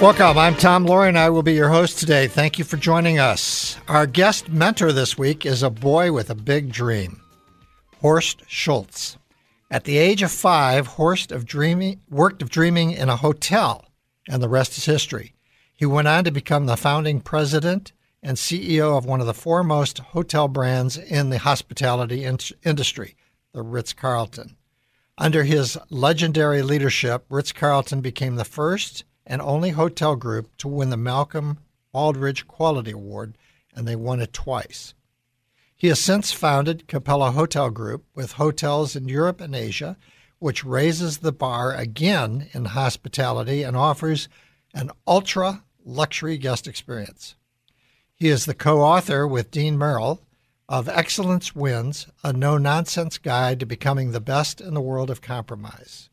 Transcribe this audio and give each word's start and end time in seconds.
Welcome. 0.00 0.38
I'm 0.38 0.54
Tom 0.54 0.86
Loarie, 0.86 1.08
and 1.08 1.18
I 1.18 1.28
will 1.28 1.42
be 1.42 1.54
your 1.54 1.70
host 1.70 1.98
today. 1.98 2.28
Thank 2.28 2.56
you 2.56 2.64
for 2.64 2.76
joining 2.76 3.18
us. 3.18 3.76
Our 3.88 4.06
guest 4.06 4.48
mentor 4.48 4.92
this 4.92 5.18
week 5.18 5.44
is 5.44 5.64
a 5.64 5.70
boy 5.70 6.12
with 6.12 6.30
a 6.30 6.36
big 6.36 6.70
dream, 6.70 7.20
Horst 8.00 8.44
Schulze. 8.46 9.18
At 9.72 9.82
the 9.82 9.98
age 9.98 10.22
of 10.22 10.30
five, 10.30 10.86
Horst 10.86 11.32
of 11.32 11.44
dreaming, 11.44 12.00
worked 12.08 12.42
of 12.42 12.48
dreaming 12.48 12.92
in 12.92 13.08
a 13.08 13.16
hotel, 13.16 13.86
and 14.28 14.40
the 14.40 14.48
rest 14.48 14.78
is 14.78 14.84
history. 14.84 15.34
He 15.74 15.84
went 15.84 16.06
on 16.06 16.22
to 16.24 16.30
become 16.30 16.66
the 16.66 16.76
founding 16.76 17.20
president 17.20 17.90
and 18.22 18.36
CEO 18.36 18.96
of 18.96 19.04
one 19.04 19.20
of 19.20 19.26
the 19.26 19.34
foremost 19.34 19.98
hotel 19.98 20.46
brands 20.46 20.96
in 20.96 21.30
the 21.30 21.38
hospitality 21.38 22.22
in- 22.22 22.38
industry, 22.64 23.16
the 23.52 23.62
Ritz 23.62 23.94
Carlton. 23.94 24.56
Under 25.18 25.42
his 25.42 25.76
legendary 25.90 26.62
leadership, 26.62 27.24
Ritz 27.28 27.50
Carlton 27.50 28.00
became 28.00 28.36
the 28.36 28.44
first 28.44 29.02
and 29.28 29.42
only 29.42 29.70
hotel 29.70 30.16
group 30.16 30.56
to 30.56 30.66
win 30.66 30.90
the 30.90 30.96
Malcolm 30.96 31.58
Baldrige 31.94 32.46
Quality 32.46 32.92
Award, 32.92 33.36
and 33.74 33.86
they 33.86 33.94
won 33.94 34.20
it 34.20 34.32
twice. 34.32 34.94
He 35.76 35.86
has 35.88 36.00
since 36.00 36.32
founded 36.32 36.88
Capella 36.88 37.30
Hotel 37.30 37.70
Group 37.70 38.04
with 38.14 38.32
hotels 38.32 38.96
in 38.96 39.08
Europe 39.08 39.40
and 39.40 39.54
Asia, 39.54 39.96
which 40.40 40.64
raises 40.64 41.18
the 41.18 41.30
bar 41.30 41.74
again 41.74 42.48
in 42.52 42.64
hospitality 42.64 43.62
and 43.62 43.76
offers 43.76 44.28
an 44.74 44.90
ultra 45.06 45.62
luxury 45.84 46.38
guest 46.38 46.66
experience. 46.66 47.36
He 48.14 48.28
is 48.28 48.46
the 48.46 48.54
co 48.54 48.80
author 48.80 49.26
with 49.26 49.50
Dean 49.50 49.78
Merrill 49.78 50.20
of 50.68 50.88
Excellence 50.88 51.54
Wins, 51.54 52.08
a 52.24 52.32
no 52.32 52.58
nonsense 52.58 53.18
guide 53.18 53.60
to 53.60 53.66
becoming 53.66 54.10
the 54.10 54.20
best 54.20 54.60
in 54.60 54.74
the 54.74 54.80
world 54.80 55.10
of 55.10 55.22
compromise. 55.22 56.08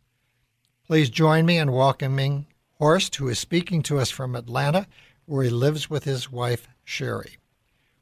Please 0.85 1.09
join 1.09 1.45
me 1.45 1.57
in 1.57 1.71
welcoming 1.71 2.45
Horst, 2.79 3.15
who 3.15 3.29
is 3.29 3.39
speaking 3.39 3.81
to 3.83 3.99
us 3.99 4.09
from 4.09 4.35
Atlanta, 4.35 4.87
where 5.25 5.43
he 5.43 5.49
lives 5.49 5.89
with 5.89 6.03
his 6.03 6.31
wife, 6.31 6.67
Sherry. 6.83 7.37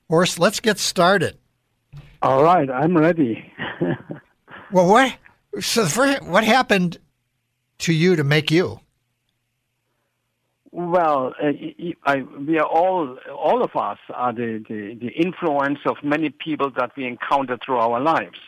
Horst, 0.09 0.39
let's 0.39 0.59
get 0.59 0.79
started. 0.79 1.37
All 2.21 2.43
right, 2.43 2.69
I'm 2.69 2.97
ready. 2.97 3.51
well, 4.71 4.87
what? 4.87 5.15
So, 5.59 5.85
first, 5.85 6.23
what 6.23 6.43
happened 6.43 6.97
to 7.79 7.93
you 7.93 8.15
to 8.15 8.23
make 8.23 8.49
you? 8.49 8.79
Well, 10.71 11.35
uh, 11.41 11.51
I, 12.05 12.23
we 12.23 12.57
are 12.57 12.65
all, 12.65 13.17
all 13.31 13.61
of 13.61 13.75
us 13.75 13.99
are 14.09 14.33
the, 14.33 14.63
the, 14.67 14.95
the 14.95 15.09
influence 15.09 15.79
of 15.85 15.97
many 16.03 16.31
people 16.31 16.71
that 16.71 16.91
we 16.97 17.05
encounter 17.05 17.59
through 17.63 17.77
our 17.77 18.01
lives. 18.01 18.39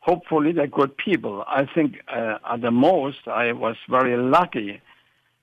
Hopefully, 0.00 0.50
they're 0.50 0.66
good 0.66 0.96
people. 0.96 1.44
I 1.46 1.66
think 1.66 2.00
uh, 2.08 2.38
at 2.50 2.62
the 2.62 2.72
most, 2.72 3.28
I 3.28 3.52
was 3.52 3.76
very 3.88 4.16
lucky 4.16 4.80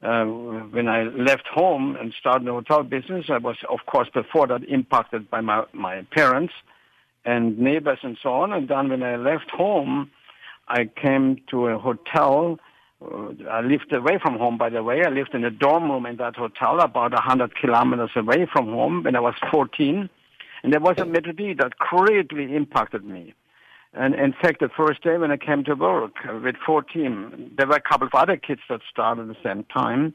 uh, 0.06 0.26
when 0.26 0.88
I 0.88 1.04
left 1.04 1.48
home 1.48 1.96
and 2.00 2.14
started 2.20 2.48
the 2.48 2.52
hotel 2.52 2.84
business, 2.84 3.26
I 3.30 3.38
was, 3.38 3.58
of 3.70 3.80
course, 3.88 4.08
before 4.14 4.48
that 4.48 4.64
impacted 4.70 5.30
by 5.30 5.42
my, 5.42 5.66
my 5.74 6.04
parents 6.12 6.54
and 7.26 7.58
neighbors 7.58 8.00
and 8.04 8.18
so 8.22 8.30
on. 8.30 8.54
And 8.54 8.68
then 8.68 8.90
when 8.90 9.04
I 9.04 9.16
left 9.16 9.50
home, 9.50 10.12
I 10.68 10.86
came 10.86 11.42
to 11.50 11.68
a 11.68 11.80
hotel. 11.80 12.60
Uh, 13.02 13.32
I 13.50 13.62
lived 13.62 13.92
away 13.92 14.20
from 14.22 14.38
home, 14.38 14.58
by 14.58 14.70
the 14.70 14.84
way. 14.84 15.04
I 15.04 15.10
lived 15.10 15.34
in 15.34 15.44
a 15.44 15.52
dorm 15.52 15.90
room 15.90 16.06
in 16.06 16.18
that 16.18 16.36
hotel, 16.36 16.80
about 16.80 17.12
100 17.12 17.56
kilometers 17.56 18.12
away 18.16 18.48
from 18.52 18.68
home 18.68 19.04
when 19.04 19.16
I 19.16 19.20
was 19.20 19.36
14. 19.52 20.10
And 20.64 20.74
there 20.74 20.80
was 20.80 20.98
a 20.98 21.06
maître 21.06 21.36
d' 21.36 21.58
that 21.60 21.78
greatly 21.78 22.56
impacted 22.56 23.04
me. 23.04 23.34
And 23.96 24.14
in 24.14 24.34
fact, 24.34 24.60
the 24.60 24.70
first 24.70 25.02
day 25.04 25.18
when 25.18 25.32
I 25.32 25.38
came 25.38 25.64
to 25.64 25.74
work 25.74 26.16
with 26.44 26.58
14, 26.66 27.54
there 27.58 27.66
were 27.66 27.78
a 27.78 27.82
couple 27.82 28.08
of 28.08 28.14
other 28.14 28.36
kids 28.36 28.62
that 28.70 28.82
started 28.92 29.22
at 29.22 29.28
the 29.30 29.50
same 29.50 29.64
time. 29.64 30.14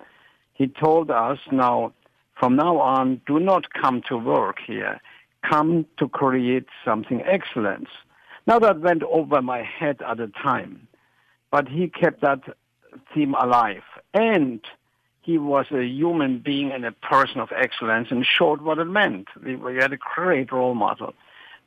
He 0.53 0.67
told 0.69 1.11
us, 1.11 1.39
now, 1.51 1.93
from 2.39 2.57
now 2.57 2.79
on, 2.79 3.23
do 3.27 3.41
not 3.41 3.73
come 3.73 4.03
to 4.09 4.19
work 4.19 4.59
here. 4.67 5.01
Come 5.49 5.87
to 5.99 6.09
create 6.09 6.67
something 6.85 7.23
excellent. 7.23 7.89
Now 8.47 8.59
that 8.59 8.81
went 8.81 9.03
over 9.05 9.41
my 9.41 9.63
head 9.63 10.03
at 10.07 10.19
the 10.19 10.29
time, 10.29 10.87
but 11.51 11.67
he 11.67 11.89
kept 11.89 12.21
that 12.21 12.41
theme 13.15 13.35
alive. 13.35 13.83
And 14.13 14.61
he 15.23 15.39
was 15.39 15.67
a 15.71 15.85
human 15.85 16.41
being 16.41 16.71
and 16.71 16.85
a 16.85 16.93
person 16.93 17.41
of 17.41 17.49
excellence 17.57 18.09
and 18.11 18.27
showed 18.27 18.61
what 18.61 18.79
it 18.79 18.85
meant. 18.85 19.29
We, 19.43 19.57
we 19.57 19.77
had 19.77 19.95
a 19.95 19.99
great 19.99 20.53
role 20.53 20.75
model 20.75 21.15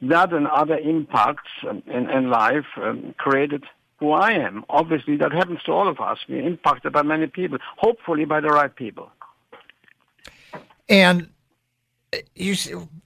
that 0.01 0.33
and 0.33 0.47
other 0.47 0.77
impacts 0.77 1.49
in, 1.63 2.09
in 2.09 2.29
life 2.29 2.65
um, 2.77 3.15
created 3.17 3.63
who 4.03 4.11
I 4.11 4.33
am. 4.33 4.65
Obviously, 4.69 5.15
that 5.17 5.31
happens 5.31 5.61
to 5.65 5.71
all 5.71 5.87
of 5.87 5.99
us. 6.01 6.17
We're 6.27 6.45
impacted 6.45 6.91
by 6.91 7.03
many 7.03 7.27
people, 7.27 7.57
hopefully 7.77 8.25
by 8.25 8.41
the 8.41 8.49
right 8.49 8.75
people. 8.75 9.09
And 10.89 11.29
you 12.35 12.55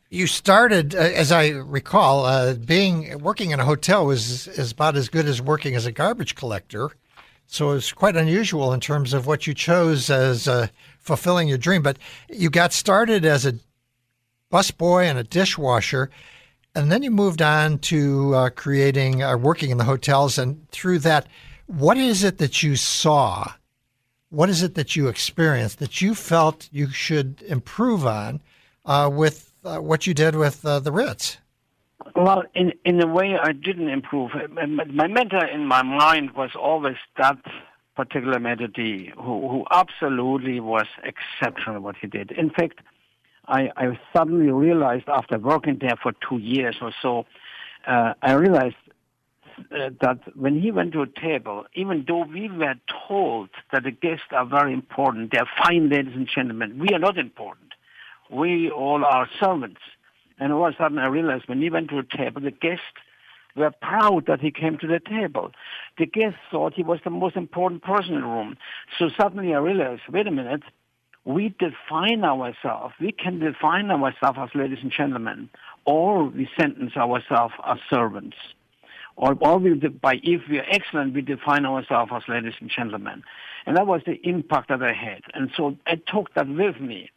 you 0.09 0.25
started, 0.25 0.95
uh, 0.95 0.99
as 0.99 1.31
I 1.31 1.49
recall, 1.49 2.25
uh, 2.25 2.53
being 2.53 3.19
working 3.19 3.51
in 3.51 3.59
a 3.59 3.65
hotel 3.65 4.05
was 4.05 4.47
is 4.47 4.71
about 4.71 4.95
as 4.95 5.09
good 5.09 5.25
as 5.27 5.41
working 5.41 5.75
as 5.75 5.85
a 5.85 5.91
garbage 5.91 6.35
collector. 6.35 6.89
So 7.45 7.71
it's 7.71 7.93
quite 7.93 8.15
unusual 8.17 8.73
in 8.73 8.79
terms 8.79 9.13
of 9.13 9.25
what 9.25 9.47
you 9.47 9.53
chose 9.53 10.09
as 10.09 10.47
uh, 10.47 10.67
fulfilling 10.99 11.47
your 11.47 11.57
dream. 11.57 11.81
But 11.81 11.97
you 12.29 12.49
got 12.49 12.73
started 12.73 13.23
as 13.25 13.45
a 13.45 13.53
busboy 14.51 15.05
and 15.05 15.17
a 15.17 15.23
dishwasher 15.23 16.09
and 16.77 16.91
then 16.91 17.01
you 17.01 17.09
moved 17.09 17.41
on 17.41 17.79
to 17.79 18.35
uh, 18.35 18.49
creating, 18.51 19.23
uh, 19.23 19.35
working 19.35 19.71
in 19.71 19.79
the 19.79 19.83
hotels, 19.83 20.37
and 20.37 20.69
through 20.69 20.99
that, 20.99 21.27
what 21.65 21.97
is 21.97 22.23
it 22.23 22.37
that 22.37 22.61
you 22.61 22.75
saw? 22.75 23.51
What 24.29 24.47
is 24.49 24.61
it 24.61 24.75
that 24.75 24.95
you 24.95 25.07
experienced 25.07 25.79
that 25.79 26.01
you 26.01 26.13
felt 26.13 26.69
you 26.71 26.91
should 26.91 27.41
improve 27.47 28.05
on 28.05 28.41
uh, 28.85 29.09
with 29.11 29.53
uh, 29.65 29.77
what 29.77 30.05
you 30.05 30.13
did 30.13 30.35
with 30.35 30.63
uh, 30.63 30.79
the 30.79 30.91
Ritz? 30.91 31.37
Well, 32.15 32.43
in 32.53 32.73
in 32.85 33.01
a 33.01 33.07
way, 33.07 33.37
I 33.41 33.53
didn't 33.53 33.89
improve. 33.89 34.31
My 34.51 35.07
mentor 35.07 35.45
in 35.45 35.65
my 35.65 35.81
mind 35.81 36.31
was 36.31 36.51
always 36.55 36.97
that 37.17 37.39
particular 37.95 38.39
mentor, 38.39 38.67
who 39.15 39.49
who 39.49 39.65
absolutely 39.71 40.59
was 40.59 40.87
exceptional 41.03 41.81
what 41.81 41.95
he 41.97 42.07
did. 42.07 42.31
In 42.31 42.51
fact 42.51 42.81
I, 43.47 43.71
I 43.77 43.99
suddenly 44.15 44.51
realized 44.51 45.07
after 45.07 45.37
working 45.37 45.77
there 45.79 45.95
for 46.01 46.13
two 46.27 46.37
years 46.37 46.75
or 46.81 46.91
so, 47.01 47.25
uh, 47.87 48.13
I 48.21 48.33
realized 48.33 48.75
uh, 49.71 49.89
that 50.01 50.19
when 50.35 50.61
he 50.61 50.71
went 50.71 50.91
to 50.93 51.01
a 51.01 51.07
table, 51.07 51.65
even 51.73 52.05
though 52.07 52.25
we 52.25 52.49
were 52.49 52.75
told 53.07 53.49
that 53.71 53.83
the 53.83 53.91
guests 53.91 54.27
are 54.31 54.45
very 54.45 54.73
important, 54.73 55.31
they're 55.31 55.49
fine 55.63 55.89
ladies 55.89 56.13
and 56.15 56.27
gentlemen, 56.33 56.77
we 56.77 56.89
are 56.93 56.99
not 56.99 57.17
important. 57.17 57.73
We 58.29 58.69
all 58.69 59.05
are 59.05 59.29
servants. 59.39 59.81
And 60.39 60.51
all 60.51 60.67
of 60.67 60.73
a 60.73 60.77
sudden 60.77 60.99
I 60.99 61.07
realized 61.07 61.47
when 61.47 61.61
he 61.61 61.69
went 61.69 61.89
to 61.89 61.99
a 61.99 62.03
table, 62.03 62.41
the 62.41 62.51
guests 62.51 62.83
were 63.55 63.71
proud 63.81 64.25
that 64.27 64.39
he 64.39 64.51
came 64.51 64.77
to 64.77 64.87
the 64.87 64.99
table. 64.99 65.51
The 65.97 66.05
guests 66.05 66.39
thought 66.51 66.73
he 66.73 66.83
was 66.83 66.99
the 67.03 67.09
most 67.09 67.35
important 67.35 67.81
person 67.81 68.13
in 68.13 68.21
the 68.21 68.27
room. 68.27 68.57
So 68.99 69.09
suddenly 69.19 69.53
I 69.53 69.57
realized, 69.57 70.01
wait 70.11 70.27
a 70.27 70.31
minute, 70.31 70.63
we 71.27 71.53
define 71.59 72.23
ourselves. 72.23 72.93
We 73.01 73.11
can 73.11 73.39
define 73.39 73.91
ourselves 73.91 74.39
as 74.41 74.49
ladies 74.55 74.77
and 74.81 74.91
gentlemen, 74.91 75.49
or 75.83 76.23
we 76.23 76.49
sentence 76.57 76.95
ourselves 76.95 77.53
as 77.65 77.79
servants. 77.89 78.37
Or, 79.17 79.35
or 79.41 79.57
we, 79.57 79.73
by 79.73 80.21
if 80.23 80.43
we 80.49 80.59
are 80.59 80.65
excellent, 80.71 81.13
we 81.13 81.21
define 81.21 81.65
ourselves 81.65 82.11
as 82.15 82.23
ladies 82.29 82.53
and 82.61 82.69
gentlemen. 82.69 83.23
And 83.65 83.75
that 83.75 83.87
was 83.87 84.01
the 84.05 84.21
impact 84.25 84.69
that 84.69 84.81
I 84.81 84.93
had. 84.93 85.23
And 85.33 85.51
so 85.57 85.75
I 85.85 85.95
took 85.95 86.33
that 86.35 86.47
with 86.47 86.79
me. 86.79 87.11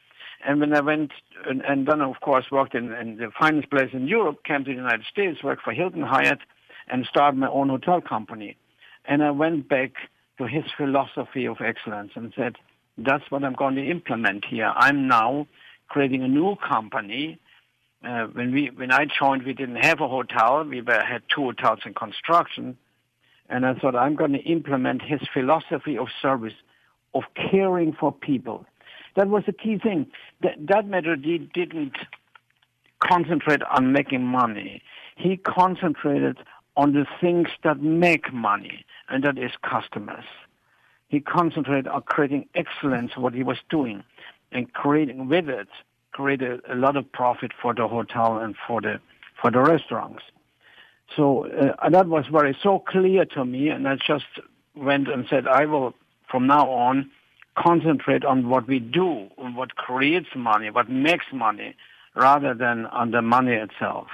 And 0.45 0.59
when 0.59 0.75
I 0.75 0.81
went, 0.81 1.13
and, 1.49 1.63
and 1.63 1.87
then 1.87 2.01
of 2.01 2.21
course 2.21 2.47
worked 2.51 2.75
in, 2.75 2.93
in, 2.93 3.17
the 3.19 3.31
finest 3.39 3.71
place 3.71 3.91
in 3.93 4.09
Europe, 4.09 4.43
came 4.43 4.65
to 4.65 4.71
the 4.71 4.77
United 4.77 5.07
States, 5.07 5.45
worked 5.45 5.63
for 5.63 5.73
Hilton 5.73 6.03
Hyatt, 6.03 6.41
and 6.89 7.07
started 7.07 7.39
my 7.39 7.49
own 7.49 7.69
hotel 7.69 8.01
company. 8.01 8.57
And 9.05 9.23
I 9.23 9.31
went 9.31 9.69
back 9.69 9.93
to 10.39 10.49
his 10.49 10.65
philosophy 10.77 11.47
of 11.47 11.59
excellence 11.61 12.13
and 12.17 12.33
said, 12.35 12.57
that's 13.05 13.31
what 13.31 13.45
I'm 13.45 13.55
going 13.55 13.77
to 13.77 13.91
implement 13.91 14.45
here. 14.45 14.73
I'm 14.75 15.09
now 15.09 15.47
creating 15.89 16.23
a 16.23 16.29
new 16.29 16.57
company 16.57 17.39
uh, 18.05 18.27
when 18.33 18.53
we 18.53 18.71
when 18.75 18.91
I 18.91 19.05
joined, 19.07 19.43
we 19.43 19.53
didn't 19.53 19.77
have 19.77 20.01
a 20.01 20.09
hotel. 20.09 20.65
We 20.65 20.81
were, 20.81 21.03
had 21.03 21.23
two 21.35 21.43
hotels 21.43 21.81
in 21.85 21.95
construction, 21.95 22.79
and 23.49 23.67
I 23.67 23.75
thought 23.75 23.95
I'm 23.95 24.17
going 24.17 24.33
to 24.33 24.39
implement 24.39 25.03
his 25.03 25.21
philosophy 25.33 25.99
of 25.99 26.09
service, 26.23 26.55
of 27.15 27.25
caring 27.35 27.93
for 27.93 28.11
people. 28.11 28.65
That 29.17 29.29
was 29.29 29.43
the 29.45 29.53
key 29.53 29.79
thing. 29.79 30.07
That 30.41 30.67
that 30.69 30.87
maître 30.87 31.17
d' 31.17 31.53
didn't 31.53 31.97
concentrate 33.01 33.63
on 33.65 33.93
making 33.93 34.25
money. 34.25 34.83
He 35.17 35.37
concentrated 35.37 36.39
on 36.77 36.95
the 36.95 37.05
things 37.21 37.49
that 37.65 37.83
make 37.83 38.33
money, 38.33 38.87
and 39.11 39.25
that 39.25 39.37
is 39.37 39.51
customers. 39.63 40.25
He 41.11 41.19
concentrated 41.19 41.89
on 41.89 42.03
creating 42.03 42.49
excellence, 42.55 43.17
what 43.17 43.35
he 43.35 43.43
was 43.43 43.59
doing, 43.69 44.05
and 44.53 44.73
creating 44.73 45.29
with 45.29 45.49
it, 45.49 45.69
created 46.13 46.61
a 46.71 46.77
lot 46.77 46.97
of 46.97 47.11
profit 47.11 47.51
for 47.61 47.75
the 47.75 47.89
hotel 47.89 48.39
and 48.39 48.55
for 48.67 48.81
the 48.81 49.01
for 49.43 49.51
the 49.51 49.61
restaurants. 49.61 50.23
So 51.17 51.49
uh, 51.49 51.91
that 51.91 52.07
was 52.07 52.27
very 52.31 52.57
so 52.63 52.79
clear 52.79 53.25
to 53.25 53.45
me, 53.45 53.71
and 53.71 53.89
I 53.89 53.97
just 53.97 54.27
went 54.77 55.09
and 55.09 55.27
said, 55.29 55.49
I 55.49 55.65
will 55.65 55.95
from 56.31 56.47
now 56.47 56.71
on 56.71 57.11
concentrate 57.59 58.25
on 58.25 58.49
what 58.49 58.69
we 58.69 58.79
do, 58.79 59.29
on 59.37 59.57
what 59.57 59.75
creates 59.75 60.29
money, 60.37 60.71
what 60.71 60.89
makes 60.89 61.27
money, 61.33 61.75
rather 62.15 62.55
than 62.55 62.87
on 62.87 63.11
the 63.11 63.23
money 63.23 63.55
itself. 63.55 64.07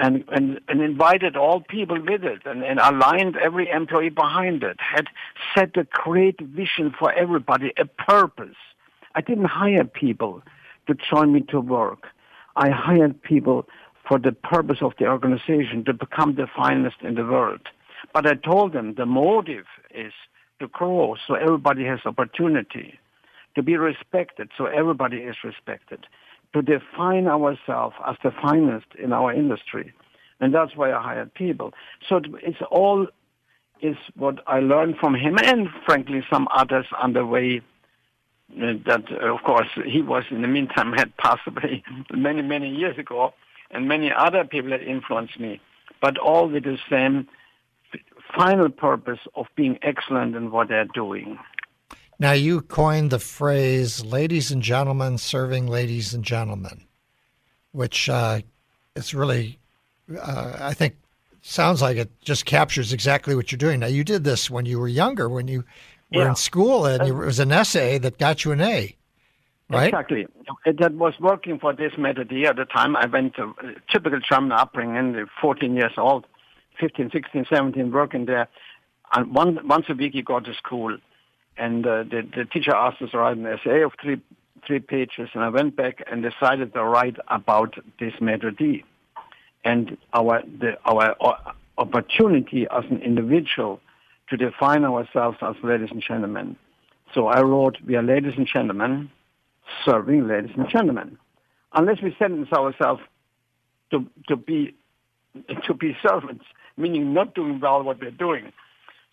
And, 0.00 0.24
and, 0.28 0.60
and 0.68 0.80
invited 0.80 1.36
all 1.36 1.60
people 1.60 2.00
with 2.00 2.22
it 2.22 2.42
and, 2.46 2.62
and 2.62 2.78
aligned 2.78 3.36
every 3.36 3.68
employee 3.68 4.10
behind 4.10 4.62
it, 4.62 4.76
had 4.78 5.08
set 5.56 5.76
a 5.76 5.88
great 5.90 6.40
vision 6.40 6.94
for 6.96 7.12
everybody, 7.12 7.72
a 7.76 7.84
purpose. 7.84 8.54
I 9.16 9.22
didn't 9.22 9.46
hire 9.46 9.82
people 9.82 10.42
to 10.86 10.94
join 11.10 11.32
me 11.32 11.40
to 11.50 11.60
work. 11.60 12.06
I 12.54 12.70
hired 12.70 13.20
people 13.22 13.66
for 14.06 14.18
the 14.18 14.32
purpose 14.32 14.78
of 14.80 14.92
the 14.98 15.06
organization 15.06 15.84
to 15.86 15.92
become 15.92 16.36
the 16.36 16.46
finest 16.56 16.96
in 17.02 17.14
the 17.16 17.24
world. 17.24 17.60
But 18.14 18.26
I 18.26 18.34
told 18.34 18.72
them 18.72 18.94
the 18.94 19.06
motive 19.06 19.66
is 19.92 20.12
to 20.60 20.68
grow 20.68 21.16
so 21.26 21.34
everybody 21.34 21.84
has 21.84 22.00
opportunity, 22.04 22.98
to 23.54 23.62
be 23.62 23.76
respected 23.76 24.50
so 24.56 24.66
everybody 24.66 25.18
is 25.18 25.36
respected, 25.44 26.06
to 26.54 26.62
define 26.62 27.26
ourselves 27.26 27.94
as 28.06 28.16
the 28.22 28.30
finest 28.42 28.86
in 29.02 29.12
our 29.12 29.32
industry. 29.32 29.92
And 30.40 30.54
that's 30.54 30.76
why 30.76 30.92
I 30.92 31.02
hired 31.02 31.34
people. 31.34 31.72
So 32.08 32.20
it's 32.42 32.58
all 32.70 33.08
is 33.80 33.96
what 34.16 34.40
I 34.46 34.60
learned 34.60 34.96
from 34.98 35.14
him 35.14 35.38
and 35.38 35.68
frankly 35.86 36.24
some 36.30 36.48
others 36.54 36.86
on 37.00 37.12
the 37.12 37.24
way 37.24 37.60
uh, 38.60 38.72
that 38.86 39.04
uh, 39.12 39.32
of 39.32 39.42
course 39.44 39.68
he 39.86 40.02
was 40.02 40.24
in 40.30 40.42
the 40.42 40.48
meantime 40.48 40.92
had 40.96 41.16
passed 41.16 41.46
away 41.46 41.84
many, 42.12 42.42
many 42.42 42.70
years 42.70 42.98
ago 42.98 43.32
and 43.70 43.86
many 43.86 44.10
other 44.12 44.44
people 44.44 44.70
that 44.70 44.82
influenced 44.82 45.38
me, 45.38 45.60
but 46.00 46.18
all 46.18 46.48
with 46.48 46.64
the 46.64 46.78
same 46.90 47.28
final 48.36 48.68
purpose 48.68 49.20
of 49.34 49.46
being 49.56 49.78
excellent 49.82 50.34
in 50.34 50.50
what 50.50 50.68
they're 50.68 50.84
doing. 50.86 51.38
Now, 52.18 52.32
you 52.32 52.62
coined 52.62 53.10
the 53.10 53.18
phrase 53.18 54.04
ladies 54.04 54.50
and 54.50 54.62
gentlemen 54.62 55.18
serving 55.18 55.66
ladies 55.68 56.14
and 56.14 56.24
gentlemen, 56.24 56.86
which 57.72 58.08
uh, 58.08 58.40
is 58.96 59.14
really, 59.14 59.58
uh, 60.20 60.56
I 60.58 60.74
think, 60.74 60.96
sounds 61.42 61.80
like 61.80 61.96
it 61.96 62.10
just 62.20 62.44
captures 62.44 62.92
exactly 62.92 63.36
what 63.36 63.52
you're 63.52 63.58
doing. 63.58 63.80
Now, 63.80 63.86
you 63.86 64.02
did 64.02 64.24
this 64.24 64.50
when 64.50 64.66
you 64.66 64.80
were 64.80 64.88
younger, 64.88 65.28
when 65.28 65.46
you 65.46 65.64
were 66.12 66.22
yeah. 66.22 66.28
in 66.30 66.36
school, 66.36 66.86
and 66.86 67.06
it 67.06 67.12
was 67.12 67.38
an 67.38 67.52
essay 67.52 67.98
that 67.98 68.18
got 68.18 68.44
you 68.44 68.52
an 68.52 68.60
A 68.60 68.96
right? 69.70 69.88
Exactly. 69.88 70.26
That 70.64 70.94
was 70.94 71.14
working 71.20 71.58
for 71.58 71.72
this 71.72 71.92
maître 71.94 72.26
d' 72.28 72.46
at 72.46 72.56
the 72.56 72.64
time. 72.64 72.96
I 72.96 73.06
went 73.06 73.34
to 73.36 73.54
typical 73.90 74.20
German 74.20 74.52
upbringing, 74.52 75.26
14 75.40 75.74
years 75.74 75.92
old, 75.96 76.26
15, 76.80 77.10
16, 77.10 77.46
17, 77.48 77.90
working 77.90 78.26
there. 78.26 78.48
And 79.14 79.34
one, 79.34 79.66
once 79.66 79.86
a 79.88 79.94
week 79.94 80.14
you 80.14 80.22
go 80.22 80.40
to 80.40 80.54
school. 80.54 80.96
And 81.58 81.86
uh, 81.86 82.04
the, 82.04 82.26
the 82.36 82.44
teacher 82.44 82.74
asked 82.74 83.02
us 83.02 83.10
to 83.10 83.18
write 83.18 83.36
an 83.36 83.46
essay 83.46 83.82
of 83.82 83.92
three, 84.00 84.20
three 84.66 84.78
pages. 84.78 85.28
And 85.34 85.42
I 85.42 85.48
went 85.48 85.76
back 85.76 86.02
and 86.10 86.22
decided 86.22 86.72
to 86.74 86.84
write 86.84 87.16
about 87.28 87.74
this 87.98 88.14
maître 88.20 88.56
d'. 88.56 88.84
and 89.64 89.96
our, 90.12 90.42
the, 90.60 90.78
our 90.84 91.16
uh, 91.20 91.52
opportunity 91.76 92.66
as 92.70 92.84
an 92.90 93.02
individual 93.02 93.80
to 94.30 94.36
define 94.36 94.84
ourselves 94.84 95.38
as 95.42 95.56
ladies 95.62 95.90
and 95.90 96.02
gentlemen. 96.02 96.56
So 97.14 97.26
I 97.26 97.40
wrote, 97.40 97.78
we 97.86 97.96
are 97.96 98.02
ladies 98.02 98.34
and 98.36 98.46
gentlemen 98.46 99.10
serving 99.84 100.26
ladies 100.28 100.50
and 100.56 100.68
gentlemen. 100.68 101.18
Unless 101.74 102.02
we 102.02 102.14
sentence 102.18 102.52
ourselves 102.52 103.02
to, 103.90 104.06
to 104.28 104.36
be 104.36 104.74
to 105.66 105.74
be 105.74 105.96
servants, 106.06 106.44
meaning 106.76 107.12
not 107.12 107.34
doing 107.34 107.60
well 107.60 107.82
what 107.82 108.00
we're 108.00 108.10
doing. 108.10 108.52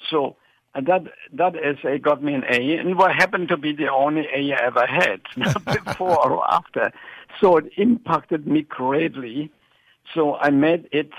So 0.10 0.38
and 0.76 0.86
that 0.88 1.04
that 1.34 1.56
essay 1.56 1.98
got 1.98 2.22
me 2.22 2.34
an 2.34 2.44
A, 2.50 2.78
and 2.78 2.98
what 2.98 3.16
happened 3.16 3.48
to 3.48 3.58
be 3.58 3.74
the 3.74 3.90
only 3.92 4.28
A 4.36 4.54
I 4.54 4.66
ever 4.66 4.86
had, 4.86 5.22
before 5.86 6.30
or 6.30 6.54
after. 6.54 6.92
So 7.40 7.58
it 7.58 7.72
impacted 7.78 8.46
me 8.46 8.64
greatly. 8.64 9.52
So 10.14 10.36
I 10.36 10.50
made 10.50 10.88
it 10.92 11.10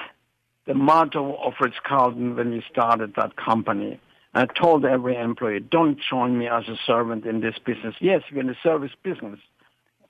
the 0.67 0.75
motto 0.75 1.37
of 1.43 1.55
Ritz 1.58 1.76
Carlton 1.82 2.37
when 2.37 2.50
we 2.50 2.62
started 2.70 3.14
that 3.17 3.37
company. 3.37 3.99
I 4.35 4.44
told 4.44 4.85
every 4.85 5.17
employee, 5.17 5.61
don't 5.61 5.99
join 5.99 6.38
me 6.38 6.47
as 6.47 6.69
a 6.69 6.76
servant 6.87 7.25
in 7.25 7.41
this 7.41 7.55
business. 7.64 7.94
Yes, 8.00 8.23
we're 8.31 8.41
in 8.41 8.49
the 8.49 8.56
service 8.62 8.93
business, 9.03 9.41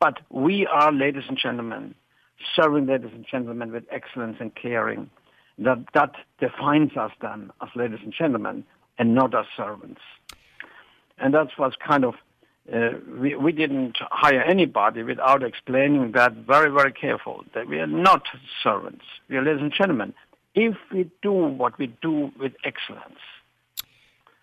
but 0.00 0.18
we 0.30 0.66
are, 0.66 0.90
ladies 0.90 1.24
and 1.28 1.38
gentlemen, 1.38 1.94
serving 2.56 2.86
ladies 2.86 3.12
and 3.14 3.24
gentlemen 3.30 3.70
with 3.70 3.84
excellence 3.92 4.38
and 4.40 4.52
caring. 4.54 5.08
That, 5.58 5.84
that 5.94 6.16
defines 6.40 6.96
us 6.96 7.12
then 7.22 7.52
as 7.62 7.68
ladies 7.76 8.00
and 8.02 8.12
gentlemen 8.12 8.64
and 8.98 9.14
not 9.14 9.34
as 9.34 9.46
servants. 9.56 10.00
And 11.18 11.34
that 11.34 11.48
was 11.58 11.72
kind 11.86 12.04
of, 12.04 12.14
uh, 12.72 12.90
we, 13.18 13.34
we 13.34 13.52
didn't 13.52 13.96
hire 14.10 14.42
anybody 14.42 15.02
without 15.02 15.42
explaining 15.42 16.12
that 16.12 16.32
very, 16.34 16.70
very 16.70 16.92
careful, 16.92 17.44
that 17.54 17.68
we 17.68 17.78
are 17.78 17.86
not 17.86 18.22
servants. 18.62 19.04
We 19.28 19.36
are 19.36 19.42
ladies 19.42 19.62
and 19.62 19.72
gentlemen. 19.72 20.14
If 20.54 20.76
we 20.92 21.10
do 21.22 21.32
what 21.32 21.78
we 21.78 21.88
do 22.00 22.32
with 22.38 22.52
excellence, 22.64 23.20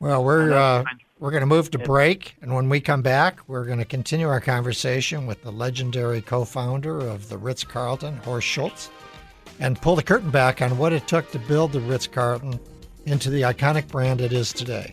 well, 0.03 0.21
we're 0.21 0.51
uh, 0.51 0.83
we're 1.19 1.31
going 1.31 1.41
to 1.41 1.47
move 1.47 1.71
to 1.71 1.79
break, 1.79 2.35
and 2.41 2.53
when 2.53 2.67
we 2.67 2.81
come 2.81 3.01
back, 3.01 3.39
we're 3.47 3.63
going 3.63 3.79
to 3.79 3.85
continue 3.85 4.27
our 4.27 4.41
conversation 4.41 5.25
with 5.25 5.41
the 5.43 5.51
legendary 5.51 6.21
co-founder 6.21 6.99
of 6.99 7.29
the 7.29 7.37
Ritz 7.37 7.63
Carlton, 7.63 8.17
Horst 8.17 8.45
Schulze, 8.45 8.89
and 9.61 9.79
pull 9.81 9.95
the 9.95 10.03
curtain 10.03 10.29
back 10.29 10.61
on 10.61 10.77
what 10.77 10.91
it 10.91 11.07
took 11.07 11.31
to 11.31 11.39
build 11.39 11.71
the 11.71 11.79
Ritz 11.79 12.07
Carlton 12.07 12.59
into 13.05 13.29
the 13.29 13.41
iconic 13.41 13.87
brand 13.87 14.21
it 14.21 14.33
is 14.33 14.53
today. 14.53 14.91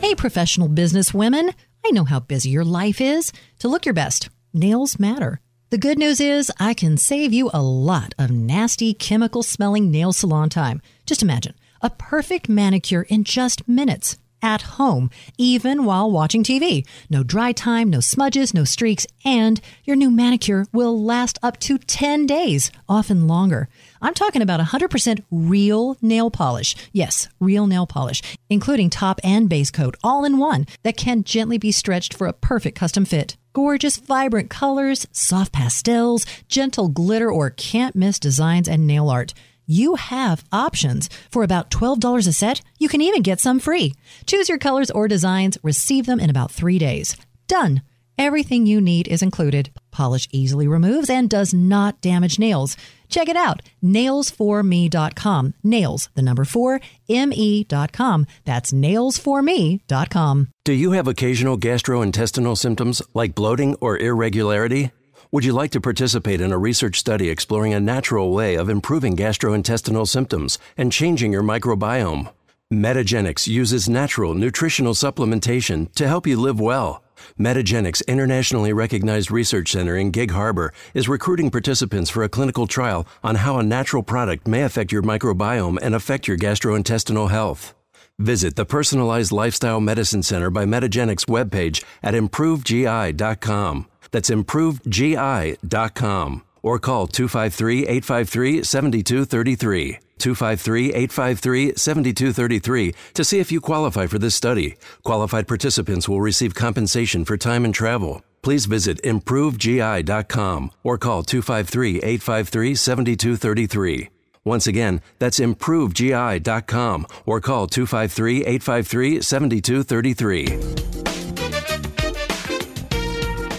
Hey, 0.00 0.14
professional 0.14 0.68
business 0.68 1.12
women! 1.14 1.50
I 1.84 1.90
know 1.90 2.04
how 2.04 2.20
busy 2.20 2.50
your 2.50 2.64
life 2.64 3.00
is. 3.00 3.32
To 3.60 3.68
look 3.68 3.86
your 3.86 3.94
best, 3.94 4.28
nails 4.52 4.98
matter. 4.98 5.40
The 5.70 5.78
good 5.78 5.98
news 5.98 6.20
is 6.20 6.52
I 6.60 6.74
can 6.74 6.96
save 6.96 7.32
you 7.32 7.50
a 7.52 7.62
lot 7.62 8.14
of 8.18 8.30
nasty 8.30 8.94
chemical 8.94 9.42
smelling 9.42 9.90
nail 9.90 10.12
salon 10.12 10.48
time. 10.48 10.80
Just 11.06 11.22
imagine 11.22 11.54
a 11.82 11.90
perfect 11.90 12.48
manicure 12.48 13.02
in 13.02 13.24
just 13.24 13.66
minutes 13.68 14.16
at 14.42 14.62
home, 14.62 15.10
even 15.38 15.84
while 15.84 16.10
watching 16.10 16.44
TV. 16.44 16.86
No 17.10 17.22
dry 17.22 17.52
time, 17.52 17.90
no 17.90 18.00
smudges, 18.00 18.54
no 18.54 18.64
streaks, 18.64 19.06
and 19.24 19.60
your 19.84 19.96
new 19.96 20.10
manicure 20.10 20.66
will 20.72 21.02
last 21.02 21.38
up 21.42 21.58
to 21.60 21.78
10 21.78 22.26
days, 22.26 22.70
often 22.88 23.26
longer. 23.26 23.68
I'm 24.06 24.14
talking 24.14 24.40
about 24.40 24.60
100% 24.60 25.24
real 25.32 25.96
nail 26.00 26.30
polish. 26.30 26.76
Yes, 26.92 27.28
real 27.40 27.66
nail 27.66 27.88
polish, 27.88 28.22
including 28.48 28.88
top 28.88 29.18
and 29.24 29.48
base 29.48 29.72
coat 29.72 29.96
all 30.04 30.24
in 30.24 30.38
one 30.38 30.68
that 30.84 30.96
can 30.96 31.24
gently 31.24 31.58
be 31.58 31.72
stretched 31.72 32.14
for 32.14 32.28
a 32.28 32.32
perfect 32.32 32.78
custom 32.78 33.04
fit. 33.04 33.36
Gorgeous, 33.52 33.96
vibrant 33.96 34.48
colors, 34.48 35.08
soft 35.10 35.50
pastels, 35.50 36.24
gentle 36.46 36.86
glitter, 36.86 37.32
or 37.32 37.50
can't 37.50 37.96
miss 37.96 38.20
designs 38.20 38.68
and 38.68 38.86
nail 38.86 39.10
art 39.10 39.34
you 39.68 39.96
have 39.96 40.44
options. 40.52 41.10
For 41.28 41.42
about 41.42 41.72
$12 41.72 42.28
a 42.28 42.32
set, 42.32 42.60
you 42.78 42.88
can 42.88 43.00
even 43.00 43.22
get 43.22 43.40
some 43.40 43.58
free. 43.58 43.94
Choose 44.24 44.48
your 44.48 44.58
colors 44.58 44.92
or 44.92 45.08
designs, 45.08 45.58
receive 45.64 46.06
them 46.06 46.20
in 46.20 46.30
about 46.30 46.52
three 46.52 46.78
days. 46.78 47.16
Done. 47.48 47.82
Everything 48.18 48.66
you 48.66 48.80
need 48.80 49.08
is 49.08 49.22
included. 49.22 49.70
Polish 49.90 50.26
easily 50.32 50.66
removes 50.66 51.10
and 51.10 51.28
does 51.28 51.52
not 51.52 52.00
damage 52.00 52.38
nails. 52.38 52.76
Check 53.08 53.28
it 53.28 53.36
out, 53.36 53.60
nailsforme.com. 53.84 55.54
Nails, 55.62 56.08
the 56.14 56.22
number 56.22 56.44
four, 56.44 56.80
me.com. 57.08 58.26
That's 58.44 58.72
nailsforme.com. 58.72 60.48
Do 60.64 60.72
you 60.72 60.90
have 60.92 61.06
occasional 61.06 61.58
gastrointestinal 61.58 62.56
symptoms 62.56 63.02
like 63.14 63.34
bloating 63.34 63.76
or 63.80 63.98
irregularity? 63.98 64.90
Would 65.30 65.44
you 65.44 65.52
like 65.52 65.72
to 65.72 65.80
participate 65.80 66.40
in 66.40 66.52
a 66.52 66.58
research 66.58 66.98
study 66.98 67.28
exploring 67.28 67.74
a 67.74 67.80
natural 67.80 68.32
way 68.32 68.54
of 68.56 68.68
improving 68.68 69.16
gastrointestinal 69.16 70.08
symptoms 70.08 70.58
and 70.76 70.90
changing 70.92 71.32
your 71.32 71.42
microbiome? 71.42 72.32
Metagenics 72.72 73.46
uses 73.46 73.88
natural 73.88 74.34
nutritional 74.34 74.94
supplementation 74.94 75.92
to 75.94 76.08
help 76.08 76.26
you 76.26 76.40
live 76.40 76.58
well. 76.58 77.02
Metagenics 77.38 78.06
internationally 78.06 78.72
recognized 78.72 79.30
research 79.30 79.72
center 79.72 79.96
in 79.96 80.10
Gig 80.10 80.30
Harbor 80.30 80.72
is 80.94 81.08
recruiting 81.08 81.50
participants 81.50 82.10
for 82.10 82.22
a 82.22 82.28
clinical 82.28 82.66
trial 82.66 83.06
on 83.22 83.36
how 83.36 83.58
a 83.58 83.62
natural 83.62 84.02
product 84.02 84.46
may 84.46 84.62
affect 84.62 84.92
your 84.92 85.02
microbiome 85.02 85.78
and 85.82 85.94
affect 85.94 86.28
your 86.28 86.36
gastrointestinal 86.36 87.30
health. 87.30 87.74
Visit 88.18 88.56
the 88.56 88.64
Personalized 88.64 89.32
Lifestyle 89.32 89.80
Medicine 89.80 90.22
Center 90.22 90.48
by 90.48 90.64
Metagenics 90.64 91.26
webpage 91.26 91.84
at 92.02 92.14
improvedgi.com. 92.14 93.86
That's 94.10 94.30
improvedgi.com 94.30 96.42
or 96.62 96.78
call 96.78 97.06
253 97.06 97.82
853 97.82 98.62
7233. 98.62 99.98
253 100.18 100.94
853 100.94 101.74
7233 101.76 102.94
to 103.14 103.24
see 103.24 103.38
if 103.38 103.50
you 103.52 103.60
qualify 103.60 104.06
for 104.06 104.18
this 104.18 104.34
study. 104.34 104.76
Qualified 105.04 105.46
participants 105.48 106.08
will 106.08 106.20
receive 106.20 106.54
compensation 106.54 107.24
for 107.24 107.36
time 107.36 107.64
and 107.64 107.74
travel. 107.74 108.22
Please 108.42 108.66
visit 108.66 109.02
improvegi.com 109.02 110.70
or 110.82 110.98
call 110.98 111.22
253 111.22 111.96
853 111.96 112.74
7233. 112.74 114.10
Once 114.44 114.68
again, 114.68 115.02
that's 115.18 115.40
improvegi.com 115.40 117.06
or 117.26 117.40
call 117.40 117.66
253 117.66 118.46
853 118.46 119.20
7233. 119.20 120.86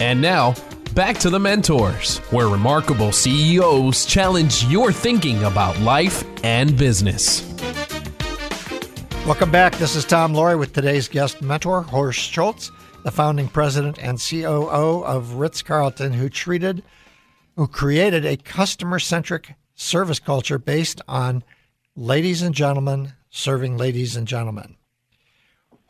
And 0.00 0.22
now, 0.22 0.54
back 0.98 1.16
to 1.16 1.30
the 1.30 1.38
mentors, 1.38 2.18
where 2.32 2.48
remarkable 2.48 3.12
CEOs 3.12 4.04
challenge 4.04 4.64
your 4.64 4.90
thinking 4.90 5.44
about 5.44 5.78
life 5.78 6.24
and 6.42 6.76
business. 6.76 7.48
Welcome 9.24 9.52
back. 9.52 9.76
This 9.76 9.94
is 9.94 10.04
Tom 10.04 10.34
Loarie 10.34 10.58
with 10.58 10.72
today's 10.72 11.06
guest 11.06 11.40
mentor, 11.40 11.82
Horst 11.82 12.18
Schulze, 12.18 12.72
the 13.04 13.12
founding 13.12 13.46
president 13.46 14.02
and 14.02 14.18
COO 14.18 15.04
of 15.04 15.34
Ritz 15.34 15.62
Carlton, 15.62 16.14
who 16.14 16.28
treated, 16.28 16.82
who 17.54 17.68
created 17.68 18.26
a 18.26 18.36
customer-centric 18.36 19.54
service 19.76 20.18
culture 20.18 20.58
based 20.58 21.00
on 21.06 21.44
ladies 21.94 22.42
and 22.42 22.56
gentlemen 22.56 23.12
serving 23.30 23.76
ladies 23.76 24.16
and 24.16 24.26
gentlemen. 24.26 24.76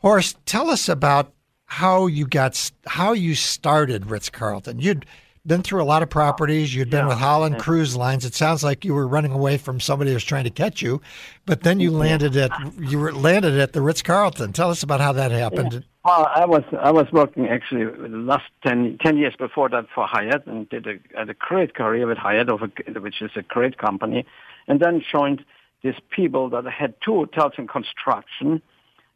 Horst, 0.03 0.37
tell 0.45 0.69
us 0.69 0.87
about 0.87 1.33
how 1.69 2.07
you 2.07 2.25
got 2.25 2.71
how 2.87 3.13
you 3.13 3.35
started 3.35 4.09
Ritz 4.09 4.29
Carlton. 4.29 4.79
You'd 4.79 5.05
been 5.45 5.61
through 5.61 5.81
a 5.81 5.85
lot 5.85 6.01
of 6.03 6.09
properties. 6.09 6.75
You'd 6.75 6.89
been 6.89 7.05
Yeah. 7.05 7.09
with 7.09 7.19
Holland 7.19 7.55
Yeah. 7.55 7.61
Cruise 7.63 7.95
Lines. 7.95 8.25
It 8.25 8.33
sounds 8.33 8.63
like 8.63 8.83
you 8.83 8.93
were 8.95 9.07
running 9.07 9.31
away 9.31 9.57
from 9.57 9.79
somebody 9.79 10.09
who 10.09 10.15
was 10.15 10.23
trying 10.25 10.45
to 10.45 10.49
catch 10.49 10.81
you, 10.81 10.99
but 11.45 11.61
then 11.61 11.79
you 11.79 11.91
landed 11.91 12.35
at 12.35 12.51
you 12.79 12.97
were 12.99 13.13
landed 13.13 13.57
at 13.59 13.73
the 13.73 13.81
Ritz 13.81 14.01
Carlton. 14.01 14.51
Tell 14.51 14.71
us 14.71 14.81
about 14.81 14.99
how 14.99 15.13
that 15.13 15.31
happened. 15.31 15.85
Well, 16.03 16.27
I 16.33 16.45
was 16.45 16.63
I 16.81 16.91
was 16.91 17.05
working 17.11 17.47
actually 17.47 17.85
the 17.85 18.17
last 18.17 18.49
10, 18.65 18.97
10 19.03 19.17
years 19.17 19.35
before 19.37 19.69
that 19.69 19.85
for 19.93 20.07
Hyatt 20.07 20.47
and 20.47 20.67
did 20.69 20.87
a, 20.87 20.95
had 21.15 21.29
a 21.29 21.35
great 21.35 21.75
career 21.75 22.07
with 22.07 22.17
Hyatt, 22.17 22.49
of 22.49 22.63
a, 22.63 22.99
which 22.99 23.21
is 23.21 23.31
a 23.35 23.43
great 23.43 23.77
company, 23.77 24.25
and 24.67 24.79
then 24.79 25.03
joined 25.11 25.45
these 25.83 25.99
people 26.09 26.49
that 26.49 26.65
had 26.65 26.95
two 27.05 27.13
hotels 27.13 27.53
in 27.59 27.67
construction, 27.67 28.59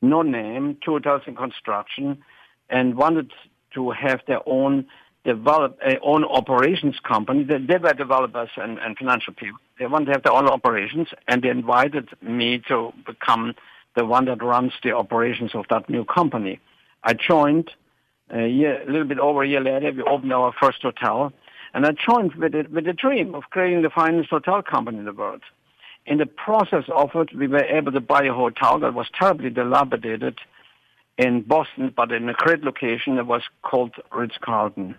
no 0.04 0.22
name, 0.22 0.78
two 0.86 0.92
hotels 0.92 1.24
in 1.26 1.36
construction, 1.36 2.24
and 2.70 2.96
wanted 2.96 3.32
to 3.74 3.92
have 3.92 4.22
their 4.28 4.42
own 4.48 4.86
develop 5.24 5.78
a 5.86 6.00
own 6.02 6.24
operations 6.26 6.96
company. 7.08 7.44
They, 7.44 7.58
they 7.58 7.78
were 7.78 7.94
developers 7.94 8.50
and, 8.58 8.78
and 8.80 8.98
financial 8.98 9.34
people. 9.34 9.58
They 9.80 9.86
wanted 9.86 10.06
to 10.08 10.12
have 10.14 10.24
their 10.24 10.34
own 10.34 10.48
operations, 10.48 11.08
and 11.28 11.42
they 11.42 11.50
invited 11.50 12.10
me 12.22 12.62
to 12.68 12.92
become 13.06 13.54
the 13.96 14.06
one 14.06 14.26
that 14.26 14.44
runs 14.44 14.74
the 14.84 14.92
operations 14.92 15.52
of 15.54 15.66
that 15.70 15.90
new 15.90 16.04
company. 16.04 16.60
I 17.04 17.14
joined 17.14 17.72
a 18.30 18.48
year, 18.48 18.82
a 18.82 18.92
little 18.92 19.08
bit 19.08 19.20
over 19.20 19.44
a 19.44 19.48
year 19.48 19.62
later. 19.62 19.92
We 19.92 20.04
opened 20.04 20.34
our 20.34 20.54
first 20.60 20.82
hotel, 20.82 21.32
and 21.74 21.86
I 21.86 21.92
joined 21.92 22.36
with 22.36 22.56
it 22.56 22.72
with 22.72 22.86
the 22.86 22.94
dream 22.94 23.36
of 23.36 23.44
creating 23.50 23.84
the 23.84 23.90
finest 23.90 24.30
hotel 24.30 24.62
company 24.62 25.00
in 25.00 25.06
the 25.06 25.14
world. 25.14 25.42
In 26.06 26.18
the 26.18 26.26
process 26.26 26.84
of 26.94 27.12
it, 27.16 27.36
we 27.36 27.48
were 27.48 27.64
able 27.64 27.94
to 27.94 28.02
buy 28.02 28.24
a 28.24 28.34
hotel 28.34 28.80
that 28.80 28.94
was 28.94 29.08
terribly 29.18 29.50
dilapidated 29.50 30.38
in 31.18 31.42
Boston, 31.42 31.94
but 31.96 32.12
in 32.12 32.28
a 32.30 32.34
great 32.34 32.64
location. 32.64 33.18
It 33.18 33.26
was 33.26 33.44
called 33.62 33.94
Ritz 34.12 34.36
Carlton, 34.42 34.96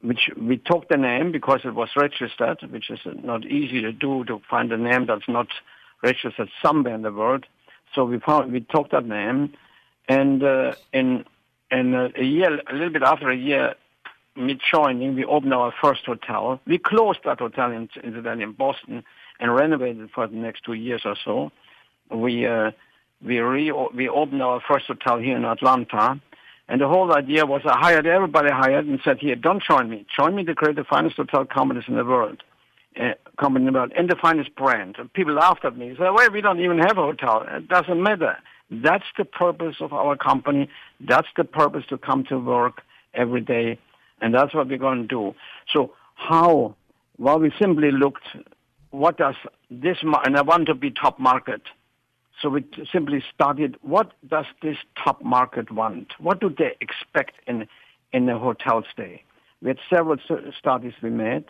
which 0.00 0.30
we 0.36 0.56
took 0.56 0.88
the 0.88 0.96
name 0.96 1.32
because 1.32 1.60
it 1.64 1.74
was 1.74 1.90
registered, 1.96 2.62
which 2.70 2.90
is 2.90 3.00
not 3.22 3.44
easy 3.44 3.80
to 3.82 3.92
do 3.92 4.24
to 4.24 4.40
find 4.48 4.72
a 4.72 4.76
name 4.76 5.06
that's 5.06 5.28
not 5.28 5.48
registered 6.02 6.48
somewhere 6.62 6.94
in 6.94 7.02
the 7.02 7.12
world. 7.12 7.46
So 7.94 8.04
we 8.04 8.18
found 8.18 8.52
we 8.52 8.60
took 8.60 8.90
that 8.90 9.06
name, 9.06 9.54
and 10.08 10.42
uh, 10.42 10.74
in 10.92 11.24
in 11.70 11.94
a 11.94 12.22
year, 12.22 12.60
a 12.68 12.72
little 12.72 12.90
bit 12.90 13.02
after 13.02 13.30
a 13.30 13.36
year, 13.36 13.74
me 14.36 14.58
joining, 14.72 15.14
we 15.14 15.24
opened 15.24 15.54
our 15.54 15.72
first 15.80 16.04
hotel. 16.04 16.60
We 16.66 16.78
closed 16.78 17.20
that 17.24 17.38
hotel 17.38 17.70
in, 17.70 17.88
in 18.02 18.52
Boston 18.52 19.04
and 19.40 19.54
renovated 19.54 20.10
for 20.10 20.26
the 20.26 20.36
next 20.36 20.64
two 20.64 20.74
years 20.74 21.02
or 21.04 21.16
so. 21.24 21.52
We 22.10 22.46
uh, 22.46 22.72
we 23.24 23.38
re- 23.38 23.72
we 23.94 24.08
opened 24.08 24.42
our 24.42 24.60
first 24.60 24.86
hotel 24.86 25.18
here 25.18 25.36
in 25.36 25.44
Atlanta, 25.44 26.20
and 26.68 26.80
the 26.80 26.88
whole 26.88 27.14
idea 27.14 27.46
was 27.46 27.62
I 27.64 27.78
hired 27.78 28.06
everybody 28.06 28.50
I 28.50 28.56
hired 28.56 28.86
and 28.86 29.00
said, 29.04 29.18
"Here, 29.18 29.36
don't 29.36 29.62
join 29.62 29.88
me. 29.88 30.06
Join 30.16 30.34
me 30.34 30.44
to 30.44 30.54
create 30.54 30.76
the 30.76 30.84
finest 30.84 31.16
hotel 31.16 31.44
companies 31.44 31.84
in 31.88 31.96
the 31.96 32.04
world." 32.04 32.42
Uh, 32.96 33.12
company 33.40 33.66
in 33.66 33.72
the 33.72 33.76
world 33.76 33.92
and 33.96 34.08
the 34.08 34.14
finest 34.14 34.54
brand. 34.54 34.94
And 35.00 35.12
people 35.12 35.34
laughed 35.34 35.64
at 35.64 35.76
me. 35.76 35.88
They 35.88 35.96
said, 35.96 36.10
well, 36.10 36.30
we 36.30 36.40
don't 36.40 36.60
even 36.60 36.78
have 36.78 36.96
a 36.96 37.02
hotel. 37.02 37.44
It 37.48 37.66
doesn't 37.66 38.00
matter. 38.00 38.36
That's 38.70 39.04
the 39.18 39.24
purpose 39.24 39.76
of 39.80 39.92
our 39.92 40.16
company. 40.16 40.68
That's 41.00 41.26
the 41.36 41.42
purpose 41.42 41.82
to 41.88 41.98
come 41.98 42.22
to 42.28 42.38
work 42.38 42.82
every 43.12 43.40
day. 43.40 43.80
And 44.20 44.32
that's 44.32 44.54
what 44.54 44.68
we're 44.68 44.78
going 44.78 45.02
to 45.02 45.08
do. 45.08 45.34
So 45.72 45.92
how? 46.14 46.76
Well, 47.18 47.40
we 47.40 47.52
simply 47.60 47.90
looked, 47.90 48.26
what 48.92 49.18
does 49.18 49.34
this, 49.72 49.98
and 50.02 50.36
I 50.36 50.42
want 50.42 50.66
to 50.66 50.74
be 50.74 50.92
top 50.92 51.18
market. 51.18 51.62
So 52.40 52.48
we 52.48 52.64
simply 52.92 53.22
studied, 53.34 53.76
what 53.82 54.12
does 54.28 54.46
this 54.62 54.76
top 55.02 55.22
market 55.22 55.70
want? 55.70 56.12
What 56.18 56.40
do 56.40 56.54
they 56.56 56.76
expect 56.80 57.36
in, 57.46 57.68
in 58.12 58.28
a 58.28 58.38
hotel 58.38 58.84
stay? 58.92 59.22
We 59.62 59.68
had 59.68 59.78
several 59.88 60.18
studies 60.58 60.92
we 61.02 61.10
made, 61.10 61.46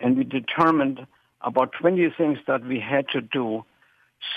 and 0.00 0.16
we 0.16 0.24
determined 0.24 1.06
about 1.42 1.72
20 1.72 2.08
things 2.16 2.38
that 2.46 2.64
we 2.64 2.80
had 2.80 3.08
to 3.10 3.20
do 3.20 3.64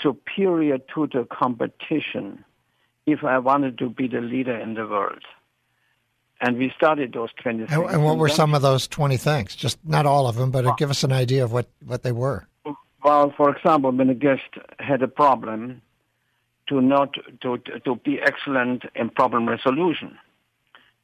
superior 0.02 0.78
to 0.94 1.08
the 1.08 1.26
competition 1.30 2.44
if 3.06 3.24
I 3.24 3.38
wanted 3.38 3.78
to 3.78 3.88
be 3.88 4.06
the 4.06 4.20
leader 4.20 4.56
in 4.56 4.74
the 4.74 4.86
world. 4.86 5.24
And 6.40 6.58
we 6.58 6.72
studied 6.76 7.12
those 7.12 7.30
20 7.40 7.58
things. 7.58 7.72
And, 7.72 7.84
and 7.90 8.04
what 8.04 8.18
were 8.18 8.28
some 8.28 8.54
of 8.54 8.62
those 8.62 8.88
20 8.88 9.16
things? 9.16 9.54
Just 9.54 9.78
not 9.84 10.06
all 10.06 10.26
of 10.26 10.36
them, 10.36 10.50
but 10.50 10.76
give 10.76 10.90
us 10.90 11.04
an 11.04 11.12
idea 11.12 11.44
of 11.44 11.52
what, 11.52 11.68
what 11.84 12.02
they 12.02 12.12
were. 12.12 12.46
Well, 13.04 13.32
for 13.36 13.54
example, 13.54 13.90
when 13.90 14.10
a 14.10 14.14
guest 14.14 14.50
had 14.78 15.02
a 15.02 15.08
problem, 15.08 15.82
to 16.68 16.80
not 16.80 17.14
to 17.40 17.58
to 17.58 17.96
be 17.96 18.20
excellent 18.20 18.84
in 18.94 19.10
problem 19.10 19.48
resolution. 19.48 20.18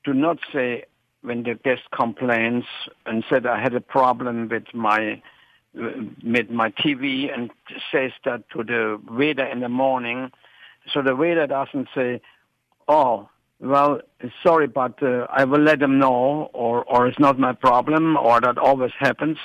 to 0.04 0.14
not 0.14 0.38
say 0.52 0.84
when 1.22 1.42
the 1.42 1.54
guest 1.54 1.82
complains 1.92 2.64
and 3.04 3.24
said 3.28 3.44
I 3.46 3.60
had 3.60 3.74
a 3.74 3.80
problem 3.80 4.48
with 4.48 4.72
my 4.72 5.20
with 5.74 6.48
my 6.50 6.70
TV 6.70 7.32
and 7.32 7.50
says 7.92 8.12
that 8.24 8.48
to 8.50 8.64
the 8.64 9.00
waiter 9.10 9.44
in 9.44 9.60
the 9.60 9.68
morning, 9.68 10.30
so 10.92 11.02
the 11.02 11.14
waiter 11.14 11.46
doesn't 11.46 11.88
say, 11.94 12.20
"Oh, 12.86 13.28
well, 13.60 14.00
sorry, 14.42 14.68
but 14.68 15.02
uh, 15.02 15.26
I 15.28 15.44
will 15.44 15.60
let 15.60 15.80
them 15.80 15.98
know," 15.98 16.50
or 16.54 16.84
"or 16.84 17.06
it's 17.08 17.18
not 17.18 17.38
my 17.38 17.52
problem," 17.52 18.16
or 18.16 18.40
that 18.40 18.56
always 18.56 18.92
happens, 18.98 19.38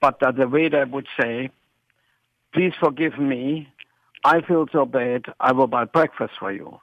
but 0.00 0.18
that 0.20 0.36
the 0.36 0.48
waiter 0.48 0.86
would 0.86 1.06
say, 1.20 1.50
"Please 2.52 2.74
forgive 2.78 3.18
me. 3.18 3.68
I 4.24 4.40
feel 4.40 4.66
so 4.70 4.84
bad. 4.84 5.26
I 5.40 5.52
will 5.52 5.66
buy 5.66 5.84
breakfast 5.84 6.34
for 6.38 6.52
you." 6.52 6.80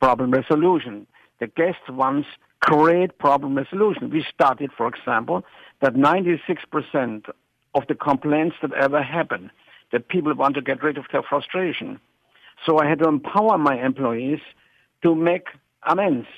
Problem 0.00 0.30
resolution. 0.30 1.06
The 1.40 1.46
guest 1.48 1.88
wants 1.88 2.28
great 2.60 3.18
problem 3.18 3.56
resolution. 3.56 4.10
We 4.10 4.24
started, 4.32 4.70
for 4.76 4.86
example, 4.86 5.44
that 5.80 5.94
96% 5.94 7.26
of 7.74 7.86
the 7.88 7.94
complaints 7.94 8.56
that 8.62 8.72
ever 8.72 9.02
happen, 9.02 9.50
that 9.90 10.08
people 10.08 10.34
want 10.34 10.54
to 10.54 10.62
get 10.62 10.82
rid 10.82 10.96
of 10.96 11.06
their 11.12 11.22
frustration. 11.22 12.00
So 12.64 12.78
I 12.78 12.88
had 12.88 13.00
to 13.00 13.08
empower 13.08 13.58
my 13.58 13.76
employees 13.84 14.40
to 15.02 15.14
make 15.14 15.48
amends. 15.82 16.28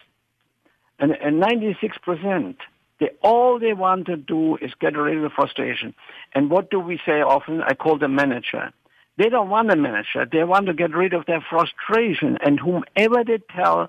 And, 0.99 1.13
and 1.13 1.43
96%, 1.43 2.57
they, 3.05 3.11
all 3.23 3.59
they 3.59 3.75
want 3.75 4.07
to 4.07 4.17
do 4.17 4.57
is 4.57 4.73
get 4.81 4.97
rid 4.97 5.19
of 5.19 5.23
the 5.23 5.31
frustration. 5.31 5.95
And 6.35 6.51
what 6.51 6.71
do 6.71 6.81
we 6.81 6.99
say 7.05 7.21
often? 7.21 7.61
I 7.61 7.75
call 7.75 7.99
them 7.99 8.15
manager. 8.15 8.73
They 9.19 9.29
don't 9.29 9.51
want 9.51 9.71
a 9.71 9.77
manager. 9.77 10.27
They 10.31 10.43
want 10.45 10.67
to 10.67 10.75
get 10.75 10.95
rid 10.95 11.13
of 11.13 11.27
their 11.27 11.45
frustration. 11.49 12.39
And 12.41 12.59
whomever 12.59 13.23
they 13.25 13.39
tell, 13.55 13.89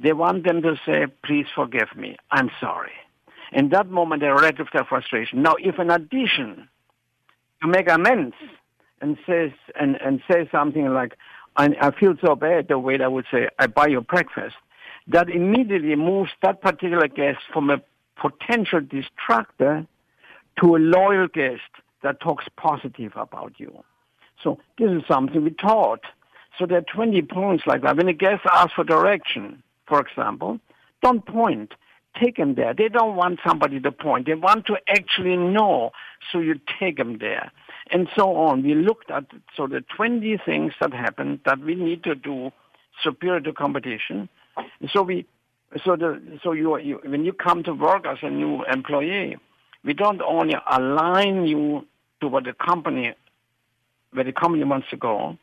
they 0.00 0.12
want 0.12 0.44
them 0.44 0.62
to 0.62 0.74
say, 0.84 1.06
please 1.24 1.46
forgive 1.54 1.94
me. 1.96 2.16
I'm 2.32 2.50
sorry. 2.60 2.92
In 3.52 3.68
that 3.68 3.88
moment, 3.88 4.20
they're 4.20 4.34
rid 4.36 4.58
of 4.58 4.66
their 4.72 4.84
frustration. 4.84 5.42
Now, 5.42 5.54
if 5.58 5.78
in 5.78 5.90
addition, 5.90 6.68
to 7.62 7.68
make 7.68 7.88
amends 7.88 8.34
and 9.00 9.16
says 9.26 9.52
and, 9.78 9.96
and 10.04 10.20
say 10.28 10.48
something 10.50 10.88
like, 10.88 11.16
I, 11.56 11.68
I 11.80 11.90
feel 11.92 12.14
so 12.20 12.34
bad, 12.34 12.66
the 12.68 12.78
waiter 12.78 13.08
would 13.08 13.26
say, 13.30 13.48
I 13.58 13.68
buy 13.68 13.86
your 13.86 14.02
breakfast. 14.02 14.56
that 15.08 15.28
immediately 15.30 15.94
moves 15.94 16.30
that 16.42 16.60
particular 16.60 17.08
guest 17.08 17.38
from 17.52 17.70
a 17.70 17.80
potential 18.16 18.80
distractor 18.80 19.86
to 20.60 20.76
a 20.76 20.78
loyal 20.78 21.28
guest 21.28 21.62
that 22.02 22.20
talks 22.20 22.46
positive 22.56 23.12
about 23.16 23.54
you. 23.58 23.82
So 24.42 24.58
this 24.78 24.90
is 24.90 25.02
something 25.08 25.42
we 25.44 25.50
taught. 25.50 26.00
So 26.58 26.66
there 26.66 26.78
are 26.78 26.94
20 26.94 27.22
points 27.22 27.64
like 27.66 27.82
that. 27.82 27.96
When 27.96 28.08
a 28.08 28.12
guest 28.12 28.42
asks 28.50 28.72
for 28.74 28.84
direction, 28.84 29.62
for 29.86 30.00
example, 30.00 30.58
don't 31.02 31.24
point. 31.24 31.72
Take 32.20 32.38
them 32.38 32.54
there. 32.54 32.72
They 32.72 32.88
don't 32.88 33.14
want 33.14 33.40
somebody 33.46 33.78
to 33.80 33.92
point. 33.92 34.26
They 34.26 34.34
want 34.34 34.66
to 34.66 34.76
actually 34.88 35.36
know. 35.36 35.90
So 36.32 36.38
you 36.38 36.58
take 36.80 36.96
them 36.96 37.18
there. 37.18 37.52
And 37.90 38.08
so 38.16 38.34
on. 38.36 38.62
We 38.62 38.74
looked 38.74 39.10
at 39.10 39.24
so 39.54 39.66
the 39.66 39.84
20 39.94 40.38
things 40.44 40.72
that 40.80 40.94
happen 40.94 41.40
that 41.44 41.58
we 41.58 41.74
need 41.74 42.02
to 42.04 42.14
do 42.14 42.52
superior 43.02 43.40
to 43.40 43.52
competition. 43.52 44.30
So 44.90 45.02
we, 45.02 45.26
so 45.84 45.96
the, 45.96 46.38
so 46.42 46.52
you, 46.52 46.78
you, 46.78 47.00
when 47.04 47.24
you 47.24 47.32
come 47.32 47.62
to 47.64 47.74
work 47.74 48.06
as 48.06 48.18
a 48.22 48.30
new 48.30 48.64
employee, 48.64 49.36
we 49.84 49.94
don't 49.94 50.22
only 50.22 50.56
align 50.70 51.46
you 51.46 51.86
to 52.20 52.28
what 52.28 52.44
the 52.44 52.52
company, 52.52 53.14
where 54.12 54.24
the 54.24 54.32
company 54.32 54.64
wants 54.64 54.88
to 54.90 54.96
go, 54.96 55.36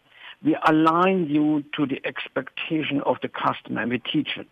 we 0.44 0.58
align 0.68 1.28
you 1.30 1.64
to 1.76 1.86
the 1.86 2.02
expectation 2.06 3.02
of 3.06 3.18
the 3.22 3.30
customer 3.30 3.82
and 3.82 3.92
we 3.92 4.00
teach 4.00 4.38
it. 4.38 4.50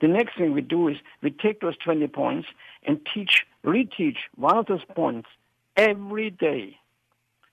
The 0.00 0.08
next 0.08 0.36
thing 0.36 0.52
we 0.52 0.62
do 0.62 0.88
is 0.88 0.96
we 1.22 1.30
take 1.30 1.60
those 1.60 1.76
20 1.78 2.08
points 2.08 2.48
and 2.82 3.00
teach, 3.14 3.46
reteach 3.64 4.16
one 4.36 4.58
of 4.58 4.66
those 4.66 4.84
points 4.96 5.28
every 5.76 6.30
day. 6.30 6.76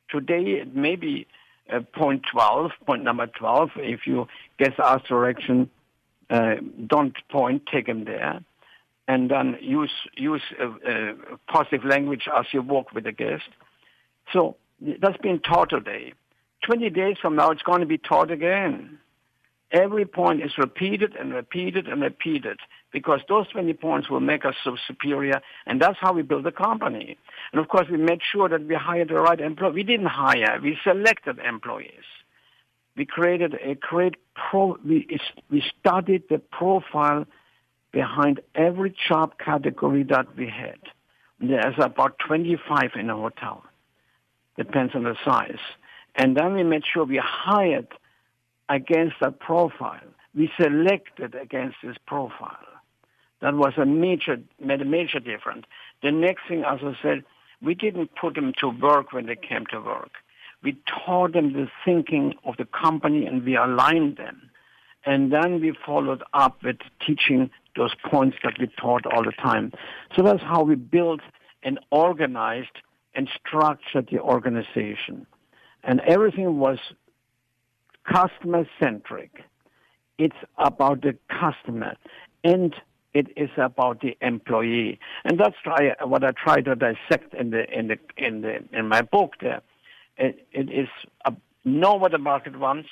Today 0.09 0.59
it 0.61 0.75
may 0.75 0.95
be 0.95 1.27
uh, 1.71 1.81
point 1.93 2.23
12, 2.31 2.71
point 2.87 3.03
number 3.03 3.27
12. 3.27 3.71
If 3.75 4.07
you 4.07 4.27
guess 4.57 4.73
ask 4.79 5.05
direction, 5.05 5.69
uh, 6.29 6.55
don't 6.85 7.15
point, 7.29 7.63
take 7.71 7.87
them 7.87 8.05
there. 8.05 8.41
And 9.07 9.31
then 9.31 9.57
use, 9.59 9.91
use 10.15 10.43
uh, 10.61 10.65
uh, 10.87 11.13
positive 11.47 11.83
language 11.83 12.27
as 12.33 12.45
you 12.51 12.61
walk 12.61 12.93
with 12.93 13.05
the 13.05 13.11
guest. 13.11 13.49
So 14.31 14.55
that's 15.01 15.17
been 15.17 15.39
taught 15.39 15.71
today. 15.71 16.13
20 16.65 16.89
days 16.91 17.17
from 17.21 17.35
now, 17.35 17.49
it's 17.49 17.63
going 17.63 17.79
to 17.79 17.87
be 17.87 17.97
taught 17.97 18.29
again. 18.29 18.99
Every 19.71 20.05
point 20.05 20.43
is 20.43 20.57
repeated 20.57 21.15
and 21.15 21.33
repeated 21.33 21.87
and 21.87 22.01
repeated 22.01 22.59
because 22.91 23.21
those 23.29 23.47
20 23.49 23.73
points 23.73 24.09
will 24.09 24.19
make 24.19 24.43
us 24.43 24.55
so 24.63 24.75
superior, 24.87 25.41
and 25.67 25.79
that's 25.79 25.97
how 26.01 26.11
we 26.11 26.23
build 26.23 26.45
a 26.47 26.51
company. 26.51 27.17
And 27.51 27.61
of 27.61 27.67
course, 27.67 27.87
we 27.89 27.97
made 27.97 28.21
sure 28.31 28.49
that 28.49 28.65
we 28.65 28.73
hired 28.75 29.09
the 29.09 29.15
right 29.15 29.39
employee. 29.39 29.73
We 29.73 29.83
didn't 29.83 30.07
hire; 30.07 30.59
we 30.61 30.77
selected 30.83 31.37
employees. 31.39 32.05
We 32.99 33.05
created 33.05 33.57
a 33.63 33.75
great 33.75 34.15
pro. 34.35 34.75
We 34.85 35.07
we 35.49 35.63
studied 35.79 36.23
the 36.29 36.37
profile 36.37 37.25
behind 37.93 38.41
every 38.55 38.93
job 39.07 39.37
category 39.39 40.03
that 40.03 40.35
we 40.35 40.49
had. 40.49 40.79
There's 41.39 41.75
about 41.77 42.19
25 42.19 42.91
in 42.95 43.09
a 43.09 43.15
hotel. 43.15 43.63
Depends 44.57 44.95
on 44.95 45.05
the 45.05 45.15
size. 45.23 45.63
And 46.15 46.35
then 46.35 46.55
we 46.55 46.63
made 46.63 46.83
sure 46.85 47.05
we 47.05 47.21
hired 47.23 47.87
against 48.67 49.15
that 49.21 49.39
profile. 49.39 50.09
We 50.35 50.51
selected 50.61 51.35
against 51.35 51.77
this 51.81 51.95
profile. 52.05 52.67
That 53.41 53.53
was 53.53 53.75
a 53.77 53.85
major, 53.85 54.41
made 54.59 54.81
a 54.81 54.85
major 54.99 55.21
difference. 55.21 55.65
The 56.03 56.11
next 56.11 56.41
thing, 56.49 56.65
as 56.65 56.79
I 56.83 56.97
said, 57.01 57.23
we 57.61 57.75
didn't 57.75 58.09
put 58.19 58.35
them 58.35 58.51
to 58.59 58.67
work 58.67 59.13
when 59.13 59.27
they 59.27 59.37
came 59.37 59.65
to 59.67 59.79
work. 59.79 60.11
We 60.63 60.77
taught 60.87 61.33
them 61.33 61.53
the 61.53 61.67
thinking 61.85 62.35
of 62.45 62.57
the 62.57 62.65
company 62.65 63.25
and 63.25 63.45
we 63.45 63.55
aligned 63.55 64.17
them. 64.17 64.49
And 65.05 65.31
then 65.31 65.61
we 65.61 65.73
followed 65.85 66.23
up 66.33 66.61
with 66.63 66.77
teaching 67.05 67.49
those 67.75 67.95
points 68.09 68.37
that 68.43 68.59
we 68.59 68.67
taught 68.79 69.05
all 69.05 69.23
the 69.23 69.31
time. 69.31 69.71
So 70.15 70.23
that's 70.23 70.43
how 70.43 70.63
we 70.63 70.75
built 70.75 71.21
and 71.63 71.79
organized 71.91 72.77
and 73.15 73.29
structured 73.39 74.09
the 74.11 74.19
organization. 74.19 75.25
And 75.83 76.01
everything 76.01 76.59
was 76.59 76.79
customer 78.11 78.67
centric. 78.79 79.43
It's 80.17 80.35
about 80.57 81.01
the 81.01 81.17
customer 81.29 81.95
and 82.43 82.75
it 83.13 83.27
is 83.35 83.49
about 83.57 84.01
the 84.01 84.17
employee. 84.21 84.99
And 85.23 85.39
that's 85.39 85.55
what 86.03 86.23
I 86.23 86.31
try 86.31 86.61
to 86.61 86.75
dissect 86.75 87.33
in 87.33 87.49
the 87.51 87.65
in 87.71 87.87
the 87.87 87.97
in 88.17 88.41
the 88.41 88.63
in 88.71 88.87
my 88.87 89.01
book 89.01 89.33
there. 89.41 89.61
It, 90.19 90.45
it 90.51 90.69
is 90.69 90.89
know 91.65 91.95
what 91.95 92.11
the 92.11 92.17
market 92.17 92.57
wants, 92.57 92.89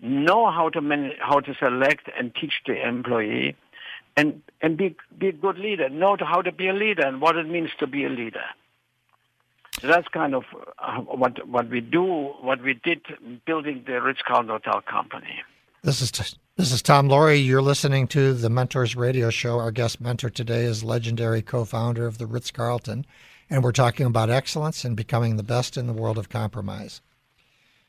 know 0.00 0.50
how 0.50 0.68
to 0.70 0.80
manage, 0.80 1.16
how 1.20 1.40
to 1.40 1.54
select 1.54 2.08
and 2.18 2.34
teach 2.34 2.54
the 2.66 2.86
employee, 2.86 3.56
and 4.16 4.42
and 4.60 4.76
be 4.76 4.96
be 5.18 5.28
a 5.28 5.32
good 5.32 5.58
leader. 5.58 5.88
Know 5.88 6.16
how 6.20 6.42
to 6.42 6.52
be 6.52 6.68
a 6.68 6.72
leader 6.72 7.06
and 7.06 7.20
what 7.20 7.36
it 7.36 7.48
means 7.48 7.70
to 7.78 7.86
be 7.86 8.04
a 8.04 8.08
leader. 8.08 8.44
So 9.80 9.86
that's 9.86 10.08
kind 10.08 10.34
of 10.34 10.44
uh, 10.78 11.00
what 11.00 11.46
what 11.48 11.68
we 11.68 11.80
do, 11.80 12.04
what 12.40 12.62
we 12.62 12.74
did 12.74 13.00
building 13.46 13.84
the 13.86 14.00
Ritz 14.00 14.20
Carlton 14.26 14.50
Hotel 14.50 14.80
Company. 14.80 15.42
This 15.82 16.00
is 16.00 16.10
this 16.56 16.72
is 16.72 16.82
Tom 16.82 17.08
Loarie. 17.08 17.44
You're 17.44 17.62
listening 17.62 18.08
to 18.08 18.34
the 18.34 18.50
Mentors 18.50 18.96
Radio 18.96 19.30
Show. 19.30 19.60
Our 19.60 19.70
guest 19.70 20.00
mentor 20.00 20.30
today 20.30 20.64
is 20.64 20.82
legendary 20.82 21.40
co-founder 21.40 22.04
of 22.04 22.18
the 22.18 22.26
Ritz 22.26 22.50
Carlton, 22.50 23.06
and 23.50 23.62
we're 23.62 23.72
talking 23.72 24.06
about 24.06 24.30
excellence 24.30 24.84
and 24.84 24.96
becoming 24.96 25.36
the 25.36 25.42
best 25.42 25.76
in 25.76 25.86
the 25.86 25.92
world 25.92 26.18
of 26.18 26.28
compromise. 26.28 27.00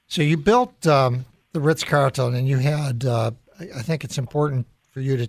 So 0.08 0.22
you 0.22 0.38
built 0.38 0.88
um, 0.88 1.26
the 1.54 1.60
Ritz 1.60 1.84
Carlton, 1.84 2.36
and 2.36 2.48
you 2.48 2.58
had. 2.58 3.06
Uh, 3.06 3.32
I 3.76 3.82
think 3.82 4.04
it's 4.04 4.18
important 4.18 4.68
for 4.92 5.02
you 5.02 5.18
to 5.18 5.28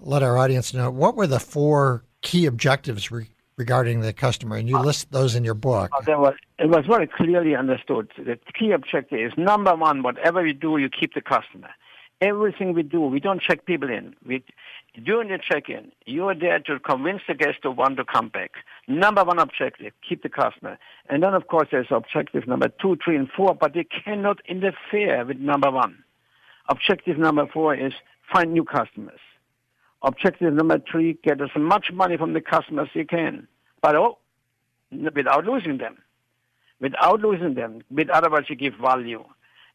let 0.00 0.22
our 0.22 0.36
audience 0.36 0.74
know 0.74 0.90
what 0.90 1.16
were 1.16 1.26
the 1.26 1.40
four 1.40 2.04
key 2.20 2.46
objectives 2.46 3.10
re- 3.10 3.28
regarding 3.56 4.00
the 4.00 4.12
customer, 4.12 4.56
and 4.56 4.68
you 4.68 4.78
list 4.78 5.12
those 5.12 5.34
in 5.34 5.44
your 5.44 5.54
book. 5.54 5.90
Uh, 5.94 6.18
was, 6.18 6.34
it 6.58 6.68
was 6.68 6.84
very 6.86 7.06
clearly 7.06 7.54
understood. 7.54 8.10
The 8.16 8.38
key 8.58 8.72
objective 8.72 9.20
is 9.20 9.32
number 9.38 9.74
one, 9.74 10.02
whatever 10.02 10.44
you 10.44 10.52
do, 10.52 10.78
you 10.78 10.88
keep 10.88 11.14
the 11.14 11.20
customer. 11.20 11.68
Everything 12.20 12.72
we 12.74 12.82
do, 12.82 13.00
we 13.00 13.20
don't 13.20 13.42
check 13.42 13.66
people 13.66 13.90
in. 13.90 14.14
We, 14.26 14.44
during 15.02 15.28
the 15.28 15.38
check-in, 15.38 15.92
you 16.06 16.28
are 16.28 16.34
there 16.34 16.58
to 16.60 16.78
convince 16.78 17.22
the 17.26 17.34
guest 17.34 17.62
to 17.62 17.70
want 17.70 17.96
to 17.96 18.04
come 18.04 18.28
back. 18.28 18.52
Number 18.86 19.24
one 19.24 19.38
objective, 19.38 19.92
keep 20.08 20.22
the 20.22 20.28
customer. 20.28 20.78
And 21.08 21.22
then, 21.22 21.34
of 21.34 21.48
course, 21.48 21.68
there's 21.70 21.88
objective 21.90 22.46
number 22.46 22.68
two, 22.68 22.96
three, 23.04 23.16
and 23.16 23.28
four, 23.28 23.54
but 23.54 23.74
they 23.74 23.84
cannot 23.84 24.40
interfere 24.48 25.24
with 25.24 25.38
number 25.38 25.70
one. 25.70 26.04
Objective 26.68 27.18
number 27.18 27.46
four 27.46 27.74
is 27.74 27.92
find 28.32 28.52
new 28.52 28.64
customers. 28.64 29.20
Objective 30.02 30.52
number 30.52 30.78
three, 30.90 31.18
get 31.24 31.40
as 31.40 31.50
much 31.56 31.90
money 31.92 32.16
from 32.16 32.32
the 32.32 32.40
customers 32.40 32.88
you 32.94 33.04
can. 33.06 33.48
But 33.82 33.96
oh, 33.96 34.18
without 34.90 35.44
losing 35.44 35.78
them. 35.78 35.98
Without 36.80 37.20
losing 37.20 37.54
them. 37.54 37.82
With 37.90 38.08
otherwise 38.10 38.44
you 38.48 38.56
give 38.56 38.74
value. 38.74 39.24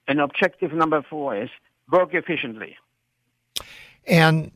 And 0.08 0.22
objective 0.22 0.72
number 0.74 1.04
four 1.08 1.36
is 1.36 1.50
work 1.92 2.14
efficiently. 2.14 2.76
And 4.08 4.52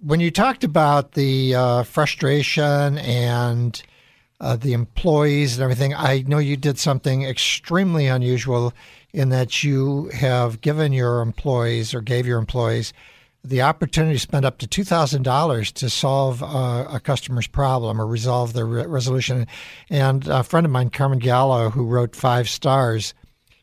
when 0.00 0.20
you 0.20 0.30
talked 0.30 0.64
about 0.64 1.12
the 1.12 1.54
uh, 1.54 1.82
frustration 1.84 2.98
and 2.98 3.82
uh, 4.40 4.56
the 4.56 4.72
employees 4.72 5.56
and 5.56 5.62
everything, 5.62 5.94
I 5.94 6.24
know 6.26 6.38
you 6.38 6.56
did 6.56 6.78
something 6.78 7.22
extremely 7.22 8.06
unusual 8.06 8.72
in 9.12 9.28
that 9.28 9.62
you 9.62 10.10
have 10.14 10.60
given 10.60 10.92
your 10.92 11.20
employees 11.20 11.94
or 11.94 12.00
gave 12.00 12.26
your 12.26 12.38
employees 12.38 12.92
the 13.44 13.62
opportunity 13.62 14.14
to 14.14 14.20
spend 14.20 14.44
up 14.44 14.58
to 14.58 14.66
$2,000 14.66 15.72
to 15.72 15.90
solve 15.90 16.42
uh, 16.42 16.86
a 16.88 17.00
customer's 17.00 17.46
problem 17.46 18.00
or 18.00 18.06
resolve 18.06 18.52
the 18.52 18.64
re- 18.64 18.86
resolution. 18.86 19.46
And 19.90 20.28
a 20.28 20.44
friend 20.44 20.64
of 20.64 20.70
mine, 20.72 20.90
Carmine 20.90 21.18
Gallo, 21.18 21.70
who 21.70 21.84
wrote 21.84 22.14
Five 22.14 22.48
Stars, 22.48 23.14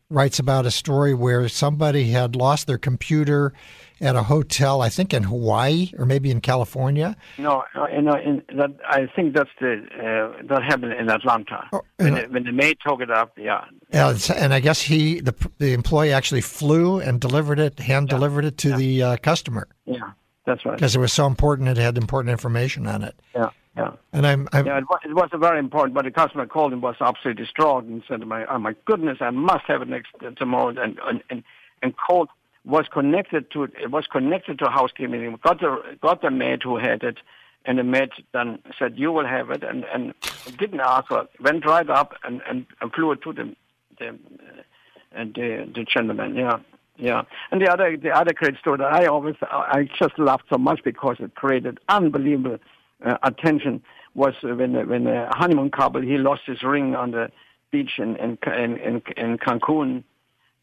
writes 0.10 0.40
about 0.40 0.66
a 0.66 0.72
story 0.72 1.14
where 1.14 1.48
somebody 1.48 2.10
had 2.10 2.36
lost 2.36 2.68
their 2.68 2.78
computer 2.78 3.54
at 4.02 4.16
a 4.16 4.24
hotel, 4.24 4.82
I 4.82 4.90
think 4.90 5.14
in 5.14 5.24
Hawaii 5.24 5.92
or 5.98 6.06
maybe 6.06 6.32
in 6.32 6.42
California. 6.42 7.16
No, 7.38 7.64
no, 7.76 7.86
in, 7.86 8.42
that, 8.56 8.72
I 8.88 9.08
think 9.16 9.36
that's 9.36 9.50
the 9.60 9.84
uh, 9.94 10.42
that 10.48 10.64
happened 10.64 10.94
in 10.94 11.10
Atlanta 11.10 11.68
oh, 11.74 11.82
when, 11.98 12.14
the, 12.16 12.22
when 12.24 12.44
the 12.44 12.52
maid 12.52 12.78
took 12.86 13.02
it 13.02 13.12
up. 13.12 13.34
Yeah, 13.38 13.66
yeah, 13.92 14.18
and 14.36 14.54
I 14.54 14.60
guess 14.60 14.82
he 14.82 15.20
the 15.20 15.36
the 15.58 15.74
employee 15.74 16.14
actually 16.14 16.42
flew 16.42 17.00
and 17.00 17.20
delivered 17.20 17.60
it, 17.60 17.80
hand 17.80 18.08
yeah. 18.08 18.16
delivered 18.16 18.46
it 18.46 18.58
to 18.60 18.70
yeah. 18.70 18.78
the 18.78 19.04
uh, 19.04 19.18
customer. 19.18 19.68
Yeah, 19.86 20.12
that's 20.46 20.66
right. 20.66 20.76
Because 20.76 20.96
it 20.96 21.00
was 21.00 21.14
so 21.14 21.28
important, 21.28 21.68
it 21.70 21.78
had 21.78 21.98
important 21.98 22.32
information 22.32 22.88
on 22.88 23.04
it. 23.04 23.16
Yeah. 23.36 23.50
Yeah. 23.80 23.92
And 24.12 24.28
I'm, 24.28 24.50
I'm 24.52 24.66
yeah, 24.66 24.78
it 24.78 24.90
was, 24.90 25.00
it 25.06 25.14
was 25.14 25.30
very 25.34 25.58
important, 25.58 25.94
but 25.94 26.04
the 26.04 26.12
customer 26.12 26.46
called 26.46 26.74
and 26.74 26.82
was 26.82 26.96
absolutely 27.00 27.46
distraught 27.46 27.86
and 27.86 28.04
said, 28.10 28.20
"My, 28.28 28.46
oh 28.48 28.60
my 28.60 28.76
goodness, 28.84 29.20
I 29.22 29.30
must 29.30 29.64
have 29.68 29.82
it 29.82 29.88
next 29.88 30.10
uh, 30.22 30.32
tomorrow," 30.32 30.70
and 30.70 31.00
and 31.08 31.24
and, 31.30 31.44
and 31.82 31.94
called 31.96 32.28
was 32.66 32.88
connected 32.92 33.50
to 33.52 33.64
it 33.64 33.90
was 33.90 34.06
connected 34.12 34.60
to 34.60 34.70
housekeeping. 34.70 35.40
Got 35.42 35.62
the 35.62 35.98
got 36.02 36.22
the 36.22 36.30
maid 36.30 36.62
who 36.62 36.76
had 36.76 37.04
it, 37.04 37.20
and 37.66 37.80
the 37.80 37.84
maid 37.86 38.10
then 38.34 38.60
said, 38.78 38.98
"You 38.98 39.14
will 39.14 39.26
have 39.26 39.50
it," 39.50 39.64
and 39.64 39.86
and 39.86 40.14
didn't 40.58 40.82
ask 40.82 41.10
her. 41.10 41.26
Went 41.40 41.66
right 41.66 41.90
up 41.90 42.16
and 42.26 42.42
and, 42.50 42.66
and 42.82 42.94
flew 42.94 43.14
it 43.14 43.22
to 43.22 43.32
the 43.32 43.56
the 43.98 44.10
uh, 44.10 45.24
the, 45.24 45.72
the 45.74 45.86
gentleman. 45.86 46.36
Yeah, 46.36 46.60
Yeah, 46.98 47.22
and 47.52 47.62
the 47.62 47.72
other 47.72 47.96
the 47.96 48.10
other 48.10 48.34
great 48.34 48.58
story 48.58 48.80
that 48.80 48.92
I 48.92 49.06
always 49.06 49.36
I 49.42 49.88
just 49.98 50.20
laughed 50.20 50.48
so 50.52 50.58
much 50.58 50.84
because 50.84 51.16
it 51.20 51.34
created 51.36 51.80
unbelievable 51.88 52.58
uh, 53.06 53.18
attention 53.24 53.82
was 54.16 54.34
when 54.42 54.74
when 54.88 55.08
a 55.08 55.30
honeymoon 55.36 55.72
couple 55.72 56.02
he 56.02 56.18
lost 56.18 56.42
his 56.46 56.64
ring 56.64 56.96
on 56.96 57.12
the 57.12 57.32
beach 57.72 57.92
in 57.98 58.16
in 58.18 58.38
in, 58.48 59.02
in 59.18 59.38
Cancun, 59.38 60.04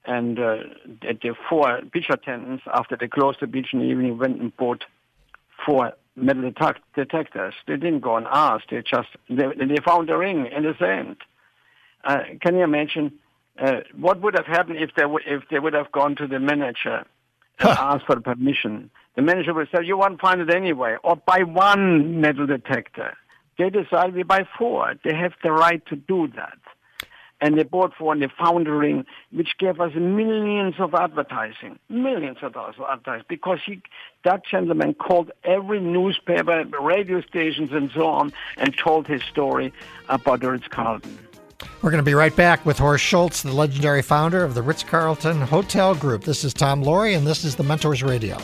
and 0.05 0.38
uh, 0.38 0.57
the 1.01 1.35
four 1.49 1.81
beach 1.92 2.07
attendants 2.11 2.64
after 2.72 2.96
they 2.96 3.09
closed 3.09 3.38
the 3.40 3.46
beach 3.46 3.68
in 3.72 3.81
the 3.81 3.87
evening 3.87 4.18
went 4.18 4.40
and 4.40 4.57
bought 4.57 4.85
four 5.64 5.92
metal 6.16 6.42
detect- 6.42 6.83
detectors. 6.94 7.55
They 7.66 7.77
didn't 7.77 8.01
go 8.01 8.16
and 8.16 8.27
ask. 8.31 8.68
They 8.70 8.83
just 8.83 9.09
they, 9.29 9.46
they 9.57 9.77
found 9.85 10.09
the 10.09 10.16
ring 10.16 10.46
in 10.46 10.64
the 10.64 10.75
sand. 10.79 11.16
Uh, 12.05 12.22
can 12.40 12.57
you 12.57 12.64
imagine 12.64 13.12
uh, 13.59 13.81
what 13.96 14.20
would 14.20 14.35
have 14.35 14.46
happened 14.46 14.79
if 14.79 14.90
they 14.96 15.03
w- 15.03 15.25
if 15.27 15.42
they 15.51 15.59
would 15.59 15.75
have 15.75 15.90
gone 15.92 16.14
to 16.16 16.27
the 16.27 16.38
manager 16.38 17.05
and 17.59 17.68
huh. 17.70 17.77
asked 17.79 18.07
for 18.07 18.20
permission? 18.20 18.90
The 19.16 19.22
manager 19.22 19.52
will 19.55 19.66
say, 19.74 19.85
"You 19.85 19.98
won't 19.98 20.20
find 20.20 20.40
it 20.40 20.55
anyway," 20.55 20.96
or 21.02 21.16
buy 21.16 21.42
one 21.42 22.20
metal 22.20 22.46
detector. 22.46 23.16
They 23.59 23.70
decide 23.70 24.14
we 24.14 24.22
buy 24.22 24.46
four. 24.59 24.94
They 25.02 25.14
have 25.14 25.33
the 25.42 25.50
right 25.50 25.85
to 25.87 25.96
do 25.96 26.29
that 26.37 26.59
and 27.40 27.59
they 27.59 27.62
bought 27.62 27.92
four 27.94 28.16
found 28.38 28.66
a 28.66 28.72
ring, 28.72 29.05
which 29.31 29.59
gave 29.59 29.81
us 29.81 29.92
millions 29.94 30.74
of 30.79 30.94
advertising, 30.94 31.79
millions 31.88 32.38
of 32.42 32.55
dollars 32.55 32.76
of 32.79 32.87
advertising, 32.90 33.26
because 33.29 33.59
he, 33.64 33.81
that 34.24 34.42
gentleman 34.46 34.94
called 34.94 35.31
every 35.44 35.81
newspaper, 35.81 36.64
radio 36.81 37.20
stations, 37.22 37.70
and 37.72 37.90
so 37.92 38.07
on, 38.07 38.33
and 38.57 38.76
told 38.76 39.07
his 39.07 39.22
story 39.22 39.72
about 40.09 40.40
the 40.40 40.50
Ritz-Carlton. 40.50 41.18
We're 41.83 41.90
going 41.90 42.02
to 42.02 42.09
be 42.09 42.14
right 42.14 42.35
back 42.35 42.64
with 42.64 42.79
Horst 42.79 43.05
Schulze, 43.05 43.42
the 43.42 43.52
legendary 43.52 44.02
founder 44.02 44.42
of 44.42 44.55
the 44.55 44.62
Ritz-Carlton 44.62 45.42
Hotel 45.42 45.94
Group. 45.94 46.24
This 46.24 46.42
is 46.42 46.55
Tom 46.55 46.83
Loarie, 46.83 47.16
and 47.16 47.26
this 47.26 47.44
is 47.44 47.57
the 47.57 47.64
Mentors 47.64 48.02
Radio. 48.02 48.38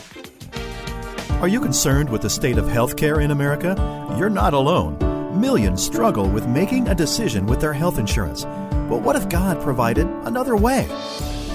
Are 1.43 1.49
you 1.49 1.59
concerned 1.59 2.09
with 2.09 2.21
the 2.21 2.29
state 2.29 2.57
of 2.57 2.67
healthcare 2.67 3.21
in 3.21 3.29
America? 3.29 3.75
You're 4.17 4.29
not 4.29 4.53
alone. 4.53 4.97
Millions 5.37 5.83
struggle 5.83 6.29
with 6.29 6.47
making 6.47 6.87
a 6.87 6.95
decision 6.95 7.45
with 7.47 7.59
their 7.59 7.73
health 7.73 7.99
insurance. 7.99 8.45
But 8.45 9.01
what 9.01 9.17
if 9.17 9.27
God 9.27 9.61
provided 9.61 10.07
another 10.23 10.55
way? 10.55 10.87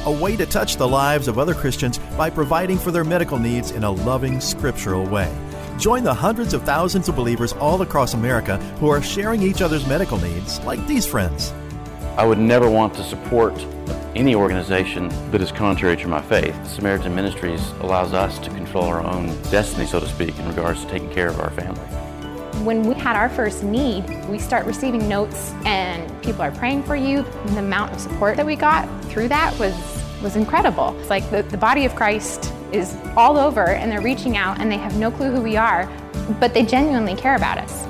A 0.05 0.13
way 0.13 0.37
to 0.37 0.45
touch 0.45 0.77
the 0.77 0.87
lives 0.87 1.27
of 1.27 1.39
other 1.39 1.55
Christians 1.55 1.97
by 2.19 2.29
providing 2.29 2.77
for 2.77 2.91
their 2.91 3.03
medical 3.03 3.39
needs 3.39 3.71
in 3.71 3.83
a 3.83 3.91
loving, 3.91 4.43
scriptural 4.43 5.07
way. 5.07 5.35
Join 5.79 6.05
the 6.05 6.13
hundreds 6.13 6.53
of 6.53 6.65
thousands 6.65 7.09
of 7.09 7.17
believers 7.17 7.55
all 7.55 7.81
across 7.81 8.13
America 8.13 8.59
who 8.81 8.91
are 8.91 9.01
sharing 9.01 9.43
each 9.43 9.63
other's 9.63 9.87
medical 9.87 10.19
needs, 10.19 10.61
like 10.65 10.87
these 10.87 11.07
friends. 11.07 11.55
I 12.19 12.27
would 12.27 12.39
never 12.39 12.69
want 12.69 12.93
to 12.97 13.03
support 13.05 13.55
any 14.15 14.35
organization 14.35 15.09
that 15.31 15.41
is 15.41 15.53
contrary 15.53 15.97
to 15.97 16.09
my 16.09 16.21
faith. 16.23 16.55
Samaritan 16.67 17.15
Ministries 17.15 17.71
allows 17.81 18.13
us 18.13 18.39
to 18.41 18.51
control 18.51 18.85
our 18.85 19.01
own 19.01 19.27
destiny, 19.51 19.87
so 19.87 20.01
to 20.01 20.09
speak, 20.09 20.39
in 20.39 20.49
regards 20.49 20.85
to 20.85 20.91
taking 20.91 21.11
care 21.11 21.29
of 21.29 21.41
our 21.41 21.51
family. 21.51 21.81
When 22.65 22.83
we 22.83 22.95
had 22.95 23.17
our 23.17 23.29
first 23.29 23.63
need, 23.63 24.05
we 24.29 24.39
start 24.39 24.67
receiving 24.67 25.09
notes 25.09 25.53
and 25.65 26.11
people 26.23 26.43
are 26.43 26.51
praying 26.51 26.83
for 26.83 26.97
you. 26.97 27.19
And 27.19 27.49
the 27.51 27.61
amount 27.61 27.93
of 27.93 28.01
support 28.01 28.37
that 28.37 28.47
we 28.47 28.57
got 28.57 28.89
through 29.05 29.29
that 29.29 29.57
was 29.59 29.75
was 30.23 30.37
incredible. 30.37 30.99
It's 30.99 31.11
like 31.11 31.29
the, 31.31 31.43
the 31.45 31.57
body 31.57 31.85
of 31.85 31.95
Christ 31.95 32.53
is 32.73 32.97
all 33.17 33.39
over 33.39 33.69
and 33.69 33.91
they're 33.91 34.01
reaching 34.01 34.37
out 34.37 34.61
and 34.61 34.71
they 34.71 34.77
have 34.77 34.97
no 34.99 35.11
clue 35.11 35.31
who 35.31 35.41
we 35.41 35.57
are, 35.57 35.87
but 36.41 36.55
they 36.55 36.65
genuinely 36.65 37.15
care 37.15 37.37
about 37.37 37.59
us. 37.59 37.87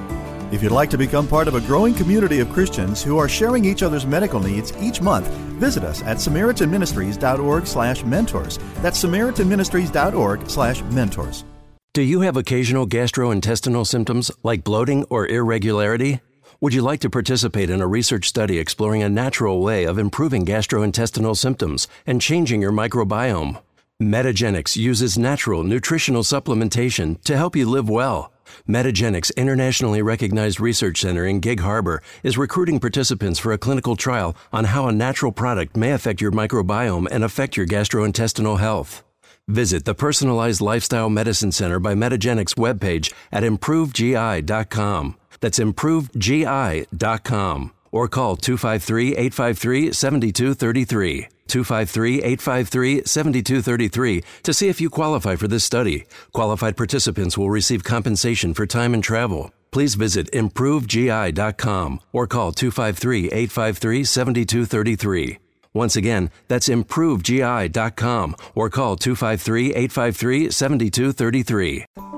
If 0.51 0.63
you'd 0.63 0.73
like 0.73 0.89
to 0.91 0.99
become 0.99 1.29
part 1.29 1.47
of 1.47 1.55
a 1.55 1.61
growing 1.61 1.93
community 1.93 2.41
of 2.41 2.51
Christians 2.51 3.03
who 3.03 3.19
are 3.19 3.29
sharing 3.29 3.67
each 3.67 3.83
other's 3.83 4.07
medical 4.07 4.41
needs 4.41 4.73
each 4.81 5.03
month, 5.03 5.27
visit 5.61 5.85
us 5.85 6.03
at 6.03 6.17
samaritanministries.org/mentors. 6.17 8.59
That's 8.83 9.05
samaritanministries.org/mentors. 9.05 11.45
Do 11.93 12.03
you 12.03 12.23
have 12.23 12.37
occasional 12.37 12.87
gastrointestinal 12.87 13.87
symptoms 13.87 14.31
like 14.43 14.65
bloating 14.65 15.05
or 15.11 15.27
irregularity? 15.27 16.21
Would 16.61 16.73
you 16.73 16.81
like 16.83 17.01
to 17.01 17.11
participate 17.11 17.69
in 17.71 17.81
a 17.81 17.87
research 17.87 18.29
study 18.29 18.59
exploring 18.59 19.03
a 19.03 19.09
natural 19.09 19.61
way 19.61 19.85
of 19.85 19.99
improving 19.99 20.47
gastrointestinal 20.47 21.37
symptoms 21.37 21.87
and 22.07 22.23
changing 22.23 22.63
your 22.63 22.73
microbiome? 22.73 23.59
Metagenics 24.03 24.77
uses 24.77 25.19
natural 25.19 25.63
nutritional 25.63 26.23
supplementation 26.23 27.21
to 27.23 27.37
help 27.37 27.55
you 27.55 27.69
live 27.69 27.91
well. 27.91 28.33
Metagenics 28.69 29.35
internationally 29.37 30.03
recognized 30.03 30.61
research 30.61 31.01
center 31.01 31.27
in 31.27 31.41
Gig 31.41 31.61
Harbor 31.61 32.03
is 32.23 32.39
recruiting 32.39 32.81
participants 32.81 33.39
for 33.39 33.53
a 33.53 33.59
clinical 33.59 33.97
trial 33.97 34.37
on 34.53 34.67
how 34.67 34.89
a 34.89 34.93
natural 34.93 35.33
product 35.33 35.77
may 35.77 35.93
affect 35.93 36.21
your 36.21 36.33
microbiome 36.33 37.07
and 37.11 37.25
affect 37.25 37.57
your 37.57 37.67
gastrointestinal 37.67 38.59
health. 38.59 39.03
Visit 39.49 39.87
the 39.87 39.95
Personalized 39.95 40.61
Lifestyle 40.61 41.09
Medicine 41.09 41.53
Center 41.53 41.81
by 41.81 41.95
Metagenics 41.95 42.57
webpage 42.57 43.15
at 43.33 43.45
improvedgi.com. 43.45 45.17
That's 45.41 45.59
improvedgi.com. 45.59 47.78
Or 47.91 48.09
call 48.09 48.37
253 48.37 49.17
853 49.17 49.93
7233. 49.93 51.29
253 51.49 52.17
853 52.23 53.03
7233 53.05 54.25
to 54.43 54.55
see 54.55 54.69
if 54.69 54.81
you 54.81 54.91
qualify 54.91 55.35
for 55.35 55.49
this 55.49 55.65
study. 55.65 56.05
Qualified 56.33 56.77
participants 56.77 57.39
will 57.39 57.51
receive 57.51 57.83
compensation 57.83 58.55
for 58.55 58.67
time 58.67 58.95
and 58.95 59.03
travel. 59.03 59.51
Please 59.71 59.95
visit 59.95 60.31
improvedgi.com 60.33 62.01
or 62.13 62.27
call 62.27 62.53
253 62.53 63.27
853 63.27 64.05
7233. 64.05 65.39
Once 65.75 65.97
again, 65.97 66.31
that's 66.49 66.69
improvegi.com 66.69 68.37
or 68.55 68.71
call 68.71 68.97
253 68.97 69.75
853 69.75 70.51
7233. 70.51 72.18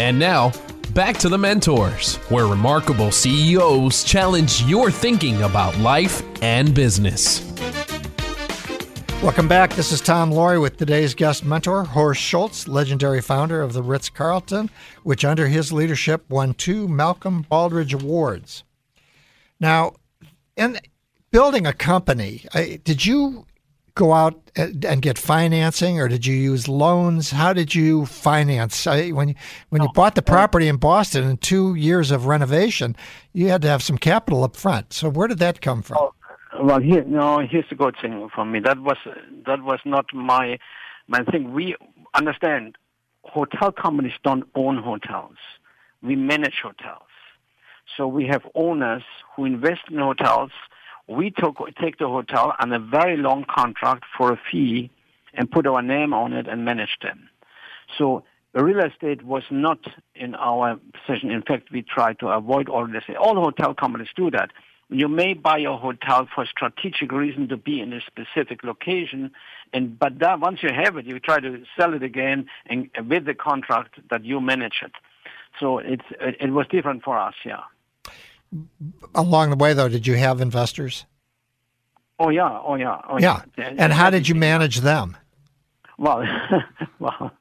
And 0.00 0.18
now, 0.18 0.50
back 0.94 1.18
to 1.18 1.28
the 1.28 1.36
mentors, 1.36 2.16
where 2.30 2.46
remarkable 2.46 3.12
CEOs 3.12 4.02
challenge 4.02 4.62
your 4.62 4.90
thinking 4.90 5.42
about 5.42 5.76
life 5.76 6.22
and 6.40 6.74
business. 6.74 7.42
Welcome 9.22 9.46
back. 9.46 9.74
This 9.74 9.92
is 9.92 10.00
Tom 10.00 10.32
Loarie 10.32 10.58
with 10.58 10.78
today's 10.78 11.12
guest 11.12 11.44
mentor, 11.44 11.84
Horst 11.84 12.22
Schulze, 12.22 12.66
legendary 12.66 13.20
founder 13.20 13.60
of 13.60 13.74
the 13.74 13.82
Ritz 13.82 14.08
Carlton, 14.08 14.70
which 15.02 15.22
under 15.22 15.48
his 15.48 15.70
leadership 15.70 16.24
won 16.30 16.54
two 16.54 16.88
Malcolm 16.88 17.44
Baldrige 17.50 17.92
Awards. 17.92 18.64
Now, 19.60 19.96
in 20.56 20.78
building 21.30 21.66
a 21.66 21.74
company, 21.74 22.46
did 22.84 23.04
you 23.04 23.44
go 23.94 24.12
out 24.12 24.50
and 24.56 25.02
get 25.02 25.18
financing, 25.18 26.00
or 26.00 26.08
did 26.08 26.26
you 26.26 26.34
use 26.34 26.68
loans? 26.68 27.30
How 27.30 27.52
did 27.52 27.74
you 27.74 28.06
finance 28.06 28.86
when 28.86 29.28
you, 29.28 29.34
when 29.68 29.82
you 29.82 29.88
bought 29.94 30.14
the 30.14 30.22
property 30.22 30.68
in 30.68 30.76
Boston 30.76 31.24
in 31.24 31.36
two 31.36 31.74
years 31.74 32.10
of 32.10 32.26
renovation? 32.26 32.96
You 33.32 33.48
had 33.48 33.62
to 33.62 33.68
have 33.68 33.82
some 33.82 33.98
capital 33.98 34.44
up 34.44 34.56
front. 34.56 34.92
So 34.92 35.08
where 35.08 35.28
did 35.28 35.38
that 35.38 35.60
come 35.60 35.82
from? 35.82 35.98
Oh, 36.00 36.14
well, 36.62 36.80
here, 36.80 37.04
no, 37.04 37.38
here's 37.38 37.68
the 37.68 37.76
good 37.76 37.96
thing 38.00 38.28
for 38.34 38.44
me. 38.44 38.60
That 38.60 38.80
was 38.80 38.96
that 39.46 39.62
was 39.62 39.78
not 39.84 40.06
my 40.12 40.58
my 41.06 41.22
thing. 41.24 41.52
We 41.52 41.76
understand 42.14 42.76
hotel 43.24 43.72
companies 43.72 44.14
don't 44.24 44.44
own 44.54 44.78
hotels. 44.78 45.36
We 46.02 46.16
manage 46.16 46.60
hotels. 46.62 47.02
So 47.96 48.06
we 48.06 48.26
have 48.26 48.42
owners 48.54 49.02
who 49.34 49.44
invest 49.44 49.82
in 49.90 49.98
hotels. 49.98 50.50
We 51.10 51.30
took, 51.30 51.58
take 51.80 51.98
the 51.98 52.08
hotel 52.08 52.54
on 52.60 52.72
a 52.72 52.78
very 52.78 53.16
long 53.16 53.44
contract 53.44 54.04
for 54.16 54.32
a 54.32 54.40
fee, 54.50 54.90
and 55.34 55.50
put 55.50 55.66
our 55.66 55.82
name 55.82 56.12
on 56.12 56.32
it 56.32 56.46
and 56.48 56.64
manage 56.64 56.98
them. 57.02 57.28
So 57.98 58.24
real 58.54 58.80
estate 58.80 59.22
was 59.24 59.42
not 59.50 59.78
in 60.14 60.34
our 60.34 60.78
position. 60.92 61.30
In 61.30 61.42
fact, 61.42 61.70
we 61.72 61.82
tried 61.82 62.18
to 62.20 62.28
avoid 62.28 62.68
all 62.68 62.86
this. 62.86 63.04
All 63.18 63.34
hotel 63.34 63.74
companies 63.74 64.08
do 64.16 64.30
that. 64.30 64.50
You 64.88 65.08
may 65.08 65.34
buy 65.34 65.58
a 65.58 65.76
hotel 65.76 66.28
for 66.34 66.44
strategic 66.46 67.12
reason 67.12 67.48
to 67.48 67.56
be 67.56 67.80
in 67.80 67.92
a 67.92 68.00
specific 68.00 68.64
location, 68.64 69.30
and 69.72 69.96
but 69.96 70.18
that 70.18 70.40
once 70.40 70.64
you 70.64 70.70
have 70.72 70.96
it, 70.96 71.06
you 71.06 71.20
try 71.20 71.38
to 71.38 71.62
sell 71.78 71.94
it 71.94 72.02
again 72.02 72.46
and 72.66 72.90
with 73.08 73.24
the 73.24 73.34
contract 73.34 74.00
that 74.10 74.24
you 74.24 74.40
manage 74.40 74.80
it. 74.82 74.92
So 75.60 75.78
it's 75.78 76.04
it, 76.20 76.36
it 76.40 76.50
was 76.50 76.66
different 76.68 77.04
for 77.04 77.16
us, 77.16 77.34
yeah. 77.44 77.60
Along 79.14 79.50
the 79.50 79.56
way, 79.56 79.74
though, 79.74 79.88
did 79.88 80.06
you 80.06 80.16
have 80.16 80.40
investors? 80.40 81.06
Oh 82.18 82.28
yeah, 82.28 82.60
oh 82.64 82.74
yeah, 82.74 83.00
oh 83.08 83.18
yeah. 83.18 83.42
yeah. 83.56 83.74
And 83.78 83.92
how 83.92 84.10
did 84.10 84.28
you 84.28 84.34
manage 84.34 84.80
them? 84.80 85.16
Well, 85.98 86.24
well, 86.98 87.32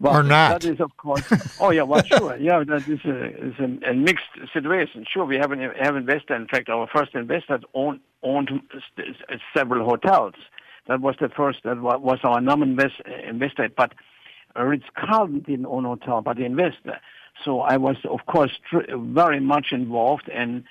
well, 0.00 0.16
or 0.16 0.22
not. 0.22 0.60
That 0.60 0.72
is, 0.72 0.80
of 0.80 0.96
course. 0.96 1.22
oh, 1.60 1.70
yeah. 1.70 1.82
Well, 1.82 2.02
sure. 2.04 2.36
Yeah, 2.36 2.64
that 2.64 2.88
is 2.88 3.00
a, 3.04 3.26
is 3.26 3.54
a, 3.58 3.90
a 3.90 3.94
mixed 3.94 4.26
situation. 4.52 5.04
Sure, 5.10 5.24
we 5.24 5.36
have 5.36 5.52
an 5.52 5.60
have 5.80 5.96
investor. 5.96 6.34
In 6.34 6.46
fact, 6.46 6.68
our 6.68 6.86
first 6.86 7.14
investor 7.14 7.60
owned 7.74 8.00
owned 8.22 8.50
several 9.56 9.84
hotels. 9.86 10.34
That 10.86 11.00
was 11.00 11.16
the 11.20 11.28
first. 11.28 11.60
That 11.64 11.80
was 11.80 12.18
our 12.24 12.40
non-investor. 12.40 13.08
Investor, 13.08 13.68
but 13.74 13.92
Ritz 14.56 14.84
Carlton 14.96 15.40
didn't 15.40 15.66
own 15.66 15.84
hotel, 15.84 16.20
but 16.20 16.36
the 16.36 16.44
investor. 16.44 17.00
So 17.44 17.60
I 17.60 17.76
was, 17.76 17.96
of 18.04 18.26
course, 18.26 18.52
tr- 18.70 18.96
very 18.96 19.40
much 19.40 19.66
involved 19.72 20.28
and 20.28 20.64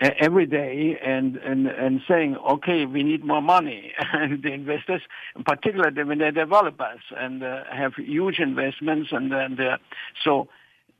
every 0.00 0.46
day 0.46 0.98
and, 1.04 1.36
and, 1.36 1.66
and 1.66 2.00
saying, 2.08 2.36
okay, 2.36 2.86
we 2.86 3.02
need 3.02 3.24
more 3.24 3.42
money. 3.42 3.92
and 4.12 4.42
the 4.42 4.52
investors, 4.52 5.02
particularly 5.44 6.02
when 6.04 6.18
they're 6.18 6.32
developers 6.32 7.00
and 7.16 7.42
uh, 7.42 7.64
have 7.70 7.94
huge 7.94 8.38
investments. 8.38 9.10
And, 9.12 9.32
and 9.32 9.60
uh, 9.60 9.76
so 10.24 10.48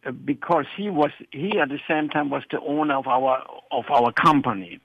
uh, 0.04 0.10
because 0.10 0.66
he 0.76 0.90
was, 0.90 1.10
he 1.30 1.58
at 1.58 1.70
the 1.70 1.80
same 1.88 2.08
time 2.08 2.30
was 2.30 2.42
the 2.50 2.60
owner 2.60 2.96
of 2.96 3.06
our, 3.06 3.42
of 3.70 3.84
our 3.90 4.12
company. 4.12 4.80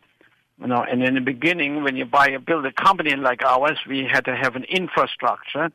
You 0.62 0.68
know, 0.68 0.86
and 0.90 1.04
in 1.04 1.16
the 1.16 1.22
beginning, 1.22 1.84
when 1.84 1.98
you 1.98 2.06
buy, 2.06 2.28
a 2.28 2.40
build 2.40 2.66
a 2.66 2.72
company 2.72 3.14
like 3.18 3.44
ours, 3.44 3.78
we 3.90 4.08
had 4.10 4.24
to 4.26 4.36
have 4.36 4.56
an 4.56 4.64
infrastructure, 4.64 5.70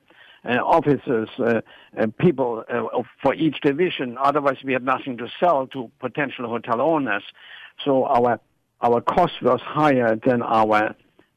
uh, 0.44 0.52
offices, 0.54 1.28
uh, 1.38 1.60
uh, 1.98 2.06
people 2.18 2.64
uh, 2.72 3.02
for 3.22 3.34
each 3.34 3.60
division. 3.60 4.16
Otherwise, 4.18 4.56
we 4.64 4.72
had 4.72 4.84
nothing 4.84 5.16
to 5.18 5.28
sell 5.38 5.66
to 5.68 5.90
potential 6.00 6.48
hotel 6.48 6.80
owners. 6.80 7.22
So 7.84 8.04
our 8.04 8.40
our 8.82 9.00
cost 9.02 9.42
was 9.42 9.60
higher 9.60 10.16
than 10.16 10.42
our 10.42 10.94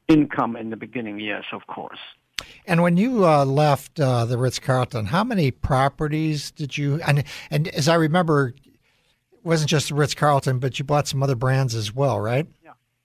income 0.08 0.56
in 0.56 0.70
the 0.70 0.76
beginning 0.76 1.20
years, 1.20 1.44
of 1.52 1.66
course. 1.66 1.98
And 2.66 2.82
when 2.82 2.96
you 2.96 3.26
uh, 3.26 3.44
left 3.44 4.00
uh, 4.00 4.24
the 4.24 4.38
Ritz 4.38 4.58
Carlton, 4.58 5.06
how 5.06 5.24
many 5.24 5.50
properties 5.50 6.50
did 6.50 6.76
you? 6.76 7.00
And 7.06 7.24
and 7.50 7.68
as 7.68 7.88
I 7.88 7.94
remember, 7.94 8.48
it 8.48 9.44
wasn't 9.44 9.70
just 9.70 9.88
the 9.88 9.94
Ritz 9.94 10.14
Carlton, 10.14 10.58
but 10.58 10.78
you 10.78 10.84
bought 10.84 11.06
some 11.06 11.22
other 11.22 11.36
brands 11.36 11.74
as 11.74 11.94
well, 11.94 12.20
right? 12.20 12.46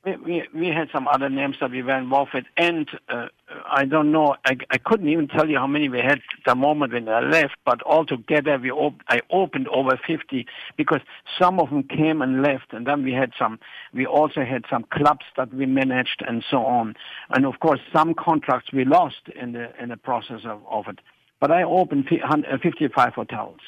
We, 0.05 0.15
we, 0.15 0.43
we 0.55 0.67
had 0.67 0.87
some 0.93 1.09
other 1.09 1.29
names 1.29 1.57
that 1.59 1.71
we 1.71 1.83
were 1.83 1.97
involved 1.97 2.31
with, 2.33 2.45
and 2.55 2.89
uh, 3.09 3.27
I 3.71 3.85
don't 3.85 4.11
know, 4.11 4.35
I, 4.45 4.57
I 4.69 4.77
couldn't 4.77 5.09
even 5.09 5.27
tell 5.27 5.49
you 5.49 5.57
how 5.57 5.67
many 5.67 5.89
we 5.89 5.99
had 5.99 6.19
the 6.45 6.55
moment 6.55 6.93
when 6.93 7.09
I 7.09 7.21
left, 7.21 7.55
but 7.65 7.81
altogether 7.83 8.57
we 8.57 8.71
op- 8.71 9.01
I 9.07 9.21
opened 9.31 9.67
over 9.69 9.99
50 10.05 10.45
because 10.77 11.01
some 11.39 11.59
of 11.59 11.69
them 11.69 11.83
came 11.83 12.21
and 12.21 12.41
left, 12.41 12.71
and 12.71 12.85
then 12.85 13.03
we 13.03 13.13
had 13.13 13.31
some, 13.39 13.59
we 13.93 14.05
also 14.05 14.43
had 14.43 14.65
some 14.69 14.85
clubs 14.91 15.25
that 15.37 15.53
we 15.53 15.65
managed 15.65 16.23
and 16.27 16.43
so 16.49 16.65
on. 16.65 16.95
And 17.31 17.45
of 17.45 17.59
course, 17.59 17.79
some 17.93 18.13
contracts 18.13 18.71
we 18.71 18.85
lost 18.85 19.27
in 19.35 19.53
the, 19.53 19.71
in 19.81 19.89
the 19.89 19.97
process 19.97 20.41
of, 20.45 20.61
of 20.69 20.87
it. 20.87 20.99
But 21.39 21.51
I 21.51 21.63
opened 21.63 22.09
55 22.09 23.13
hotels. 23.13 23.59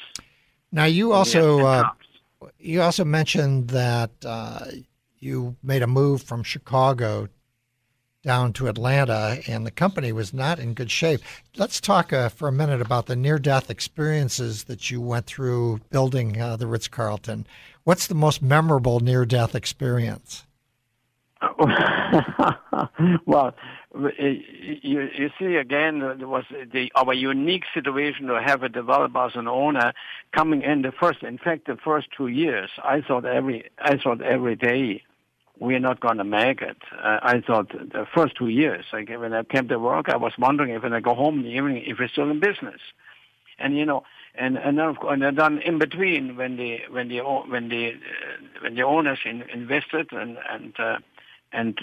Now 0.70 0.84
you 0.84 1.12
also, 1.12 1.60
uh, 1.66 1.90
you 2.58 2.82
also 2.82 3.04
mentioned 3.04 3.68
that, 3.68 4.10
uh, 4.24 4.66
you 5.18 5.56
made 5.62 5.82
a 5.82 5.86
move 5.86 6.20
from 6.20 6.42
Chicago 6.42 7.28
down 8.22 8.52
to 8.54 8.68
Atlanta, 8.68 9.40
and 9.48 9.66
the 9.66 9.70
company 9.70 10.12
was 10.12 10.32
not 10.32 10.58
in 10.58 10.74
good 10.74 10.90
shape. 10.90 11.20
Let's 11.56 11.80
talk 11.80 12.12
uh, 12.12 12.28
for 12.28 12.48
a 12.48 12.52
minute 12.52 12.80
about 12.80 13.06
the 13.06 13.16
near 13.16 13.38
death 13.38 13.68
experiences 13.68 14.64
that 14.64 14.90
you 14.90 15.00
went 15.00 15.26
through 15.26 15.80
building 15.90 16.40
uh, 16.40 16.56
the 16.56 16.66
Ritz 16.66 16.88
Carlton. 16.88 17.46
What's 17.84 18.06
the 18.06 18.14
most 18.14 18.40
memorable 18.40 19.00
near 19.00 19.26
death 19.26 19.54
experience? 19.54 20.46
well, 23.26 23.52
you, 24.18 25.08
you 25.18 25.30
see 25.40 25.56
again, 25.56 25.98
there 25.98 26.28
was 26.28 26.44
the, 26.72 26.92
our 26.94 27.12
unique 27.12 27.64
situation 27.74 28.28
to 28.28 28.40
have 28.40 28.62
a 28.62 28.68
developer 28.68 29.26
as 29.26 29.32
an 29.34 29.48
owner 29.48 29.92
coming 30.30 30.62
in 30.62 30.82
the 30.82 30.92
first, 30.92 31.24
in 31.24 31.38
fact, 31.38 31.66
the 31.66 31.76
first 31.76 32.06
two 32.16 32.28
years. 32.28 32.70
I 32.84 33.00
thought 33.00 33.24
every, 33.24 33.68
I 33.80 33.96
thought 33.96 34.22
every 34.22 34.54
day 34.54 35.02
we're 35.62 35.78
not 35.78 36.00
going 36.00 36.18
to 36.18 36.24
make 36.24 36.60
it. 36.60 36.76
Uh, 36.92 37.20
I 37.22 37.40
thought 37.40 37.68
the 37.70 38.04
first 38.12 38.34
two 38.36 38.48
years, 38.48 38.84
like 38.92 39.08
when 39.08 39.32
I 39.32 39.44
came 39.44 39.68
to 39.68 39.78
work, 39.78 40.08
I 40.08 40.16
was 40.16 40.32
wondering 40.36 40.72
if 40.72 40.82
when 40.82 40.92
I 40.92 40.98
go 41.00 41.14
home 41.14 41.38
in 41.38 41.44
the 41.44 41.50
evening, 41.50 41.84
if 41.86 42.00
we're 42.00 42.08
still 42.08 42.30
in 42.30 42.40
business. 42.40 42.80
And 43.60 43.76
you 43.78 43.86
know, 43.86 44.02
and 44.34 44.58
and 44.58 44.78
then 44.78 44.86
of 44.86 44.98
course, 44.98 45.20
and 45.22 45.38
then 45.38 45.58
in 45.58 45.78
between, 45.78 46.36
when 46.36 46.56
the 46.56 46.80
when 46.90 47.08
the 47.08 47.20
when 47.20 47.68
the 47.68 47.90
uh, 47.90 48.60
when 48.62 48.74
the 48.74 48.82
owners 48.82 49.20
in, 49.24 49.42
invested 49.54 50.12
and 50.12 50.36
and 50.50 50.74
uh, 50.80 50.98
and 51.52 51.78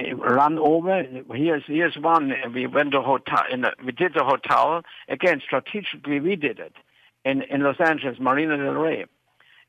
uh, 0.00 0.14
run 0.16 0.58
over. 0.58 1.02
Here's 1.34 1.64
here's 1.66 1.98
one. 1.98 2.32
We 2.54 2.66
went 2.66 2.92
to 2.92 3.02
hotel. 3.02 3.44
In 3.52 3.66
a, 3.66 3.72
we 3.84 3.92
did 3.92 4.14
the 4.14 4.24
hotel 4.24 4.82
again. 5.08 5.42
Strategically, 5.44 6.20
we 6.20 6.36
did 6.36 6.58
it 6.58 6.74
in 7.26 7.42
in 7.42 7.60
Los 7.60 7.80
Angeles, 7.80 8.18
Marina 8.18 8.56
del 8.56 8.72
Rey, 8.74 9.04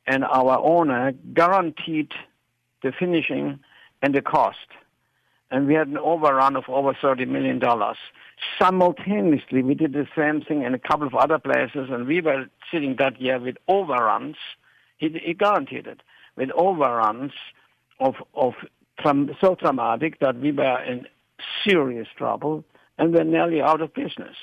and 0.07 0.23
our 0.23 0.57
owner 0.57 1.11
guaranteed 1.33 2.13
the 2.81 2.91
finishing, 2.91 3.59
and 4.01 4.15
the 4.15 4.21
cost. 4.21 4.67
And 5.51 5.67
we 5.67 5.73
had 5.73 5.87
an 5.87 5.97
overrun 5.97 6.55
of 6.55 6.63
over 6.67 6.93
$30 6.93 7.27
million. 7.27 7.61
Simultaneously, 8.59 9.61
we 9.61 9.75
did 9.75 9.93
the 9.93 10.07
same 10.15 10.41
thing 10.41 10.63
in 10.63 10.73
a 10.73 10.79
couple 10.79 11.07
of 11.07 11.13
other 11.13 11.37
places, 11.37 11.89
and 11.91 12.07
we 12.07 12.21
were 12.21 12.45
sitting 12.71 12.95
that 12.97 13.21
year 13.21 13.39
with 13.39 13.57
overruns. 13.67 14.37
He, 14.97 15.09
he 15.23 15.33
guaranteed 15.33 15.87
it, 15.87 16.01
with 16.35 16.51
overruns 16.51 17.33
of, 17.99 18.15
of 18.33 18.53
so 19.03 19.55
dramatic 19.55 20.19
that 20.19 20.39
we 20.39 20.51
were 20.51 20.81
in 20.83 21.07
serious 21.65 22.07
trouble 22.17 22.63
and 22.97 23.13
we're 23.13 23.23
nearly 23.23 23.61
out 23.61 23.81
of 23.81 23.93
business. 23.93 24.35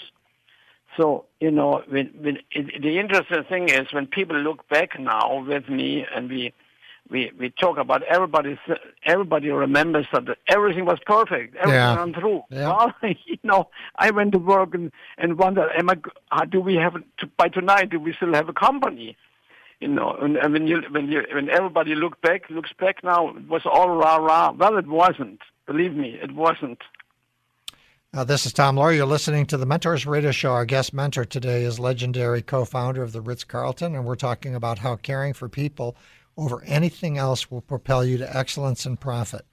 So, 0.97 1.27
you 1.41 1.51
know, 1.51 1.83
when, 1.89 2.07
when 2.21 2.39
it, 2.51 2.83
the 2.83 2.99
interesting 2.99 3.45
thing 3.45 3.69
is 3.69 3.93
when 3.93 4.07
people 4.07 4.37
look 4.37 4.69
back 4.69 4.99
now 4.99 5.45
with 5.47 5.69
me 5.69 6.05
and 6.15 6.29
we 6.29 6.53
we 7.11 7.33
we 7.39 7.51
talk 7.51 7.79
about 7.79 8.03
everybody 8.05 8.59
everybody 9.05 9.51
remembers 9.51 10.07
that 10.13 10.25
everything 10.49 10.85
was 10.85 10.99
perfect 11.07 11.55
everything 11.57 11.75
yeah. 11.75 11.97
ran 11.97 12.13
through 12.15 12.43
yeah. 12.51 12.69
well 12.69 12.95
you 13.03 13.39
know 13.43 13.69
i 13.97 14.11
went 14.11 14.33
to 14.33 14.39
work 14.39 14.75
and 14.75 14.93
and 15.17 15.39
wondered 15.39 15.71
am 15.77 15.91
i 15.91 16.45
do 16.47 16.61
we 16.61 16.75
have 16.75 16.95
to, 17.19 17.27
by 17.37 17.49
tonight 17.49 17.91
do 17.91 17.99
we 17.99 18.13
still 18.15 18.35
have 18.35 18.49
a 18.49 18.53
company 18.53 19.17
you 19.81 19.89
know 19.89 20.17
and, 20.21 20.37
and 20.37 20.53
when 20.53 20.67
you 20.67 20.83
when 20.91 21.11
you 21.11 21.23
when 21.33 21.49
everybody 21.51 21.95
look 21.95 22.21
back 22.21 22.49
looks 22.51 22.73
back 22.79 23.03
now 23.03 23.29
it 23.29 23.49
was 23.49 23.63
all 23.65 23.91
rah 23.91 24.17
rah 24.17 24.53
well 24.53 24.77
it 24.77 24.87
wasn't 24.87 25.41
believe 25.67 25.95
me 25.95 26.19
it 26.23 26.33
wasn't 26.35 26.83
uh, 28.15 28.25
this 28.25 28.47
is 28.47 28.55
Tom 28.55 28.77
Loarie. 28.77 28.97
You're 28.97 29.05
listening 29.05 29.45
to 29.47 29.59
the 29.59 29.67
Mentors 29.67 30.07
Radio 30.07 30.31
Show. 30.31 30.53
Our 30.53 30.65
guest 30.65 30.95
mentor 30.95 31.27
today 31.27 31.63
is 31.63 31.79
legendary 31.79 32.41
co 32.41 32.65
founder 32.65 33.03
of 33.03 33.13
the 33.13 33.21
Ritz 33.21 33.45
Carlton, 33.45 33.95
and 33.95 34.07
we're 34.07 34.17
talking 34.17 34.55
about 34.55 34.79
how 34.79 34.97
caring 34.97 35.35
for 35.35 35.47
people 35.47 35.95
over 36.39 36.63
anything 36.65 37.19
else 37.19 37.51
will 37.51 37.61
propel 37.61 38.05
you 38.05 38.17
to 38.17 38.37
excellence 38.37 38.87
and 38.87 38.99
profit. 38.99 39.45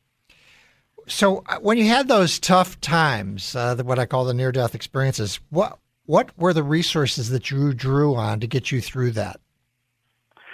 So, 1.07 1.43
uh, 1.47 1.57
when 1.59 1.77
you 1.77 1.87
had 1.87 2.07
those 2.07 2.39
tough 2.39 2.79
times, 2.79 3.55
uh, 3.55 3.75
what 3.83 3.99
I 3.99 4.05
call 4.05 4.25
the 4.25 4.33
near 4.33 4.51
death 4.51 4.73
experiences, 4.73 5.39
what 5.49 5.79
what 6.05 6.37
were 6.37 6.53
the 6.53 6.63
resources 6.63 7.29
that 7.29 7.49
you 7.49 7.73
drew 7.73 8.15
on 8.15 8.39
to 8.39 8.47
get 8.47 8.71
you 8.71 8.79
through 8.79 9.11
that 9.11 9.39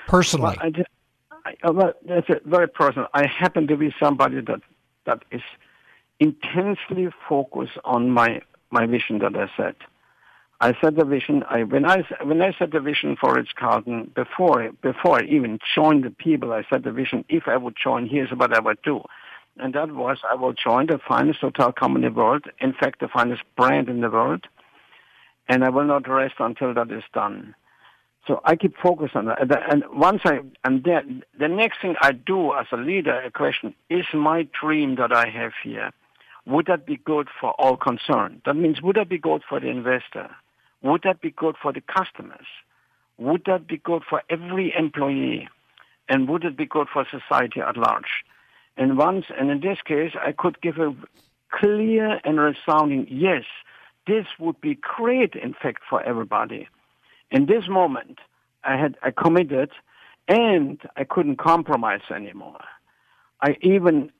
personally? 0.07 0.57
Well, 0.61 0.85
I, 1.45 1.55
I, 1.63 1.71
well, 1.71 1.93
that's 2.05 2.27
very 2.45 2.67
personal. 2.67 3.07
I 3.13 3.27
happen 3.27 3.67
to 3.67 3.77
be 3.77 3.93
somebody 3.99 4.41
that 4.41 4.61
that 5.05 5.23
is 5.31 5.41
intensely 6.19 7.09
focused 7.27 7.77
on 7.83 8.09
my 8.09 8.41
my 8.71 8.85
vision 8.85 9.19
that 9.19 9.35
I 9.35 9.49
set. 9.57 9.75
I 10.63 10.73
set 10.79 10.95
the 10.95 11.05
vision. 11.05 11.43
I, 11.49 11.63
when 11.63 11.85
I 11.85 12.03
when 12.23 12.39
I 12.39 12.53
set 12.57 12.71
the 12.71 12.79
vision 12.79 13.17
for 13.19 13.33
Ritz 13.33 13.49
Carlton 13.57 14.11
before 14.13 14.69
before 14.83 15.19
I 15.19 15.25
even 15.25 15.57
joined 15.75 16.03
the 16.03 16.11
people, 16.11 16.53
I 16.53 16.63
set 16.69 16.83
the 16.83 16.91
vision. 16.91 17.25
If 17.29 17.47
I 17.47 17.57
would 17.57 17.75
join, 17.83 18.07
here's 18.07 18.29
what 18.29 18.53
I 18.53 18.59
would 18.59 18.79
do, 18.83 19.01
and 19.57 19.73
that 19.73 19.91
was 19.91 20.19
I 20.29 20.35
will 20.35 20.53
join 20.53 20.85
the 20.85 20.99
finest 21.07 21.39
hotel 21.39 21.71
company 21.71 22.05
in 22.05 22.13
the 22.13 22.19
world. 22.19 22.45
In 22.59 22.73
fact, 22.73 22.99
the 22.99 23.07
finest 23.07 23.41
brand 23.57 23.89
in 23.89 24.01
the 24.01 24.09
world, 24.11 24.45
and 25.49 25.63
I 25.63 25.69
will 25.69 25.85
not 25.85 26.07
rest 26.07 26.35
until 26.37 26.75
that 26.75 26.91
is 26.91 27.03
done. 27.11 27.55
So 28.27 28.39
I 28.45 28.55
keep 28.55 28.77
focused 28.77 29.15
on 29.15 29.25
that. 29.25 29.39
And 29.67 29.83
once 29.91 30.21
I 30.25 30.41
and 30.63 30.83
then 30.83 31.23
the 31.39 31.47
next 31.47 31.81
thing 31.81 31.95
I 32.03 32.11
do 32.11 32.53
as 32.53 32.67
a 32.71 32.77
leader, 32.77 33.19
a 33.19 33.31
question 33.31 33.73
is 33.89 34.05
my 34.13 34.47
dream 34.61 34.97
that 34.97 35.11
I 35.11 35.27
have 35.27 35.53
here 35.63 35.89
would 36.47 36.65
that 36.65 36.85
be 36.85 36.97
good 36.97 37.27
for 37.39 37.51
all 37.51 37.77
concerned? 37.77 38.41
That 38.45 38.55
means 38.55 38.81
would 38.81 38.95
that 38.95 39.09
be 39.09 39.19
good 39.19 39.43
for 39.47 39.59
the 39.59 39.67
investor? 39.67 40.29
Would 40.83 41.01
that 41.03 41.21
be 41.21 41.31
good 41.31 41.55
for 41.61 41.71
the 41.71 41.81
customers? 41.81 42.47
Would 43.17 43.43
that 43.45 43.67
be 43.67 43.77
good 43.77 44.03
for 44.09 44.23
every 44.29 44.73
employee? 44.77 45.47
And 46.09 46.27
would 46.27 46.43
it 46.43 46.57
be 46.57 46.65
good 46.65 46.87
for 46.91 47.05
society 47.09 47.61
at 47.61 47.77
large? 47.77 48.23
And 48.77 48.97
once, 48.97 49.25
and 49.37 49.51
in 49.51 49.61
this 49.61 49.77
case, 49.85 50.13
I 50.19 50.31
could 50.31 50.59
give 50.61 50.77
a 50.77 50.95
clear 51.51 52.19
and 52.23 52.39
resounding 52.39 53.07
yes. 53.09 53.43
This 54.07 54.25
would 54.39 54.59
be 54.59 54.75
great, 54.75 55.35
in 55.35 55.53
fact, 55.53 55.83
for 55.89 56.01
everybody. 56.03 56.67
In 57.29 57.45
this 57.45 57.67
moment, 57.67 58.19
I 58.63 58.77
had 58.77 58.97
I 59.03 59.11
committed, 59.11 59.71
and 60.27 60.81
I 60.97 61.03
couldn't 61.03 61.37
compromise 61.37 62.01
anymore. 62.13 62.59
I 63.41 63.57
even 63.61 64.11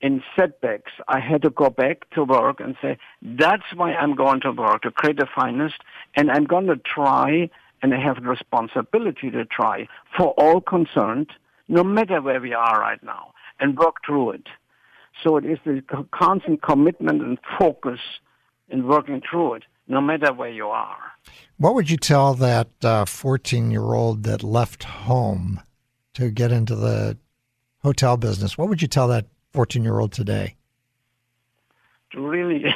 in 0.00 0.22
setbacks, 0.36 0.92
I 1.08 1.20
had 1.20 1.42
to 1.42 1.50
go 1.50 1.68
back 1.68 2.08
to 2.10 2.24
work 2.24 2.60
and 2.60 2.74
say, 2.80 2.98
that's 3.22 3.74
why 3.74 3.92
I'm 3.92 4.14
going 4.14 4.40
to 4.42 4.52
work, 4.52 4.82
to 4.82 4.90
create 4.90 5.18
the 5.18 5.26
finest, 5.34 5.76
and 6.16 6.30
I'm 6.30 6.44
going 6.44 6.66
to 6.66 6.76
try, 6.76 7.50
and 7.82 7.94
I 7.94 8.00
have 8.00 8.22
the 8.22 8.28
responsibility 8.28 9.30
to 9.30 9.44
try 9.44 9.88
for 10.16 10.28
all 10.38 10.60
concerned, 10.60 11.30
no 11.68 11.84
matter 11.84 12.20
where 12.22 12.40
we 12.40 12.54
are 12.54 12.80
right 12.80 13.02
now, 13.02 13.32
and 13.58 13.78
work 13.78 13.96
through 14.06 14.32
it. 14.32 14.46
So 15.22 15.36
it 15.36 15.44
is 15.44 15.58
the 15.64 15.82
constant 16.12 16.62
commitment 16.62 17.20
and 17.22 17.38
focus 17.58 18.00
in 18.68 18.86
working 18.86 19.20
through 19.28 19.54
it, 19.54 19.64
no 19.86 20.00
matter 20.00 20.32
where 20.32 20.50
you 20.50 20.68
are. 20.68 20.96
What 21.58 21.74
would 21.74 21.90
you 21.90 21.98
tell 21.98 22.32
that 22.34 23.06
14 23.06 23.66
uh, 23.66 23.70
year 23.70 23.92
old 23.92 24.22
that 24.22 24.42
left 24.42 24.84
home 24.84 25.60
to 26.14 26.30
get 26.30 26.52
into 26.52 26.74
the 26.74 27.18
hotel 27.82 28.16
business? 28.16 28.56
What 28.56 28.68
would 28.70 28.80
you 28.80 28.88
tell 28.88 29.08
that 29.08 29.26
14 29.52 29.82
year 29.82 29.98
old 29.98 30.12
today? 30.12 30.56
Really? 32.14 32.64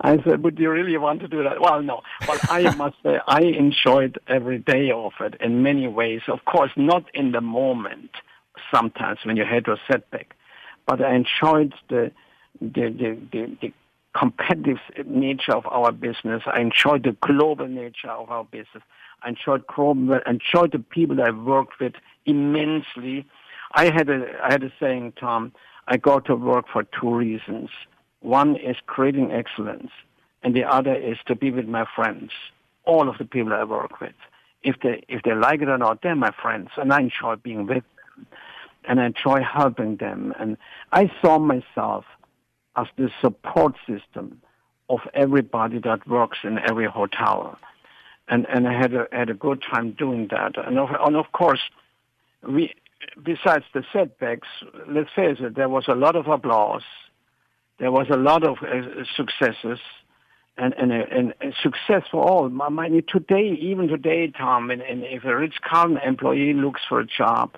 I 0.00 0.18
said, 0.24 0.42
would 0.42 0.58
you 0.58 0.70
really 0.70 0.96
want 0.96 1.20
to 1.20 1.28
do 1.28 1.42
that? 1.42 1.60
Well, 1.60 1.82
no. 1.82 2.02
But 2.26 2.50
I 2.50 2.74
must 2.76 2.96
say, 3.02 3.18
I 3.26 3.42
enjoyed 3.42 4.18
every 4.26 4.58
day 4.58 4.90
of 4.90 5.12
it 5.20 5.34
in 5.40 5.62
many 5.62 5.86
ways. 5.88 6.22
Of 6.28 6.44
course, 6.44 6.70
not 6.76 7.04
in 7.14 7.32
the 7.32 7.40
moment, 7.40 8.10
sometimes 8.74 9.18
when 9.24 9.36
you 9.36 9.44
had 9.44 9.68
a 9.68 9.76
setback, 9.90 10.34
but 10.86 11.02
I 11.02 11.14
enjoyed 11.14 11.74
the, 11.88 12.12
the, 12.60 12.88
the, 12.90 13.18
the, 13.32 13.56
the 13.60 13.72
competitive 14.18 14.78
nature 15.06 15.54
of 15.54 15.66
our 15.66 15.92
business. 15.92 16.42
I 16.46 16.60
enjoyed 16.60 17.04
the 17.04 17.16
global 17.20 17.68
nature 17.68 18.10
of 18.10 18.30
our 18.30 18.44
business. 18.44 18.82
I 19.22 19.30
enjoyed, 19.30 19.64
enjoyed 20.26 20.72
the 20.72 20.84
people 20.90 21.20
I 21.20 21.30
worked 21.30 21.80
with 21.80 21.94
immensely. 22.24 23.26
I 23.72 23.86
had 23.86 24.08
a 24.08 24.26
I 24.42 24.52
had 24.52 24.62
a 24.64 24.72
saying, 24.80 25.14
Tom. 25.20 25.52
I 25.86 25.96
go 25.96 26.20
to 26.20 26.34
work 26.34 26.66
for 26.70 26.84
two 26.84 27.14
reasons. 27.14 27.70
One 28.20 28.56
is 28.56 28.76
creating 28.86 29.32
excellence, 29.32 29.90
and 30.42 30.54
the 30.54 30.64
other 30.64 30.94
is 30.94 31.16
to 31.26 31.34
be 31.34 31.50
with 31.50 31.66
my 31.66 31.86
friends. 31.96 32.30
All 32.84 33.08
of 33.08 33.18
the 33.18 33.24
people 33.24 33.52
I 33.52 33.64
work 33.64 34.00
with, 34.00 34.14
if 34.62 34.76
they 34.82 35.02
if 35.08 35.22
they 35.22 35.34
like 35.34 35.62
it 35.62 35.68
or 35.68 35.78
not, 35.78 36.02
they're 36.02 36.14
my 36.14 36.32
friends, 36.42 36.70
and 36.76 36.92
I 36.92 37.00
enjoy 37.00 37.36
being 37.36 37.66
with 37.66 37.84
them, 37.84 38.26
and 38.84 39.00
I 39.00 39.06
enjoy 39.06 39.42
helping 39.42 39.96
them. 39.96 40.34
And 40.38 40.56
I 40.92 41.10
saw 41.22 41.38
myself 41.38 42.04
as 42.76 42.86
the 42.96 43.10
support 43.20 43.74
system 43.86 44.40
of 44.88 45.00
everybody 45.14 45.78
that 45.80 46.06
works 46.08 46.38
in 46.44 46.58
every 46.58 46.86
hotel, 46.86 47.58
and 48.28 48.46
and 48.48 48.66
I 48.66 48.72
had 48.72 48.94
a 48.94 49.06
had 49.12 49.30
a 49.30 49.34
good 49.34 49.62
time 49.62 49.92
doing 49.92 50.28
that. 50.30 50.56
And 50.56 50.78
of, 50.78 50.90
and 50.90 51.16
of 51.16 51.32
course, 51.32 51.60
we 52.42 52.74
besides 53.22 53.64
the 53.74 53.84
setbacks, 53.92 54.48
let's 54.88 55.10
face 55.14 55.38
it, 55.40 55.54
there 55.54 55.68
was 55.68 55.84
a 55.88 55.94
lot 55.94 56.16
of 56.16 56.26
applause. 56.26 56.82
There 57.78 57.92
was 57.92 58.08
a 58.10 58.16
lot 58.16 58.44
of 58.44 58.58
uh, 58.62 59.04
successes 59.16 59.78
and, 60.56 60.74
and, 60.74 60.92
and, 60.92 61.34
and, 61.40 61.54
success 61.62 62.02
for 62.10 62.22
all. 62.22 62.50
I 62.60 62.68
mean, 62.68 63.02
today, 63.08 63.56
even 63.60 63.86
today, 63.86 64.32
Tom, 64.36 64.70
and, 64.70 64.82
and 64.82 65.04
if 65.04 65.24
a 65.24 65.36
Ritz 65.36 65.54
Carlton 65.62 65.98
employee 66.04 66.52
looks 66.54 66.80
for 66.88 66.98
a 66.98 67.06
job 67.06 67.56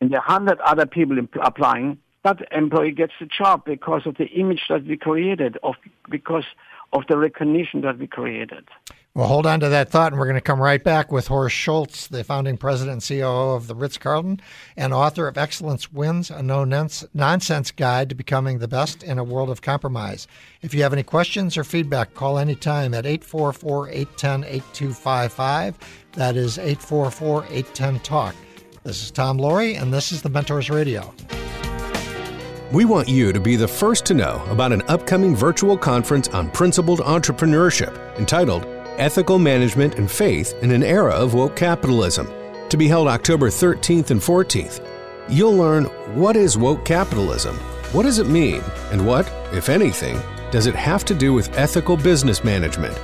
and 0.00 0.10
there 0.10 0.20
are 0.20 0.38
100 0.38 0.60
other 0.60 0.84
people 0.84 1.16
applying, 1.42 1.98
that 2.24 2.40
employee 2.52 2.92
gets 2.92 3.12
the 3.18 3.26
job 3.26 3.64
because 3.64 4.02
of 4.06 4.16
the 4.16 4.26
image 4.26 4.62
that 4.68 4.84
we 4.84 4.96
created, 4.96 5.58
of, 5.62 5.76
because 6.10 6.44
of 6.92 7.02
the 7.08 7.16
recognition 7.16 7.80
that 7.80 7.98
we 7.98 8.06
created. 8.06 8.68
Well, 9.14 9.26
hold 9.26 9.44
on 9.44 9.60
to 9.60 9.68
that 9.68 9.90
thought, 9.90 10.12
and 10.12 10.18
we're 10.18 10.24
going 10.24 10.36
to 10.36 10.40
come 10.40 10.58
right 10.58 10.82
back 10.82 11.12
with 11.12 11.26
Horst 11.26 11.54
Schulze, 11.54 12.08
the 12.08 12.24
founding 12.24 12.56
president 12.56 13.10
and 13.10 13.20
COO 13.20 13.50
of 13.54 13.66
the 13.66 13.74
Ritz 13.74 13.98
Carlton 13.98 14.40
and 14.74 14.94
author 14.94 15.28
of 15.28 15.36
Excellence 15.36 15.92
Wins, 15.92 16.30
a 16.30 16.42
no 16.42 16.64
nonsense 16.64 17.70
guide 17.72 18.08
to 18.08 18.14
becoming 18.14 18.58
the 18.58 18.68
best 18.68 19.02
in 19.02 19.18
a 19.18 19.24
world 19.24 19.50
of 19.50 19.60
compromise. 19.60 20.26
If 20.62 20.72
you 20.72 20.82
have 20.82 20.94
any 20.94 21.02
questions 21.02 21.58
or 21.58 21.64
feedback, 21.64 22.14
call 22.14 22.38
anytime 22.38 22.94
at 22.94 23.04
844 23.04 23.90
810 23.90 24.44
8255. 24.44 25.78
That 26.12 26.34
is 26.34 26.56
844 26.56 27.44
810 27.50 28.00
Talk. 28.00 28.34
This 28.82 29.02
is 29.02 29.10
Tom 29.10 29.36
Loarie, 29.36 29.78
and 29.78 29.92
this 29.92 30.10
is 30.10 30.22
the 30.22 30.30
Mentors 30.30 30.70
Radio. 30.70 31.14
We 32.72 32.86
want 32.86 33.10
you 33.10 33.34
to 33.34 33.40
be 33.40 33.56
the 33.56 33.68
first 33.68 34.06
to 34.06 34.14
know 34.14 34.42
about 34.48 34.72
an 34.72 34.80
upcoming 34.88 35.36
virtual 35.36 35.76
conference 35.76 36.28
on 36.28 36.50
principled 36.52 37.00
entrepreneurship 37.00 37.94
entitled 38.16 38.66
Ethical 38.98 39.38
Management 39.38 39.96
and 39.96 40.10
Faith 40.10 40.54
in 40.62 40.70
an 40.70 40.82
Era 40.82 41.12
of 41.12 41.34
Woke 41.34 41.56
Capitalism, 41.56 42.28
to 42.68 42.76
be 42.76 42.88
held 42.88 43.08
October 43.08 43.48
13th 43.48 44.10
and 44.10 44.20
14th. 44.20 44.86
You'll 45.28 45.56
learn 45.56 45.84
what 46.14 46.36
is 46.36 46.58
woke 46.58 46.84
capitalism, 46.84 47.56
what 47.92 48.02
does 48.02 48.18
it 48.18 48.26
mean, 48.26 48.62
and 48.90 49.06
what, 49.06 49.30
if 49.52 49.68
anything, 49.68 50.20
does 50.50 50.66
it 50.66 50.74
have 50.74 51.04
to 51.06 51.14
do 51.14 51.32
with 51.32 51.56
ethical 51.56 51.96
business 51.96 52.44
management? 52.44 52.96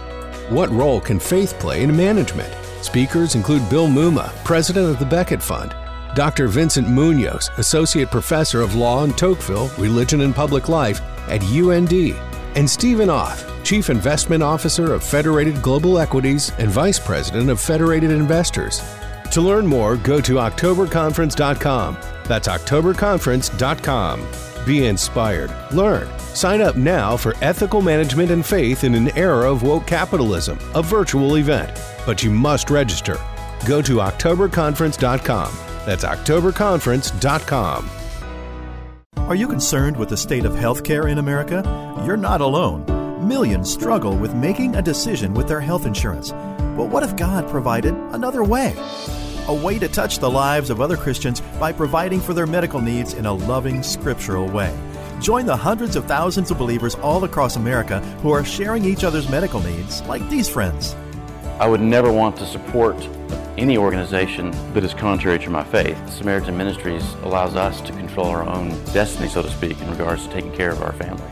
What 0.50 0.70
role 0.70 1.00
can 1.00 1.18
faith 1.18 1.58
play 1.58 1.82
in 1.82 1.96
management? 1.96 2.52
Speakers 2.82 3.34
include 3.34 3.68
Bill 3.70 3.86
Mumma, 3.86 4.32
president 4.44 4.86
of 4.86 4.98
the 4.98 5.06
Becket 5.06 5.42
Fund, 5.42 5.74
Dr. 6.14 6.48
Vincent 6.48 6.88
Munoz, 6.88 7.50
associate 7.58 8.10
professor 8.10 8.60
of 8.60 8.74
law 8.74 9.04
in 9.04 9.12
Tocqueville, 9.12 9.70
Religion 9.78 10.22
and 10.22 10.34
Public 10.34 10.68
Life 10.68 11.00
at 11.28 11.42
UND, 11.44 12.14
and 12.58 12.68
Stephen 12.68 13.08
Auth, 13.08 13.48
Chief 13.62 13.88
Investment 13.88 14.42
Officer 14.42 14.92
of 14.92 15.04
Federated 15.04 15.62
Global 15.62 16.00
Equities 16.00 16.50
and 16.58 16.68
Vice 16.68 16.98
President 16.98 17.48
of 17.50 17.60
Federated 17.60 18.10
Investors. 18.10 18.82
To 19.30 19.40
learn 19.40 19.64
more, 19.64 19.96
go 19.96 20.20
to 20.20 20.34
OctoberConference.com. 20.34 21.96
That's 22.24 22.48
OctoberConference.com. 22.48 24.26
Be 24.66 24.86
inspired. 24.86 25.54
Learn. 25.72 26.08
Sign 26.18 26.60
up 26.60 26.74
now 26.74 27.16
for 27.16 27.36
Ethical 27.42 27.80
Management 27.80 28.32
and 28.32 28.44
Faith 28.44 28.82
in 28.82 28.96
an 28.96 29.16
Era 29.16 29.48
of 29.48 29.62
Woke 29.62 29.86
Capitalism, 29.86 30.58
a 30.74 30.82
virtual 30.82 31.36
event. 31.36 31.80
But 32.04 32.24
you 32.24 32.30
must 32.32 32.70
register. 32.70 33.20
Go 33.68 33.80
to 33.82 33.98
OctoberConference.com. 33.98 35.56
That's 35.86 36.04
OctoberConference.com. 36.04 37.97
Are 39.28 39.34
you 39.34 39.46
concerned 39.46 39.98
with 39.98 40.08
the 40.08 40.16
state 40.16 40.46
of 40.46 40.54
healthcare 40.54 41.10
in 41.10 41.18
America? 41.18 41.62
You're 42.06 42.16
not 42.16 42.40
alone. 42.40 42.86
Millions 43.28 43.70
struggle 43.70 44.16
with 44.16 44.32
making 44.32 44.74
a 44.74 44.80
decision 44.80 45.34
with 45.34 45.48
their 45.48 45.60
health 45.60 45.84
insurance. 45.84 46.30
But 46.30 46.88
what 46.88 47.02
if 47.02 47.14
God 47.14 47.46
provided 47.50 47.92
another 48.12 48.42
way? 48.42 48.74
A 49.48 49.52
way 49.52 49.78
to 49.80 49.86
touch 49.86 50.18
the 50.18 50.30
lives 50.30 50.70
of 50.70 50.80
other 50.80 50.96
Christians 50.96 51.42
by 51.60 51.74
providing 51.74 52.22
for 52.22 52.32
their 52.32 52.46
medical 52.46 52.80
needs 52.80 53.12
in 53.12 53.26
a 53.26 53.32
loving, 53.34 53.82
scriptural 53.82 54.48
way. 54.48 54.74
Join 55.20 55.44
the 55.44 55.54
hundreds 55.54 55.94
of 55.94 56.06
thousands 56.06 56.50
of 56.50 56.56
believers 56.56 56.94
all 56.94 57.22
across 57.24 57.56
America 57.56 58.00
who 58.22 58.30
are 58.30 58.46
sharing 58.46 58.86
each 58.86 59.04
other's 59.04 59.28
medical 59.28 59.60
needs, 59.60 60.00
like 60.04 60.26
these 60.30 60.48
friends. 60.48 60.96
I 61.60 61.68
would 61.68 61.82
never 61.82 62.10
want 62.10 62.38
to 62.38 62.46
support 62.46 62.96
any 63.58 63.76
organization 63.76 64.52
that 64.72 64.84
is 64.84 64.94
contrary 64.94 65.38
to 65.40 65.50
my 65.50 65.64
faith. 65.64 65.98
Samaritan 66.08 66.56
Ministries 66.56 67.04
allows 67.24 67.56
us 67.56 67.80
to 67.80 67.92
control 67.92 68.26
our 68.26 68.48
own 68.48 68.70
destiny, 68.92 69.28
so 69.28 69.42
to 69.42 69.50
speak, 69.50 69.80
in 69.80 69.90
regards 69.90 70.26
to 70.26 70.32
taking 70.32 70.52
care 70.52 70.70
of 70.70 70.80
our 70.80 70.92
family. 70.92 71.22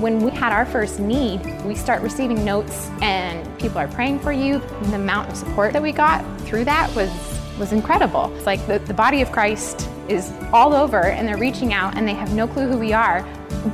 When 0.00 0.20
we 0.20 0.30
had 0.30 0.52
our 0.52 0.64
first 0.64 0.98
need, 0.98 1.44
we 1.64 1.74
start 1.74 2.00
receiving 2.00 2.42
notes 2.44 2.88
and 3.02 3.46
people 3.58 3.78
are 3.78 3.88
praying 3.88 4.20
for 4.20 4.32
you. 4.32 4.60
The 4.84 4.94
amount 4.94 5.30
of 5.30 5.36
support 5.36 5.74
that 5.74 5.82
we 5.82 5.92
got 5.92 6.24
through 6.40 6.64
that 6.64 6.92
was 6.96 7.10
was 7.58 7.72
incredible. 7.72 8.34
It's 8.36 8.46
like 8.46 8.66
the, 8.66 8.78
the 8.78 8.94
body 8.94 9.20
of 9.20 9.30
Christ 9.30 9.88
is 10.08 10.32
all 10.52 10.72
over 10.72 11.04
and 11.04 11.28
they're 11.28 11.36
reaching 11.36 11.74
out 11.74 11.96
and 11.96 12.08
they 12.08 12.14
have 12.14 12.34
no 12.34 12.48
clue 12.48 12.66
who 12.66 12.78
we 12.78 12.94
are, 12.94 13.22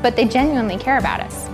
but 0.02 0.16
they 0.16 0.24
genuinely 0.24 0.76
care 0.76 0.98
about 0.98 1.20
us. 1.20 1.48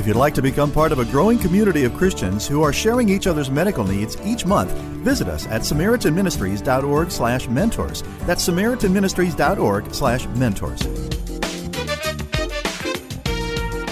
If 0.00 0.06
you'd 0.06 0.16
like 0.16 0.32
to 0.36 0.40
become 0.40 0.72
part 0.72 0.92
of 0.92 0.98
a 0.98 1.04
growing 1.04 1.38
community 1.38 1.84
of 1.84 1.94
Christians 1.94 2.48
who 2.48 2.62
are 2.62 2.72
sharing 2.72 3.10
each 3.10 3.26
other's 3.26 3.50
medical 3.50 3.84
needs 3.84 4.16
each 4.24 4.46
month, 4.46 4.70
visit 5.04 5.28
us 5.28 5.46
at 5.48 5.60
samaritanministries.org 5.60 7.10
slash 7.10 7.48
mentors. 7.48 8.02
That's 8.20 8.48
samaritanministries.org 8.48 9.94
slash 9.94 10.26
mentors. 10.28 10.80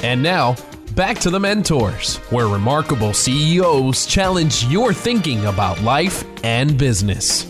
And 0.03 0.23
now, 0.23 0.57
back 0.95 1.19
to 1.19 1.29
the 1.29 1.39
mentors, 1.39 2.17
where 2.31 2.47
remarkable 2.47 3.13
CEOs 3.13 4.07
challenge 4.07 4.65
your 4.65 4.95
thinking 4.95 5.45
about 5.45 5.79
life 5.83 6.25
and 6.43 6.79
business. 6.79 7.45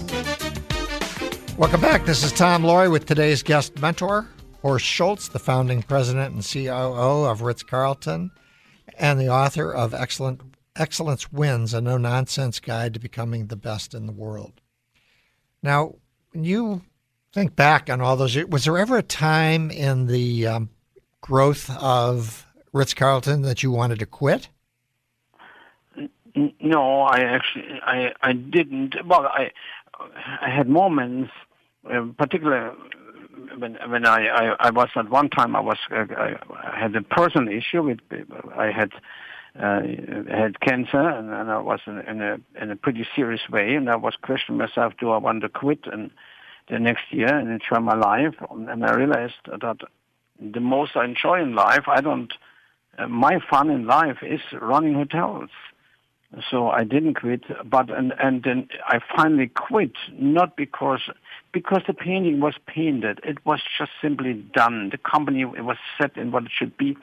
Welcome 1.57 1.81
back. 1.81 2.05
This 2.05 2.25
is 2.25 2.33
Tom 2.33 2.65
Loarie 2.65 2.91
with 2.91 3.07
today's 3.07 3.45
guest 3.45 3.81
mentor, 3.81 4.27
Horst 4.63 4.85
Schulze, 4.85 5.29
the 5.29 5.39
founding 5.39 5.81
president 5.85 6.35
and 6.35 6.45
COO 6.45 7.25
of 7.25 7.43
Ritz 7.43 7.63
Carlton, 7.63 8.33
and 8.99 9.19
the 9.21 9.29
author 9.29 9.73
of 9.73 9.95
Excellent, 9.95 10.41
Excellence 10.77 11.33
Wins, 11.33 11.73
a 11.73 11.81
no 11.81 11.97
nonsense 11.97 12.61
guide 12.61 12.95
to 12.95 13.01
becoming 13.01 13.47
the 13.47 13.57
best 13.57 13.95
in 13.95 14.07
the 14.07 14.13
world. 14.13 14.61
Now, 15.63 15.95
when 16.33 16.45
you 16.45 16.83
think 17.33 17.57
back 17.57 17.91
on 17.91 18.01
all 18.01 18.17
those 18.17 18.37
was 18.47 18.65
there 18.65 18.79
ever 18.79 18.99
a 18.99 19.03
time 19.03 19.71
in 19.71 20.07
the 20.07 20.47
um, 20.47 20.71
growth 21.21 21.71
of 21.79 22.47
Ritz 22.73 22.95
Carlton 22.95 23.43
that 23.43 23.63
you 23.63 23.71
wanted 23.71 23.99
to 24.01 24.07
quit? 24.07 24.49
No, 26.61 27.03
I 27.03 27.21
actually 27.21 27.81
I 27.85 28.13
I 28.23 28.33
didn't. 28.33 28.95
Well, 29.05 29.27
I 29.27 29.51
I 30.41 30.51
had 30.51 30.69
moments, 30.69 31.33
uh, 31.91 32.07
particularly 32.17 32.77
when 33.59 33.79
when 33.89 34.07
I, 34.07 34.27
I 34.27 34.57
I 34.61 34.71
was 34.71 34.89
at 34.97 35.11
one 35.11 35.29
time 35.31 35.57
I 35.57 35.61
was 35.61 35.79
uh, 35.91 36.07
I 36.11 36.79
had 36.79 36.95
a 36.97 37.03
personal 37.03 37.53
issue 37.53 37.83
with 37.83 37.99
I 38.57 38.71
had 38.71 38.93
uh, 39.59 39.81
had 40.31 40.61
cancer 40.61 41.01
and, 41.01 41.31
and 41.33 41.51
I 41.51 41.59
was 41.59 41.81
in, 41.87 41.99
in 42.01 42.23
a 42.23 42.39
in 42.61 42.71
a 42.71 42.77
pretty 42.77 43.07
serious 43.15 43.43
way 43.51 43.75
and 43.75 43.89
I 43.91 43.97
was 43.97 44.15
questioning 44.23 44.59
myself 44.59 44.95
do 45.01 45.11
I 45.11 45.19
want 45.19 45.43
to 45.43 45.49
quit? 45.49 45.87
And 45.87 46.11
the 46.69 46.79
next 46.79 47.05
year 47.11 47.35
and 47.35 47.49
enjoy 47.51 47.81
my 47.81 47.95
life 47.95 48.35
and 48.51 48.85
I 48.85 48.95
realized 48.95 49.35
that 49.47 49.79
the 50.41 50.61
most 50.61 50.97
I 50.97 51.05
enjoy 51.05 51.43
in 51.43 51.55
life 51.55 51.85
I 51.89 52.01
don't 52.01 52.33
uh, 52.99 53.09
my 53.09 53.39
fun 53.51 53.71
in 53.71 53.87
life 53.87 54.19
is 54.23 54.41
running 54.61 54.95
hotels. 54.95 55.51
So 56.51 56.69
I 56.69 56.85
didn't 56.85 57.15
quit, 57.15 57.45
but 57.65 57.89
and 57.91 58.13
and 58.23 58.43
then 58.43 58.69
I 58.87 58.99
finally 59.17 59.49
quit 59.49 59.93
not 60.13 60.57
because 60.57 61.01
because 61.53 61.83
the 61.87 61.95
painting 61.95 62.41
was 62.41 62.55
painted. 62.67 63.21
It 63.25 63.45
was 63.45 63.61
just 63.79 63.91
simply 64.03 64.35
done. 64.55 64.91
The 64.91 64.99
company 64.99 65.43
it 65.43 65.65
was 65.65 65.77
set 66.01 66.17
in 66.17 66.31
what 66.31 66.45
it 66.45 66.51
should 66.57 66.77
be, 66.77 66.97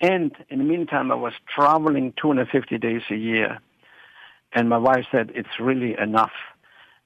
and 0.00 0.32
in 0.50 0.58
the 0.58 0.64
meantime 0.64 1.10
I 1.12 1.16
was 1.16 1.34
traveling 1.54 2.12
250 2.20 2.78
days 2.78 3.02
a 3.10 3.16
year, 3.16 3.58
and 4.52 4.68
my 4.68 4.78
wife 4.78 5.06
said 5.10 5.30
it's 5.34 5.60
really 5.60 5.96
enough, 5.98 6.32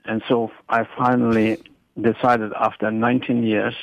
and 0.04 0.22
so 0.28 0.50
I 0.68 0.86
finally 0.96 1.58
decided 2.00 2.52
after 2.58 2.90
19 2.90 3.42
years 3.42 3.74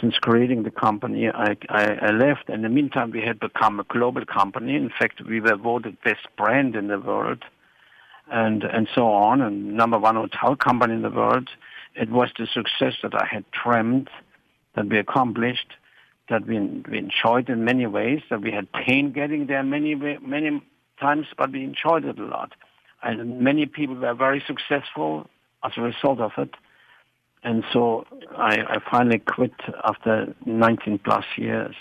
since 0.00 0.16
creating 0.18 0.62
the 0.62 0.70
company, 0.70 1.28
I, 1.28 1.56
I, 1.68 1.84
I, 2.02 2.10
left. 2.10 2.48
In 2.48 2.62
the 2.62 2.68
meantime, 2.68 3.10
we 3.10 3.20
had 3.20 3.38
become 3.38 3.80
a 3.80 3.84
global 3.84 4.24
company. 4.24 4.74
In 4.74 4.90
fact, 4.98 5.20
we 5.26 5.40
were 5.40 5.56
voted 5.56 6.00
best 6.02 6.26
brand 6.36 6.74
in 6.74 6.88
the 6.88 6.98
world, 6.98 7.44
and 8.30 8.62
and 8.64 8.88
so 8.94 9.08
on, 9.08 9.42
and 9.42 9.74
number 9.74 9.98
one 9.98 10.16
hotel 10.16 10.56
company 10.56 10.94
in 10.94 11.02
the 11.02 11.10
world. 11.10 11.50
It 11.94 12.10
was 12.10 12.30
the 12.38 12.46
success 12.46 12.94
that 13.02 13.14
I 13.14 13.26
had 13.30 13.44
dreamed, 13.50 14.08
that 14.74 14.88
we 14.88 14.98
accomplished, 14.98 15.72
that 16.28 16.46
we, 16.46 16.58
we 16.58 16.98
enjoyed 16.98 17.48
in 17.48 17.64
many 17.64 17.86
ways, 17.86 18.22
that 18.30 18.40
we 18.40 18.52
had 18.52 18.70
pain 18.72 19.12
getting 19.12 19.46
there 19.46 19.62
many 19.62 19.94
many 19.94 20.62
times, 21.00 21.26
but 21.36 21.50
we 21.52 21.64
enjoyed 21.64 22.04
it 22.04 22.18
a 22.18 22.24
lot. 22.24 22.52
And 23.02 23.40
many 23.40 23.66
people 23.66 23.96
were 23.96 24.14
very 24.14 24.42
successful 24.46 25.28
as 25.64 25.72
a 25.76 25.80
result 25.80 26.20
of 26.20 26.32
it 26.38 26.54
and 27.42 27.64
so 27.72 28.04
I, 28.36 28.58
I 28.58 28.78
finally 28.90 29.18
quit 29.18 29.54
after 29.84 30.34
19 30.44 30.98
plus 30.98 31.24
years. 31.36 31.74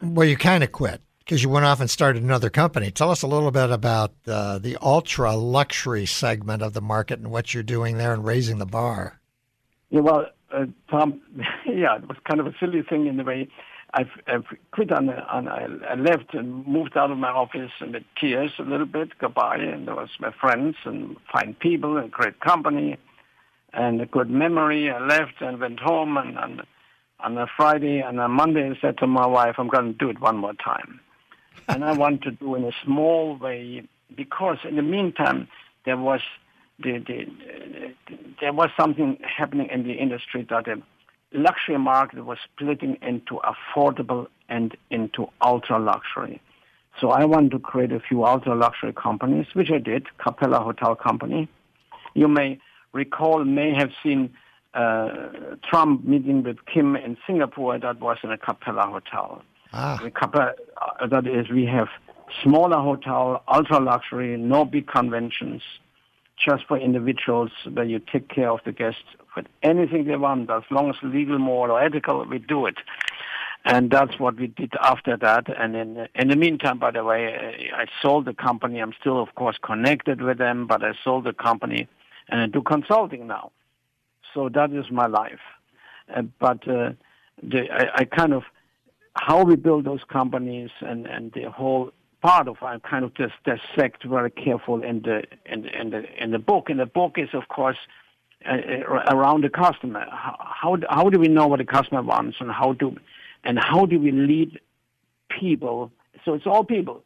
Well, 0.00 0.28
you 0.28 0.36
kind 0.36 0.62
of 0.62 0.70
quit 0.70 1.00
because 1.28 1.42
you 1.42 1.50
went 1.50 1.66
off 1.66 1.78
and 1.78 1.90
started 1.90 2.22
another 2.22 2.48
company. 2.48 2.90
Tell 2.90 3.10
us 3.10 3.20
a 3.20 3.26
little 3.26 3.50
bit 3.50 3.70
about 3.70 4.12
uh, 4.26 4.56
the 4.56 4.78
ultra 4.80 5.36
luxury 5.36 6.06
segment 6.06 6.62
of 6.62 6.72
the 6.72 6.80
market 6.80 7.18
and 7.18 7.30
what 7.30 7.52
you're 7.52 7.62
doing 7.62 7.98
there 7.98 8.14
and 8.14 8.24
raising 8.24 8.56
the 8.56 8.64
bar. 8.64 9.20
Yeah, 9.90 10.00
well, 10.00 10.24
uh, 10.50 10.64
Tom, 10.90 11.20
yeah, 11.66 11.96
it 11.96 12.08
was 12.08 12.16
kind 12.26 12.40
of 12.40 12.46
a 12.46 12.54
silly 12.58 12.80
thing 12.80 13.06
in 13.06 13.18
the 13.18 13.24
way. 13.24 13.46
I've, 13.92 14.08
I've 14.26 14.46
quit 14.70 14.90
on, 14.90 15.10
on 15.10 15.48
I 15.48 15.94
left 15.96 16.32
and 16.32 16.66
moved 16.66 16.96
out 16.96 17.10
of 17.10 17.18
my 17.18 17.28
office 17.28 17.72
with 17.78 18.04
tears 18.18 18.52
a 18.58 18.62
little 18.62 18.86
bit, 18.86 19.18
goodbye, 19.18 19.56
and 19.56 19.86
there 19.86 19.96
was 19.96 20.10
my 20.20 20.32
friends 20.40 20.76
and 20.86 21.14
fine 21.30 21.56
people 21.60 21.98
and 21.98 22.10
great 22.10 22.40
company 22.40 22.96
and 23.74 24.00
a 24.00 24.06
good 24.06 24.30
memory. 24.30 24.90
I 24.90 24.98
left 24.98 25.42
and 25.42 25.60
went 25.60 25.80
home 25.80 26.16
and, 26.16 26.38
and 26.38 26.62
on 27.20 27.36
a 27.36 27.46
Friday 27.54 28.00
and 28.00 28.18
on 28.18 28.30
Monday 28.30 28.70
I 28.70 28.80
said 28.80 28.96
to 28.98 29.06
my 29.06 29.26
wife, 29.26 29.56
I'm 29.58 29.68
going 29.68 29.92
to 29.92 29.98
do 29.98 30.08
it 30.08 30.22
one 30.22 30.38
more 30.38 30.54
time. 30.54 31.00
And 31.68 31.84
I 31.84 31.92
want 31.92 32.22
to 32.22 32.30
do 32.30 32.54
in 32.54 32.64
a 32.64 32.72
small 32.84 33.36
way 33.36 33.82
because 34.14 34.58
in 34.68 34.76
the 34.76 34.82
meantime 34.82 35.48
there 35.84 35.96
was 35.96 36.20
the, 36.78 36.98
the, 36.98 37.24
the, 38.08 38.18
there 38.40 38.52
was 38.52 38.70
something 38.78 39.18
happening 39.22 39.68
in 39.72 39.82
the 39.82 39.94
industry 39.94 40.46
that 40.50 40.66
the 40.66 40.80
luxury 41.32 41.78
market 41.78 42.24
was 42.24 42.38
splitting 42.44 42.96
into 43.02 43.40
affordable 43.44 44.28
and 44.48 44.76
into 44.90 45.28
ultra 45.42 45.78
luxury. 45.78 46.40
So 47.00 47.10
I 47.10 47.24
wanted 47.24 47.52
to 47.52 47.58
create 47.58 47.92
a 47.92 48.00
few 48.00 48.24
ultra 48.24 48.56
luxury 48.56 48.92
companies, 48.92 49.46
which 49.52 49.70
I 49.70 49.78
did, 49.78 50.06
Capella 50.18 50.60
Hotel 50.60 50.96
Company. 50.96 51.48
You 52.14 52.28
may 52.28 52.58
recall 52.92 53.44
may 53.44 53.72
have 53.74 53.90
seen 54.02 54.34
uh, 54.74 55.28
Trump 55.68 56.04
meeting 56.04 56.42
with 56.42 56.58
Kim 56.66 56.96
in 56.96 57.16
Singapore. 57.26 57.78
That 57.78 58.00
was 58.00 58.18
in 58.22 58.30
a 58.30 58.38
Capella 58.38 58.86
hotel. 58.86 59.42
Ah. 59.72 60.00
Capella, 60.14 60.54
uh, 61.00 61.06
that 61.06 61.26
is, 61.26 61.50
we 61.50 61.66
have 61.66 61.88
smaller 62.42 62.78
hotel, 62.78 63.42
ultra 63.48 63.80
luxury, 63.80 64.36
no 64.36 64.64
big 64.64 64.86
conventions, 64.86 65.62
just 66.38 66.66
for 66.66 66.78
individuals 66.78 67.50
where 67.72 67.84
you 67.84 67.98
take 67.98 68.28
care 68.28 68.50
of 68.50 68.60
the 68.64 68.72
guests 68.72 69.02
with 69.36 69.46
anything 69.62 70.06
they 70.06 70.16
want, 70.16 70.50
as 70.50 70.62
long 70.70 70.90
as 70.90 70.96
legal, 71.02 71.38
moral, 71.38 71.76
or 71.76 71.82
ethical, 71.82 72.24
we 72.24 72.38
do 72.38 72.66
it. 72.66 72.76
And 73.64 73.90
that's 73.90 74.18
what 74.18 74.36
we 74.36 74.46
did 74.46 74.72
after 74.80 75.16
that. 75.16 75.46
And 75.58 75.76
in, 75.76 76.08
in 76.14 76.28
the 76.28 76.36
meantime, 76.36 76.78
by 76.78 76.92
the 76.92 77.04
way, 77.04 77.70
I 77.74 77.86
sold 78.00 78.24
the 78.24 78.32
company. 78.32 78.80
I'm 78.80 78.94
still, 78.98 79.20
of 79.20 79.34
course, 79.34 79.58
connected 79.62 80.22
with 80.22 80.38
them, 80.38 80.66
but 80.66 80.82
I 80.82 80.92
sold 81.04 81.24
the 81.24 81.32
company 81.32 81.88
and 82.28 82.40
I 82.40 82.46
do 82.46 82.62
consulting 82.62 83.26
now. 83.26 83.50
So 84.32 84.48
that 84.48 84.72
is 84.72 84.90
my 84.90 85.06
life. 85.06 85.40
Uh, 86.14 86.22
but 86.38 86.66
uh, 86.68 86.92
the, 87.42 87.70
I, 87.70 87.90
I, 87.96 88.04
kind 88.04 88.32
of 88.32 88.44
how 89.20 89.42
we 89.44 89.56
build 89.56 89.84
those 89.84 90.00
companies 90.08 90.70
and, 90.80 91.06
and 91.06 91.32
the 91.32 91.50
whole 91.50 91.92
part 92.22 92.48
of 92.48 92.62
I 92.62 92.78
kind 92.78 93.04
of 93.04 93.14
just 93.14 93.34
dissect 93.44 94.04
very 94.04 94.30
careful 94.30 94.82
in 94.82 95.02
the 95.02 95.24
in 95.46 95.66
in 95.66 95.90
the 95.90 96.04
in 96.22 96.30
the 96.32 96.38
book. 96.38 96.68
And 96.70 96.80
the 96.80 96.86
book 96.86 97.14
is 97.16 97.28
of 97.32 97.48
course 97.48 97.78
uh 98.46 98.56
around 99.14 99.44
the 99.44 99.50
customer. 99.50 100.04
How 100.10 100.78
how 100.88 101.10
do 101.10 101.18
we 101.18 101.28
know 101.28 101.46
what 101.46 101.58
the 101.58 101.64
customer 101.64 102.02
wants 102.02 102.38
and 102.40 102.50
how 102.50 102.72
do 102.72 102.96
and 103.44 103.58
how 103.58 103.86
do 103.86 103.98
we 104.00 104.10
lead 104.10 104.60
people? 105.28 105.92
So 106.24 106.34
it's 106.34 106.46
all 106.46 106.64
people 106.64 107.04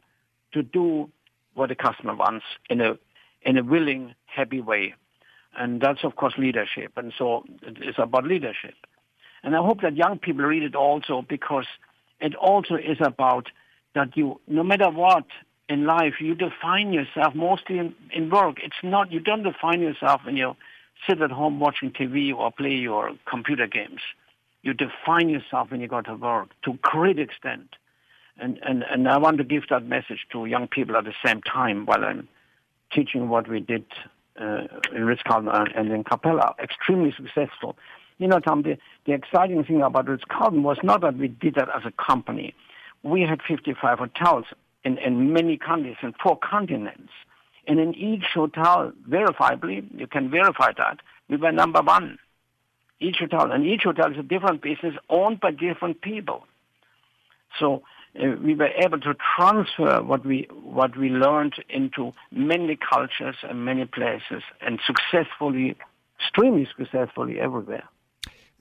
to 0.53 0.63
do 0.63 1.11
what 1.55 1.69
the 1.69 1.75
customer 1.75 2.15
wants 2.15 2.45
in 2.71 2.81
a 2.81 2.99
in 3.45 3.59
a 3.59 3.63
willing, 3.63 4.15
happy 4.27 4.61
way. 4.61 4.95
And 5.57 5.81
that's, 5.81 6.05
of 6.05 6.17
course, 6.17 6.35
leadership. 6.39 6.93
And 6.97 7.13
so 7.17 7.45
it's 7.63 7.99
about 7.99 8.25
leadership. 8.25 8.75
And 9.43 9.55
I 9.55 9.59
hope 9.59 9.83
that 9.83 9.97
young 9.97 10.19
people 10.19 10.45
read 10.45 10.63
it 10.63 10.75
also 10.75 11.25
because 11.29 11.67
it 12.23 12.35
also 12.37 12.77
is 12.77 12.99
about 13.01 13.49
that 13.95 14.17
you, 14.17 14.41
no 14.47 14.63
matter 14.63 14.91
what 14.91 15.27
in 15.69 15.85
life, 15.85 16.15
you 16.21 16.35
define 16.35 16.93
yourself 16.93 17.35
mostly 17.35 17.79
in, 17.79 17.95
in 18.15 18.31
work. 18.31 18.57
It's 18.63 18.83
not, 18.83 19.13
you 19.13 19.21
don't 19.21 19.43
define 19.43 19.81
yourself 19.81 20.23
when 20.25 20.37
you 20.37 20.57
sit 21.09 21.21
at 21.21 21.31
home 21.31 21.59
watching 21.59 21.91
TV 21.91 22.35
or 22.35 22.53
play 22.53 22.71
your 22.71 23.11
computer 23.29 23.67
games. 23.67 24.01
You 24.63 24.73
define 24.73 25.29
yourself 25.29 25.71
when 25.71 25.81
you 25.81 25.89
go 25.89 26.01
to 26.01 26.15
work 26.15 26.51
to 26.65 26.73
a 26.73 26.79
great 26.81 27.19
extent. 27.19 27.75
And, 28.39 28.59
and, 28.63 28.85
and 28.85 29.09
I 29.09 29.19
want 29.19 29.39
to 29.39 29.45
give 29.45 29.65
that 29.69 29.85
message 29.85 30.27
to 30.33 30.47
young 30.47 30.69
people 30.69 30.97
at 30.97 31.05
the 31.05 31.15
same 31.25 31.43
time 31.43 31.87
while 31.87 32.05
I'm 32.05 32.29
teaching 32.95 33.29
what 33.29 33.49
we 33.49 33.61
did 33.61 33.85
uh, 34.41 34.63
in 34.95 35.05
Ritz-Carlton 35.05 35.51
and 35.75 35.93
in 35.93 36.05
Capella, 36.05 36.55
extremely 36.63 37.13
successful. 37.17 37.77
You 38.23 38.29
know, 38.29 38.39
Tom, 38.39 38.63
the, 38.63 38.79
the 39.05 39.15
exciting 39.15 39.65
thing 39.65 39.83
about 39.83 40.07
Ritz-Carlton 40.07 40.63
was 40.63 40.79
not 40.85 41.01
that 41.01 41.19
we 41.19 41.27
did 41.27 41.57
that 41.57 41.69
as 41.75 41.83
a 41.85 41.91
company. 41.91 42.55
We 43.03 43.23
had 43.23 43.41
55 43.43 43.99
hotels 43.99 44.45
in, 44.85 44.97
in 44.99 45.33
many 45.33 45.57
countries, 45.57 45.97
in 46.05 46.15
four 46.23 46.39
continents. 46.39 47.11
And 47.67 47.81
in 47.81 47.95
each 47.97 48.27
hotel, 48.33 48.93
verifiably, 49.11 49.85
you 49.99 50.07
can 50.07 50.31
verify 50.31 50.71
that, 50.79 51.01
we 51.29 51.37
were 51.37 51.51
number 51.51 51.83
one. 51.83 52.21
Each 53.01 53.17
hotel. 53.19 53.51
And 53.51 53.67
each 53.67 53.83
hotel 53.83 54.13
is 54.13 54.19
a 54.19 54.23
different 54.23 54.63
business 54.63 54.95
owned 55.11 55.41
by 55.41 55.51
different 55.51 56.01
people. 56.01 56.47
So 57.59 57.83
uh, 58.17 58.37
we 58.41 58.55
were 58.55 58.71
able 58.85 59.01
to 59.01 59.15
transfer 59.37 60.01
what 60.01 60.25
we 60.25 60.47
what 60.63 60.97
we 60.97 61.09
learned 61.09 61.55
into 61.69 62.13
many 62.31 62.77
cultures 62.77 63.37
and 63.43 63.65
many 63.65 63.85
places, 63.85 64.45
and 64.61 64.79
successfully, 64.87 65.77
extremely 66.21 66.69
successfully 66.77 67.41
everywhere. 67.41 67.89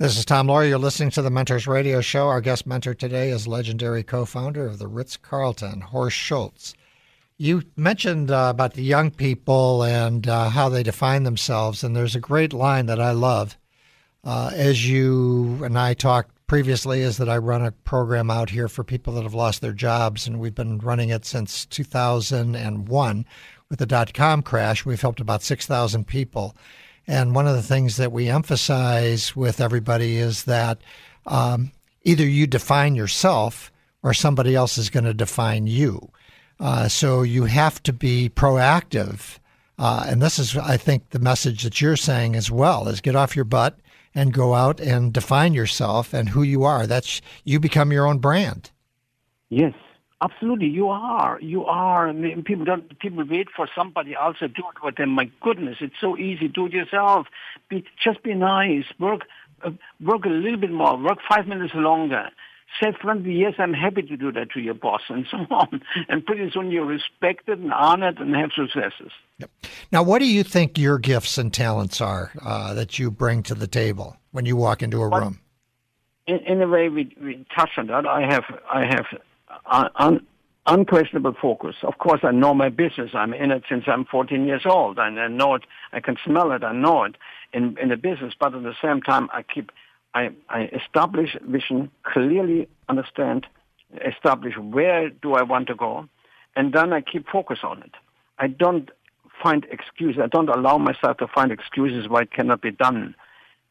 This 0.02 0.18
is 0.18 0.26
Tom 0.26 0.48
Loarie. 0.48 0.70
You're 0.70 0.80
listening 0.80 1.12
to 1.12 1.22
the 1.22 1.30
Mentors 1.30 1.68
Radio 1.68 2.02
Show. 2.02 2.28
Our 2.28 2.42
guest 2.42 2.66
mentor 2.66 2.96
today 2.96 3.30
is 3.30 3.48
legendary 3.48 4.02
co-founder 4.02 4.66
of 4.66 4.80
the 4.80 4.88
Ritz 4.88 5.16
Carlton, 5.16 5.82
Horst 5.82 6.18
Schulze. 6.18 6.74
You 7.38 7.62
mentioned 7.76 8.32
uh, 8.32 8.48
about 8.50 8.74
the 8.74 8.82
young 8.82 9.12
people 9.12 9.84
and 9.84 10.28
uh, 10.28 10.50
how 10.50 10.70
they 10.70 10.82
define 10.82 11.22
themselves, 11.22 11.84
and 11.84 11.96
there's 11.96 12.16
a 12.16 12.20
great 12.20 12.52
line 12.52 12.88
that 12.88 13.00
I 13.00 13.12
love 13.12 13.60
Uh, 14.24 14.50
as 14.56 14.90
you 14.90 15.64
and 15.64 15.78
I 15.78 15.94
talked 15.94 16.32
previously, 16.48 17.02
is 17.02 17.18
that 17.18 17.30
I 17.30 17.38
run 17.38 17.64
a 17.64 17.72
program 17.72 18.32
out 18.32 18.50
here 18.50 18.68
for 18.68 18.84
people 18.84 19.14
that 19.14 19.24
have 19.24 19.36
lost 19.36 19.62
their 19.62 19.72
jobs, 19.72 20.26
and 20.26 20.40
we've 20.40 20.56
been 20.56 20.80
running 20.80 21.10
it 21.10 21.26
since 21.26 21.68
2001 21.68 23.26
with 23.70 23.78
the 23.78 23.86
dot 23.86 24.16
com 24.16 24.42
crash. 24.42 24.84
We've 24.84 25.00
helped 25.00 25.20
about 25.20 25.44
6,000 25.44 26.08
people. 26.08 26.56
And 27.12 27.36
one 27.36 27.46
of 27.46 27.58
the 27.58 27.62
things 27.62 27.98
that 27.98 28.14
we 28.14 28.30
emphasize 28.30 29.36
with 29.36 29.60
everybody 29.60 30.16
is 30.16 30.46
that 30.46 30.78
um, 31.26 31.74
either 32.04 32.26
you 32.26 32.48
define 32.48 32.96
yourself 32.96 33.70
or 34.02 34.14
somebody 34.14 34.56
else 34.56 34.78
is 34.78 34.90
going 34.90 35.04
to 35.04 35.14
define 35.14 35.68
you. 35.68 36.10
Uh, 36.58 36.88
so 36.88 37.22
you 37.24 37.44
have 37.44 37.84
to 37.84 37.92
be 37.92 38.32
proactive. 38.34 39.40
Uh, 39.78 40.06
and 40.08 40.22
this 40.22 40.40
is, 40.40 40.56
I 40.56 40.78
think, 40.78 41.10
the 41.10 41.20
message 41.20 41.64
that 41.64 41.82
you're 41.82 41.98
saying 41.98 42.38
as 42.38 42.50
well: 42.50 42.88
is 42.88 43.02
get 43.02 43.18
off 43.18 43.36
your 43.36 43.44
butt 43.44 43.78
and 44.16 44.32
go 44.32 44.54
out 44.54 44.80
and 44.80 45.12
define 45.12 45.54
yourself 45.54 46.14
and 46.14 46.30
who 46.30 46.44
you 46.44 46.64
are. 46.64 46.88
That's 46.88 47.22
you 47.44 47.60
become 47.60 47.92
your 47.92 48.08
own 48.08 48.20
brand. 48.20 48.72
Yes, 49.50 49.74
absolutely. 50.22 50.68
You 50.68 50.90
are. 50.90 51.40
You 51.42 51.66
are. 51.66 52.10
I 52.10 52.14
mean, 52.14 52.44
people 52.44 52.66
don't. 52.66 53.00
People 53.00 53.26
wait 53.30 53.48
for 53.56 53.68
somebody 53.76 54.16
else 54.16 54.38
to 54.40 54.48
do 54.48 54.64
it 54.74 54.84
with 54.84 54.96
them. 54.96 55.10
My 55.10 55.30
goodness, 55.42 55.78
it's 55.82 55.96
so 56.00 56.18
easy. 56.18 56.48
Do 56.48 56.68
it 56.68 56.74
yourself. 56.74 57.28
Be 57.70 57.84
just 58.04 58.24
be 58.24 58.34
nice. 58.34 58.86
Work. 59.00 59.22
Uh, 59.64 59.72
work 60.00 60.26
a 60.26 60.30
little 60.30 60.60
bit 60.60 60.72
more. 60.72 60.98
Work 60.98 61.20
five 61.30 61.48
minutes 61.48 61.74
longer 61.76 62.30
say 62.82 62.94
friendly, 63.02 63.34
yes, 63.34 63.54
I'm 63.58 63.74
happy 63.74 64.02
to 64.04 64.18
do 64.18 64.32
that 64.32 64.52
to 64.52 64.60
your 64.60 64.74
boss, 64.74 65.02
and 65.10 65.26
so 65.30 65.38
on. 65.50 65.82
And 66.08 66.26
pretty 66.26 66.50
soon 66.52 66.72
you're 66.72 66.86
respected 66.86 67.60
and 67.60 67.74
honored 67.74 68.20
and 68.20 68.36
have 68.36 68.52
successes. 68.56 69.12
Yep. 69.40 69.50
Now, 69.92 70.04
what 70.04 70.20
do 70.20 70.26
you 70.26 70.44
think 70.44 70.78
your 70.78 70.98
gifts 70.98 71.38
and 71.38 71.54
talents 71.54 72.02
are 72.02 72.32
uh, 72.44 72.74
that 72.74 73.00
you 73.00 73.12
bring 73.12 73.44
to 73.44 73.56
the 73.56 73.68
table 73.68 74.18
when 74.32 74.46
you 74.46 74.56
walk 74.56 74.84
into 74.84 75.02
a 75.04 75.10
but 75.10 75.22
room? 75.22 75.40
In, 76.28 76.38
in, 76.40 76.62
a 76.62 76.68
way, 76.68 76.90
we, 76.90 77.16
we 77.22 77.46
touch 77.56 77.72
on 77.78 77.88
that. 77.88 78.06
I 78.06 78.22
have, 78.22 78.44
I 78.72 78.86
have 78.86 79.06
un, 79.66 80.26
unquestionable 80.66 81.34
focus. 81.42 81.76
Of 81.84 81.98
course, 81.98 82.22
I 82.24 82.32
know 82.32 82.54
my 82.54 82.70
business. 82.70 83.12
I'm 83.14 83.34
in 83.34 83.52
it 83.52 83.64
since 83.68 83.86
I'm 83.88 84.06
14 84.06 84.46
years 84.46 84.64
old, 84.66 85.00
and 85.00 85.20
I 85.20 85.28
know 85.28 85.56
it. 85.56 85.64
I 85.92 86.00
can 86.00 86.18
smell 86.24 86.52
it. 86.52 86.64
I 86.64 86.74
know 86.74 87.04
it 87.04 87.16
in 87.54 87.78
in 87.82 87.90
the 87.90 87.98
business. 87.98 88.34
But 88.40 88.56
at 88.56 88.64
the 88.64 88.76
same 88.82 89.02
time, 89.02 89.30
I 89.34 89.44
keep 89.44 89.72
I, 90.14 90.30
I 90.50 90.70
establish 90.74 91.38
vision, 91.42 91.90
clearly 92.04 92.68
understand, 92.90 93.48
establish 94.06 94.58
where 94.58 95.10
do 95.10 95.34
I 95.34 95.44
want 95.44 95.68
to 95.68 95.76
go, 95.76 96.08
and 96.56 96.74
then 96.74 96.94
I 96.94 97.02
keep 97.02 97.28
focus 97.30 97.60
on 97.64 97.82
it. 97.84 97.92
I 98.40 98.48
don't 98.48 98.90
find 99.42 99.66
excuses. 99.72 100.22
I 100.22 100.28
don't 100.28 100.50
allow 100.50 100.78
myself 100.78 101.18
to 101.18 101.28
find 101.28 101.52
excuses 101.52 102.10
why 102.10 102.24
it 102.24 102.32
cannot 102.32 102.62
be 102.62 102.72
done. 102.72 103.16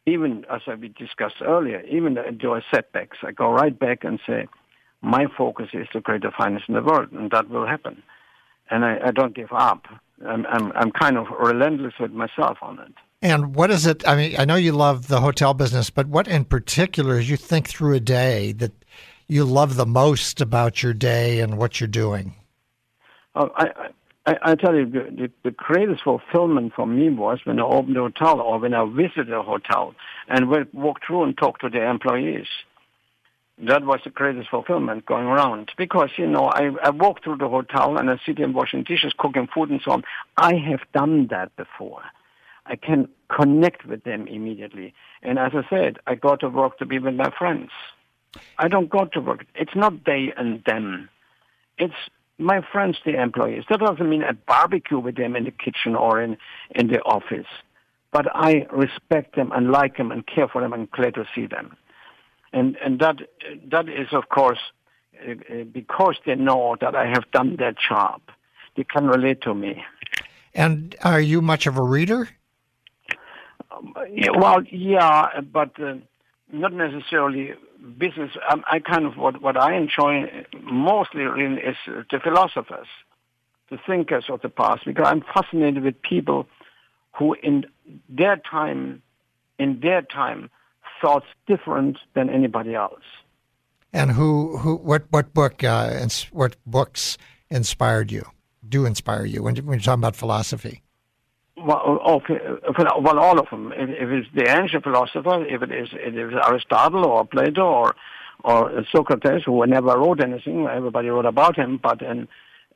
Even 0.07 0.45
as 0.51 0.63
we 0.81 0.89
discussed 0.89 1.37
earlier, 1.43 1.83
even 1.83 2.17
enjoy 2.17 2.63
setbacks, 2.73 3.19
I 3.23 3.33
go 3.33 3.51
right 3.51 3.79
back 3.79 4.03
and 4.03 4.19
say, 4.27 4.49
my 5.03 5.27
focus 5.37 5.69
is 5.73 5.89
to 5.93 6.01
create 6.01 6.23
the 6.23 6.33
finest 6.37 6.69
in 6.69 6.75
the 6.75 6.83
world, 6.83 7.13
and 7.13 7.31
that 7.31 7.49
will 7.49 7.67
happen. 7.67 8.03
And 8.71 8.85
I, 8.85 8.99
I 9.07 9.11
don't 9.11 9.35
give 9.35 9.53
up. 9.53 9.87
I'm, 10.27 10.47
I'm, 10.47 10.73
I'm 10.73 10.91
kind 10.93 11.17
of 11.17 11.27
relentless 11.41 11.95
with 11.99 12.13
myself 12.13 12.59
on 12.63 12.79
it. 12.79 12.93
And 13.23 13.55
what 13.55 13.71
is 13.71 13.87
it? 13.87 14.07
I 14.07 14.17
mean, 14.17 14.37
I 14.39 14.45
know 14.45 14.55
you 14.55 14.73
love 14.73 15.09
the 15.09 15.21
hotel 15.21 15.55
business, 15.55 15.91
but 15.91 16.07
what 16.07 16.29
in 16.29 16.45
particular, 16.45 17.19
as 17.19 17.29
you 17.29 17.37
think 17.37 17.69
through 17.69 17.95
a 17.95 18.01
day, 18.01 18.53
that 18.53 18.73
you 19.29 19.45
love 19.45 19.77
the 19.77 19.87
most 19.87 20.41
about 20.41 20.83
your 20.83 20.95
day 20.95 21.41
and 21.41 21.59
what 21.59 21.81
you're 21.81 21.89
doing? 21.89 22.35
Oh, 23.35 23.51
I, 23.57 23.69
I, 24.27 24.37
I 24.43 24.55
tell 24.55 24.75
you, 24.75 24.87
the, 24.87 25.31
the 25.45 25.51
greatest 25.51 26.03
fulfillment 26.03 26.73
for 26.75 26.87
me 26.87 27.11
was 27.11 27.41
when 27.45 27.61
I 27.61 27.63
opened 27.63 27.97
a 27.97 28.01
hotel 28.01 28.41
or 28.41 28.59
when 28.59 28.75
I 28.75 28.85
visited 28.87 29.33
a 29.33 29.43
hotel 29.43 29.95
and 30.29 30.49
walked 30.73 31.07
through 31.07 31.25
and 31.25 31.37
talked 31.37 31.63
to 31.63 31.69
the 31.69 31.89
employees. 31.89 32.47
That 33.63 33.85
was 33.85 34.01
the 34.05 34.11
greatest 34.11 34.49
fulfillment 34.49 35.05
going 35.05 35.27
around 35.27 35.73
because, 35.77 36.11
you 36.17 36.27
know, 36.27 36.47
I, 36.47 36.71
I 36.83 36.91
walk 36.91 37.23
through 37.23 37.37
the 37.37 37.49
hotel 37.49 37.99
and 37.99 38.09
I 38.11 38.19
see 38.25 38.33
them 38.33 38.55
washing 38.55 38.85
dishes, 38.85 39.13
cooking 39.19 39.49
food 39.53 39.71
and 39.71 39.83
so 39.85 39.93
on. 39.93 40.03
I 40.39 40.55
have 40.55 40.81
done 40.95 41.27
that 41.31 41.55
before. 41.57 42.03
I 42.65 42.77
can 42.77 43.09
connect 43.29 43.85
with 43.85 44.05
them 44.05 44.27
immediately. 44.29 44.95
And 45.23 45.39
as 45.39 45.53
I 45.55 45.69
said, 45.69 45.99
I 46.07 46.15
go 46.15 46.37
to 46.37 46.49
work 46.49 46.79
to 46.79 46.87
be 46.87 46.99
with 46.99 47.15
my 47.15 47.31
friends. 47.37 47.71
I 48.59 48.69
don't 48.69 48.89
go 48.89 49.05
to 49.05 49.21
work. 49.21 49.45
It's 49.55 49.75
not 49.75 50.05
they 50.07 50.33
and 50.37 50.63
them. 50.65 51.11
It's 51.77 51.95
my 52.39 52.63
friends, 52.73 52.99
the 53.05 53.21
employees. 53.21 53.65
That 53.69 53.81
doesn't 53.81 54.09
mean 54.09 54.23
I 54.23 54.33
barbecue 54.33 54.99
with 54.99 55.17
them 55.17 55.37
in 55.37 55.45
the 55.45 55.51
kitchen 55.51 55.95
or 55.95 56.23
in, 56.23 56.39
in 56.71 56.89
the 56.89 57.01
office. 57.03 57.47
But 58.13 58.27
I 58.35 58.67
respect 58.73 59.37
them 59.37 59.53
and 59.53 59.71
like 59.71 59.99
them 59.99 60.11
and 60.11 60.27
care 60.27 60.49
for 60.49 60.63
them 60.63 60.73
and 60.73 60.91
glad 60.91 61.15
to 61.15 61.27
see 61.35 61.47
them. 61.47 61.77
And, 62.53 62.77
and 62.85 62.99
that, 63.01 63.17
that 63.71 63.89
is, 63.89 64.09
of 64.13 64.29
course, 64.29 64.59
uh, 65.27 65.33
uh, 65.33 65.65
because 65.65 66.17
they 66.27 66.35
know 66.35 66.77
that 66.81 66.95
I 66.95 67.07
have 67.07 67.31
done 67.33 67.57
that 67.57 67.77
job. 67.89 68.21
They 68.77 68.85
can 68.85 69.07
relate 69.07 69.43
to 69.43 69.55
me. 69.55 69.85
And 70.55 70.97
are 71.03 71.21
you 71.21 71.41
much 71.41 71.67
of 71.67 71.77
a 71.77 71.83
reader? 71.83 72.29
yeah, 74.13 74.31
well, 74.37 74.63
yeah, 74.65 75.41
but 75.41 75.79
uh, 75.81 75.95
not 76.53 76.73
necessarily 76.73 77.55
business. 77.99 78.31
Um, 78.51 78.65
I 78.71 78.81
kind 78.81 79.07
of 79.07 79.17
what 79.17 79.41
what 79.41 79.57
I 79.57 79.77
enjoy 79.77 80.45
mostly 80.63 81.23
really 81.23 81.61
is 81.61 81.77
the 81.87 82.21
philosophers, 82.23 82.89
the 83.71 83.79
thinkers 83.87 84.25
of 84.29 84.41
the 84.43 84.49
past, 84.49 84.85
because 84.85 85.07
I'm 85.07 85.23
fascinated 85.35 85.83
with 85.83 86.01
people 86.03 86.47
who, 87.13 87.37
in 87.43 87.67
their 88.09 88.37
time, 88.37 89.03
in 89.59 89.81
their 89.81 90.03
time, 90.03 90.51
thought 91.01 91.25
different 91.47 91.99
than 92.15 92.29
anybody 92.31 92.75
else. 92.75 93.03
And 93.93 94.13
who 94.13 94.59
who 94.59 94.77
what 94.77 95.05
what 95.11 95.35
book 95.35 95.65
uh, 95.65 96.07
what 96.33 96.57
books 96.65 97.19
inspired 97.51 98.13
you? 98.13 98.25
Do 98.69 98.87
inspire 98.87 99.25
you 99.25 99.43
when, 99.43 99.57
when 99.57 99.79
you're 99.79 99.81
talking 99.81 100.01
about 100.01 100.15
philosophy? 100.15 100.83
well, 101.67 102.01
okay, 102.07 102.39
well, 103.01 103.19
all 103.19 103.39
of 103.39 103.49
them. 103.51 103.73
If, 103.77 103.91
if, 103.91 104.09
it's 104.09 104.29
the 104.35 104.49
ancient 104.49 104.83
philosopher, 104.85 105.45
if 105.47 105.63
it 105.63 105.71
is, 105.71 105.89
if 105.93 106.15
it 106.15 106.33
is 106.33 106.41
Aristotle 106.47 107.07
or 107.07 107.25
Plato 107.27 107.63
or 107.63 107.95
or 108.43 108.85
Socrates, 108.91 109.43
who 109.45 109.67
never 109.67 109.99
wrote 109.99 110.23
anything, 110.23 110.67
everybody 110.67 111.09
wrote 111.09 111.27
about 111.27 111.57
him, 111.57 111.79
but 111.83 112.01
in, 112.01 112.29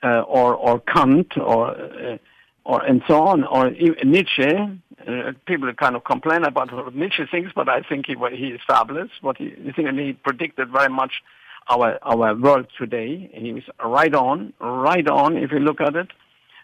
uh, 0.03 0.21
or 0.23 0.55
or 0.55 0.81
Kant 0.81 1.37
or 1.39 1.71
uh, 1.71 2.19
or 2.65 2.83
and 2.85 3.03
so 3.07 3.23
on, 3.23 3.45
or 3.45 3.71
Nietzsche. 3.71 4.81
Uh, 5.07 5.33
people 5.47 5.71
kind 5.75 5.97
of 5.97 6.05
complain 6.05 6.45
about 6.45 6.73
what 6.73 6.95
Nietzsche 6.95 7.25
thinks, 7.31 7.53
but 7.55 7.69
I 7.69 7.83
think 7.83 8.07
he 8.07 8.17
he 8.33 8.49
is 8.49 8.61
fabulous. 8.67 9.11
What 9.21 9.37
he, 9.37 9.55
I 9.69 9.73
think 9.73 9.89
he 9.99 10.13
predicted 10.15 10.71
very 10.71 10.89
much 10.89 11.23
our 11.69 11.99
our 12.03 12.35
world 12.35 12.67
today. 12.79 13.31
He 13.33 13.53
was 13.53 13.65
right 13.85 14.15
on, 14.15 14.53
right 14.61 15.07
on. 15.09 15.37
If 15.37 15.53
you 15.53 15.59
look 15.59 15.81
at 15.81 15.95
it, 15.95 16.09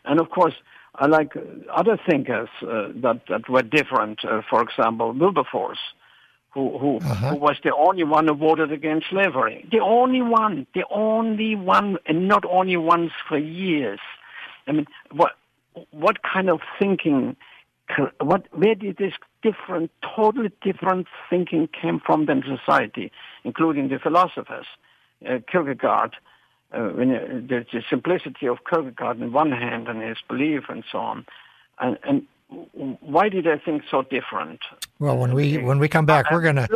and 0.04 0.20
of 0.20 0.30
course 0.30 0.54
I 0.94 1.06
like 1.06 1.32
other 1.70 1.98
thinkers 2.08 2.48
uh, 2.62 2.88
that 2.96 3.22
that 3.28 3.48
were 3.48 3.62
different. 3.62 4.24
Uh, 4.24 4.42
for 4.48 4.62
example, 4.62 5.12
Wilberforce, 5.12 5.78
who 6.50 6.78
who, 6.78 6.96
uh-huh. 6.98 7.30
who 7.30 7.36
was 7.36 7.56
the 7.62 7.74
only 7.74 8.04
one 8.04 8.26
who 8.26 8.34
voted 8.34 8.72
against 8.72 9.08
slavery. 9.10 9.66
The 9.70 9.80
only 9.80 10.22
one, 10.22 10.66
the 10.74 10.84
only 10.90 11.56
one, 11.56 11.98
and 12.06 12.26
not 12.26 12.44
only 12.44 12.76
once 12.76 13.12
for 13.28 13.38
years. 13.38 14.00
I 14.66 14.72
mean, 14.72 14.86
what 15.10 15.32
what 15.90 16.18
kind 16.22 16.50
of 16.50 16.60
thinking? 16.78 17.36
What 18.20 18.46
where 18.52 18.74
did 18.74 18.98
this 18.98 19.14
different, 19.42 19.90
totally 20.16 20.52
different 20.62 21.06
thinking 21.28 21.68
came 21.68 22.00
from 22.04 22.28
in 22.28 22.42
society, 22.42 23.10
including 23.44 23.88
the 23.88 23.98
philosophers, 23.98 24.66
uh, 25.28 25.38
Kierkegaard 25.50 26.14
uh, 26.72 26.88
when 26.90 27.10
you, 27.10 27.18
the, 27.48 27.66
the 27.72 27.82
simplicity 27.88 28.46
of 28.46 28.58
Kierkegaard 28.68 29.20
on 29.20 29.32
one 29.32 29.52
hand 29.52 29.88
and 29.88 30.02
his 30.02 30.18
belief 30.28 30.64
and 30.68 30.84
so 30.90 30.98
on. 30.98 31.26
And, 31.80 31.98
and 32.04 32.98
why 33.00 33.28
did 33.28 33.46
I 33.46 33.58
think 33.58 33.82
so 33.90 34.02
different? 34.02 34.60
Well, 34.98 35.16
when 35.16 35.34
we 35.34 35.58
when 35.58 35.78
we 35.78 35.88
come 35.88 36.04
back, 36.06 36.30
we're 36.30 36.42
gonna 36.42 36.68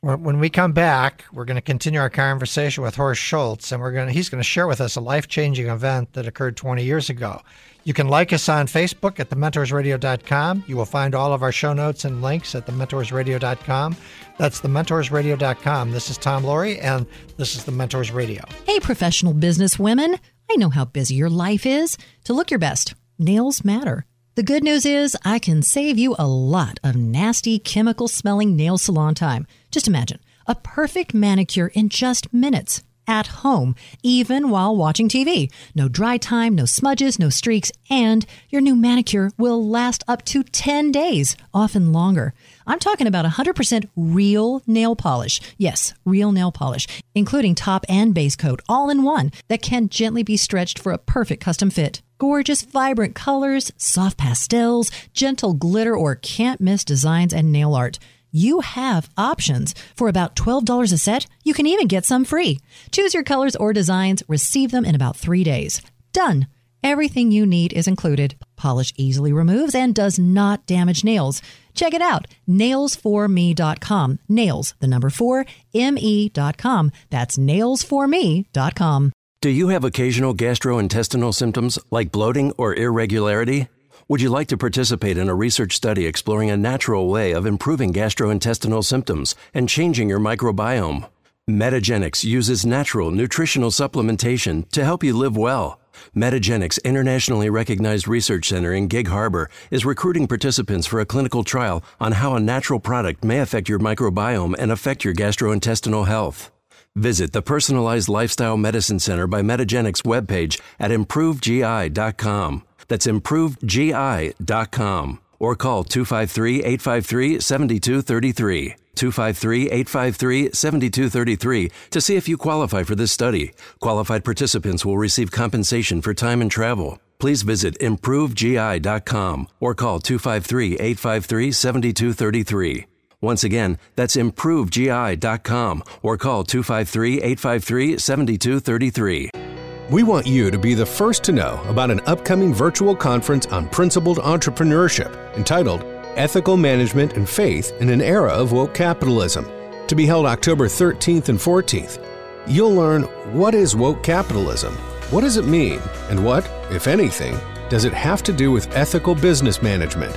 when 0.00 0.38
we 0.38 0.48
come 0.48 0.72
back, 0.72 1.24
we're 1.32 1.44
going 1.44 1.56
to 1.56 1.60
continue 1.60 1.98
our 1.98 2.08
conversation 2.08 2.84
with 2.84 2.94
Horst 2.94 3.20
Schulze, 3.20 3.72
and 3.72 3.80
we're 3.82 3.90
going 3.90 4.06
to, 4.06 4.12
he's 4.12 4.28
going 4.28 4.38
to 4.40 4.48
share 4.48 4.68
with 4.68 4.80
us 4.80 4.94
a 4.94 5.00
life 5.00 5.26
changing 5.26 5.66
event 5.66 6.12
that 6.12 6.26
occurred 6.26 6.56
20 6.56 6.84
years 6.84 7.10
ago. 7.10 7.42
You 7.88 7.94
can 7.94 8.08
like 8.08 8.34
us 8.34 8.50
on 8.50 8.66
Facebook 8.66 9.18
at 9.18 9.30
thementorsradio.com. 9.30 10.64
You 10.66 10.76
will 10.76 10.84
find 10.84 11.14
all 11.14 11.32
of 11.32 11.42
our 11.42 11.50
show 11.50 11.72
notes 11.72 12.04
and 12.04 12.20
links 12.20 12.54
at 12.54 12.66
thementorsradio.com. 12.66 13.96
That's 14.36 14.60
thementorsradio.com. 14.60 15.92
This 15.92 16.10
is 16.10 16.18
Tom 16.18 16.42
Loarie, 16.42 16.84
and 16.84 17.06
this 17.38 17.56
is 17.56 17.64
The 17.64 17.72
Mentors 17.72 18.10
Radio. 18.10 18.44
Hey, 18.66 18.78
professional 18.78 19.32
business 19.32 19.78
women. 19.78 20.16
I 20.50 20.56
know 20.56 20.68
how 20.68 20.84
busy 20.84 21.14
your 21.14 21.30
life 21.30 21.64
is. 21.64 21.96
To 22.24 22.34
look 22.34 22.50
your 22.50 22.58
best, 22.58 22.92
nails 23.18 23.64
matter. 23.64 24.04
The 24.34 24.42
good 24.42 24.62
news 24.62 24.84
is 24.84 25.16
I 25.24 25.38
can 25.38 25.62
save 25.62 25.96
you 25.96 26.14
a 26.18 26.26
lot 26.26 26.78
of 26.84 26.94
nasty, 26.94 27.58
chemical 27.58 28.06
smelling 28.06 28.54
nail 28.54 28.76
salon 28.76 29.14
time. 29.14 29.46
Just 29.70 29.88
imagine 29.88 30.20
a 30.46 30.54
perfect 30.54 31.14
manicure 31.14 31.68
in 31.68 31.88
just 31.88 32.34
minutes. 32.34 32.82
At 33.08 33.26
home, 33.42 33.74
even 34.02 34.50
while 34.50 34.76
watching 34.76 35.08
TV. 35.08 35.50
No 35.74 35.88
dry 35.88 36.18
time, 36.18 36.54
no 36.54 36.66
smudges, 36.66 37.18
no 37.18 37.30
streaks, 37.30 37.72
and 37.90 38.24
your 38.50 38.60
new 38.60 38.76
manicure 38.76 39.30
will 39.38 39.66
last 39.66 40.04
up 40.06 40.24
to 40.26 40.44
10 40.44 40.92
days, 40.92 41.36
often 41.52 41.92
longer. 41.92 42.34
I'm 42.66 42.78
talking 42.78 43.06
about 43.06 43.24
100% 43.24 43.88
real 43.96 44.62
nail 44.66 44.94
polish. 44.94 45.40
Yes, 45.56 45.94
real 46.04 46.30
nail 46.30 46.52
polish, 46.52 46.86
including 47.14 47.54
top 47.54 47.86
and 47.88 48.14
base 48.14 48.36
coat 48.36 48.60
all 48.68 48.90
in 48.90 49.02
one 49.02 49.32
that 49.48 49.62
can 49.62 49.88
gently 49.88 50.22
be 50.22 50.36
stretched 50.36 50.78
for 50.78 50.92
a 50.92 50.98
perfect 50.98 51.42
custom 51.42 51.70
fit. 51.70 52.02
Gorgeous, 52.18 52.62
vibrant 52.62 53.14
colors, 53.14 53.72
soft 53.76 54.18
pastels, 54.18 54.90
gentle 55.14 55.54
glitter, 55.54 55.96
or 55.96 56.16
can't 56.16 56.60
miss 56.60 56.84
designs 56.84 57.32
and 57.32 57.50
nail 57.50 57.74
art 57.74 57.98
you 58.30 58.60
have 58.60 59.08
options. 59.16 59.74
For 59.96 60.08
about 60.08 60.36
$12 60.36 60.92
a 60.92 60.98
set, 60.98 61.26
you 61.44 61.54
can 61.54 61.66
even 61.66 61.86
get 61.86 62.04
some 62.04 62.24
free. 62.24 62.60
Choose 62.92 63.14
your 63.14 63.22
colors 63.22 63.56
or 63.56 63.72
designs, 63.72 64.22
receive 64.28 64.70
them 64.70 64.84
in 64.84 64.94
about 64.94 65.16
three 65.16 65.44
days. 65.44 65.82
Done. 66.12 66.46
Everything 66.82 67.32
you 67.32 67.44
need 67.44 67.72
is 67.72 67.88
included. 67.88 68.36
Polish 68.56 68.92
easily 68.96 69.32
removes 69.32 69.74
and 69.74 69.94
does 69.94 70.18
not 70.18 70.64
damage 70.66 71.02
nails. 71.02 71.42
Check 71.74 71.92
it 71.92 72.02
out. 72.02 72.26
Nails4me.com. 72.48 74.18
Nails, 74.28 74.74
the 74.78 74.86
number 74.86 75.10
four, 75.10 75.44
me.com. 75.74 76.92
That's 77.10 77.36
nails4me.com. 77.38 79.12
Do 79.40 79.50
you 79.50 79.68
have 79.68 79.84
occasional 79.84 80.34
gastrointestinal 80.34 81.32
symptoms 81.32 81.78
like 81.90 82.10
bloating 82.10 82.52
or 82.58 82.74
irregularity? 82.74 83.68
Would 84.10 84.22
you 84.22 84.30
like 84.30 84.48
to 84.48 84.56
participate 84.56 85.18
in 85.18 85.28
a 85.28 85.34
research 85.34 85.76
study 85.76 86.06
exploring 86.06 86.48
a 86.50 86.56
natural 86.56 87.10
way 87.10 87.32
of 87.32 87.44
improving 87.44 87.92
gastrointestinal 87.92 88.82
symptoms 88.82 89.34
and 89.52 89.68
changing 89.68 90.08
your 90.08 90.18
microbiome? 90.18 91.10
Metagenics 91.46 92.24
uses 92.24 92.64
natural 92.64 93.10
nutritional 93.10 93.68
supplementation 93.68 94.66
to 94.70 94.82
help 94.82 95.04
you 95.04 95.14
live 95.14 95.36
well. 95.36 95.78
Metagenics 96.16 96.82
internationally 96.84 97.50
recognized 97.50 98.08
research 98.08 98.48
center 98.48 98.72
in 98.72 98.88
Gig 98.88 99.08
Harbor 99.08 99.50
is 99.70 99.84
recruiting 99.84 100.26
participants 100.26 100.86
for 100.86 101.00
a 101.00 101.06
clinical 101.06 101.44
trial 101.44 101.84
on 102.00 102.12
how 102.12 102.34
a 102.34 102.40
natural 102.40 102.80
product 102.80 103.22
may 103.22 103.40
affect 103.40 103.68
your 103.68 103.78
microbiome 103.78 104.54
and 104.58 104.72
affect 104.72 105.04
your 105.04 105.12
gastrointestinal 105.12 106.06
health. 106.06 106.50
Visit 106.96 107.34
the 107.34 107.42
Personalized 107.42 108.08
Lifestyle 108.08 108.56
Medicine 108.56 109.00
Center 109.00 109.26
by 109.26 109.42
Metagenics 109.42 110.02
webpage 110.02 110.58
at 110.80 110.92
improvegi.com. 110.92 112.62
That's 112.88 113.06
improvegi.com 113.06 115.18
or 115.38 115.54
call 115.54 115.84
253 115.84 116.64
853 116.64 117.40
7233. 117.40 118.76
253 118.98 119.70
853 119.70 120.50
7233 120.52 121.70
to 121.90 122.00
see 122.00 122.16
if 122.16 122.28
you 122.28 122.36
qualify 122.36 122.82
for 122.82 122.96
this 122.96 123.12
study. 123.12 123.52
Qualified 123.80 124.24
participants 124.24 124.84
will 124.84 124.98
receive 124.98 125.30
compensation 125.30 126.02
for 126.02 126.12
time 126.12 126.40
and 126.40 126.50
travel. 126.50 126.98
Please 127.20 127.42
visit 127.42 127.78
improvegi.com 127.78 129.48
or 129.60 129.74
call 129.74 130.00
253 130.00 130.74
853 130.74 131.52
7233. 131.52 132.86
Once 133.20 133.42
again, 133.42 133.78
that's 133.96 134.16
improvegi.com 134.16 135.82
or 136.02 136.16
call 136.16 136.44
253 136.44 137.22
853 137.22 137.98
7233. 137.98 139.47
We 139.90 140.02
want 140.02 140.26
you 140.26 140.50
to 140.50 140.58
be 140.58 140.74
the 140.74 140.84
first 140.84 141.24
to 141.24 141.32
know 141.32 141.62
about 141.66 141.90
an 141.90 142.00
upcoming 142.00 142.52
virtual 142.52 142.94
conference 142.94 143.46
on 143.46 143.70
principled 143.70 144.18
entrepreneurship 144.18 145.34
entitled 145.34 145.82
Ethical 146.14 146.58
Management 146.58 147.14
and 147.14 147.26
Faith 147.26 147.72
in 147.80 147.88
an 147.88 148.02
Era 148.02 148.30
of 148.30 148.52
Woke 148.52 148.74
Capitalism, 148.74 149.50
to 149.86 149.94
be 149.94 150.04
held 150.04 150.26
October 150.26 150.66
13th 150.66 151.30
and 151.30 151.38
14th. 151.38 152.04
You'll 152.46 152.74
learn 152.74 153.04
what 153.32 153.54
is 153.54 153.74
woke 153.74 154.02
capitalism, 154.02 154.74
what 155.08 155.22
does 155.22 155.38
it 155.38 155.46
mean, 155.46 155.80
and 156.10 156.22
what, 156.22 156.46
if 156.70 156.86
anything, 156.86 157.38
does 157.70 157.86
it 157.86 157.94
have 157.94 158.22
to 158.24 158.32
do 158.32 158.50
with 158.50 158.70
ethical 158.76 159.14
business 159.14 159.62
management? 159.62 160.14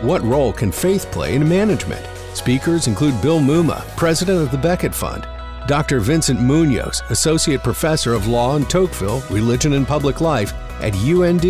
What 0.00 0.22
role 0.22 0.52
can 0.52 0.70
faith 0.70 1.10
play 1.10 1.34
in 1.34 1.48
management? 1.48 2.06
Speakers 2.34 2.86
include 2.86 3.20
Bill 3.20 3.40
Mumma, 3.40 3.84
president 3.96 4.40
of 4.40 4.52
the 4.52 4.58
Becket 4.58 4.94
Fund, 4.94 5.26
Dr. 5.68 6.00
Vincent 6.00 6.40
Munoz, 6.40 7.02
Associate 7.10 7.62
Professor 7.62 8.14
of 8.14 8.26
Law 8.26 8.56
in 8.56 8.64
Tocqueville, 8.64 9.22
Religion 9.30 9.74
and 9.74 9.86
Public 9.86 10.22
Life 10.22 10.54
at 10.80 10.96
UND, 10.96 11.44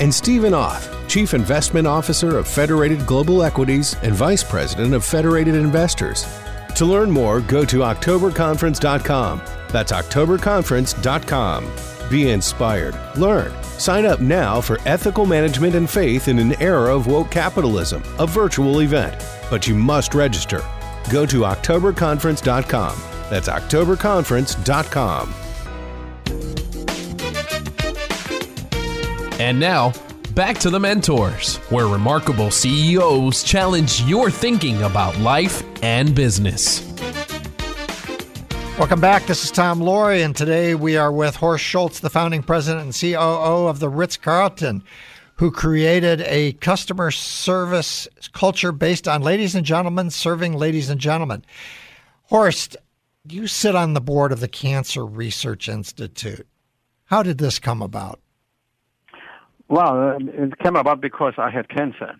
and 0.00 0.12
Stephen 0.12 0.54
Auth, 0.54 0.90
Chief 1.08 1.34
Investment 1.34 1.86
Officer 1.86 2.38
of 2.38 2.48
Federated 2.48 3.04
Global 3.04 3.42
Equities 3.42 3.96
and 4.02 4.14
Vice 4.14 4.42
President 4.42 4.94
of 4.94 5.04
Federated 5.04 5.54
Investors. 5.54 6.26
To 6.76 6.86
learn 6.86 7.10
more, 7.10 7.42
go 7.42 7.66
to 7.66 7.80
OctoberConference.com. 7.80 9.42
That's 9.68 9.92
OctoberConference.com. 9.92 11.70
Be 12.08 12.30
inspired. 12.30 12.98
Learn. 13.18 13.52
Sign 13.76 14.06
up 14.06 14.20
now 14.20 14.62
for 14.62 14.78
Ethical 14.86 15.26
Management 15.26 15.74
and 15.74 15.88
Faith 15.88 16.28
in 16.28 16.38
an 16.38 16.58
Era 16.62 16.96
of 16.96 17.06
Woke 17.06 17.30
Capitalism, 17.30 18.02
a 18.18 18.26
virtual 18.26 18.80
event. 18.80 19.22
But 19.50 19.68
you 19.68 19.74
must 19.74 20.14
register. 20.14 20.64
Go 21.10 21.26
to 21.26 21.40
OctoberConference.com. 21.40 23.19
That's 23.30 23.48
OctoberConference.com. 23.48 25.34
And 29.40 29.58
now, 29.58 29.94
back 30.34 30.58
to 30.58 30.68
the 30.68 30.78
mentors, 30.78 31.56
where 31.70 31.86
remarkable 31.86 32.50
CEOs 32.50 33.42
challenge 33.42 34.02
your 34.02 34.30
thinking 34.30 34.82
about 34.82 35.18
life 35.18 35.62
and 35.82 36.14
business. 36.14 36.86
Welcome 38.78 39.00
back. 39.00 39.26
This 39.26 39.44
is 39.44 39.50
Tom 39.50 39.80
Loarie, 39.80 40.24
and 40.24 40.34
today 40.34 40.74
we 40.74 40.96
are 40.96 41.12
with 41.12 41.36
Horst 41.36 41.64
Schulze, 41.64 42.00
the 42.00 42.10
founding 42.10 42.42
president 42.42 42.84
and 42.84 42.94
COO 42.94 43.66
of 43.66 43.78
the 43.78 43.88
Ritz 43.88 44.16
Carlton, 44.16 44.82
who 45.36 45.50
created 45.50 46.22
a 46.22 46.52
customer 46.54 47.10
service 47.10 48.08
culture 48.32 48.72
based 48.72 49.06
on 49.06 49.22
ladies 49.22 49.54
and 49.54 49.64
gentlemen 49.64 50.10
serving 50.10 50.54
ladies 50.54 50.90
and 50.90 51.00
gentlemen. 51.00 51.44
Horst, 52.24 52.76
you 53.28 53.46
sit 53.46 53.74
on 53.74 53.94
the 53.94 54.00
board 54.00 54.32
of 54.32 54.40
the 54.40 54.48
Cancer 54.48 55.04
Research 55.04 55.68
Institute. 55.68 56.46
How 57.06 57.22
did 57.22 57.38
this 57.38 57.58
come 57.58 57.82
about? 57.82 58.20
Well, 59.68 60.18
it 60.20 60.58
came 60.58 60.76
about 60.76 61.00
because 61.00 61.34
I 61.38 61.50
had 61.50 61.68
cancer, 61.68 62.14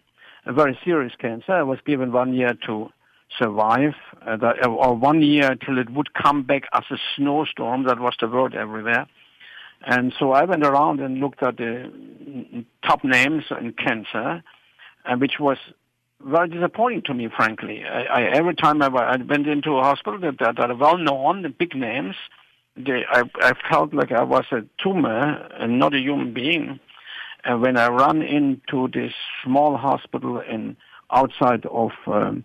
a 0.47 0.53
very 0.53 0.79
serious 0.85 1.13
cancer. 1.19 1.53
I 1.53 1.63
was 1.63 1.79
given 1.85 2.13
one 2.13 2.33
year 2.33 2.55
to 2.67 2.91
survive, 3.37 3.95
uh, 4.27 4.37
or 4.67 4.95
one 4.95 5.23
year 5.23 5.57
till 5.57 5.79
it 5.79 5.91
would 5.91 6.15
come 6.15 6.43
back 6.43 6.65
as 6.73 6.85
a 6.91 6.97
snowstorm. 7.17 7.85
That 7.85 7.99
was 7.99 8.15
the 8.21 8.29
word 8.29 8.55
everywhere. 8.55 9.07
And 9.87 10.13
so 10.19 10.33
I 10.33 10.45
went 10.45 10.65
around 10.65 11.01
and 11.01 11.19
looked 11.19 11.43
at 11.43 11.57
the 11.57 11.91
top 12.87 13.03
names 13.03 13.45
in 13.51 13.73
cancer, 13.73 14.43
and 15.05 15.21
which 15.21 15.41
was 15.41 15.57
very 16.25 16.49
disappointing 16.49 17.03
to 17.07 17.15
me, 17.15 17.29
frankly. 17.35 17.85
I, 17.85 18.03
I, 18.03 18.23
every 18.25 18.55
time 18.55 18.83
I, 18.83 18.87
I 18.87 19.17
went 19.17 19.47
into 19.47 19.77
a 19.79 19.83
hospital 19.83 20.19
that, 20.21 20.39
that, 20.39 20.59
are 20.59 20.75
well 20.75 20.99
known, 20.99 21.43
the 21.43 21.49
big 21.49 21.75
names, 21.75 22.17
they, 22.77 23.05
I, 23.11 23.23
I 23.41 23.53
felt 23.71 23.95
like 23.95 24.13
I 24.13 24.23
was 24.23 24.45
a 24.53 24.63
tumor 24.83 25.49
and 25.59 25.79
not 25.79 25.95
a 25.95 25.99
human 26.01 26.33
being. 26.33 26.81
And 27.45 27.63
when 27.63 27.77
I 27.77 27.89
ran 27.89 28.23
into 28.23 28.89
this 28.93 29.13
small 29.45 29.77
hospital 29.77 30.41
in 30.41 30.77
outside 31.11 31.65
of 31.67 31.91
um, 32.07 32.45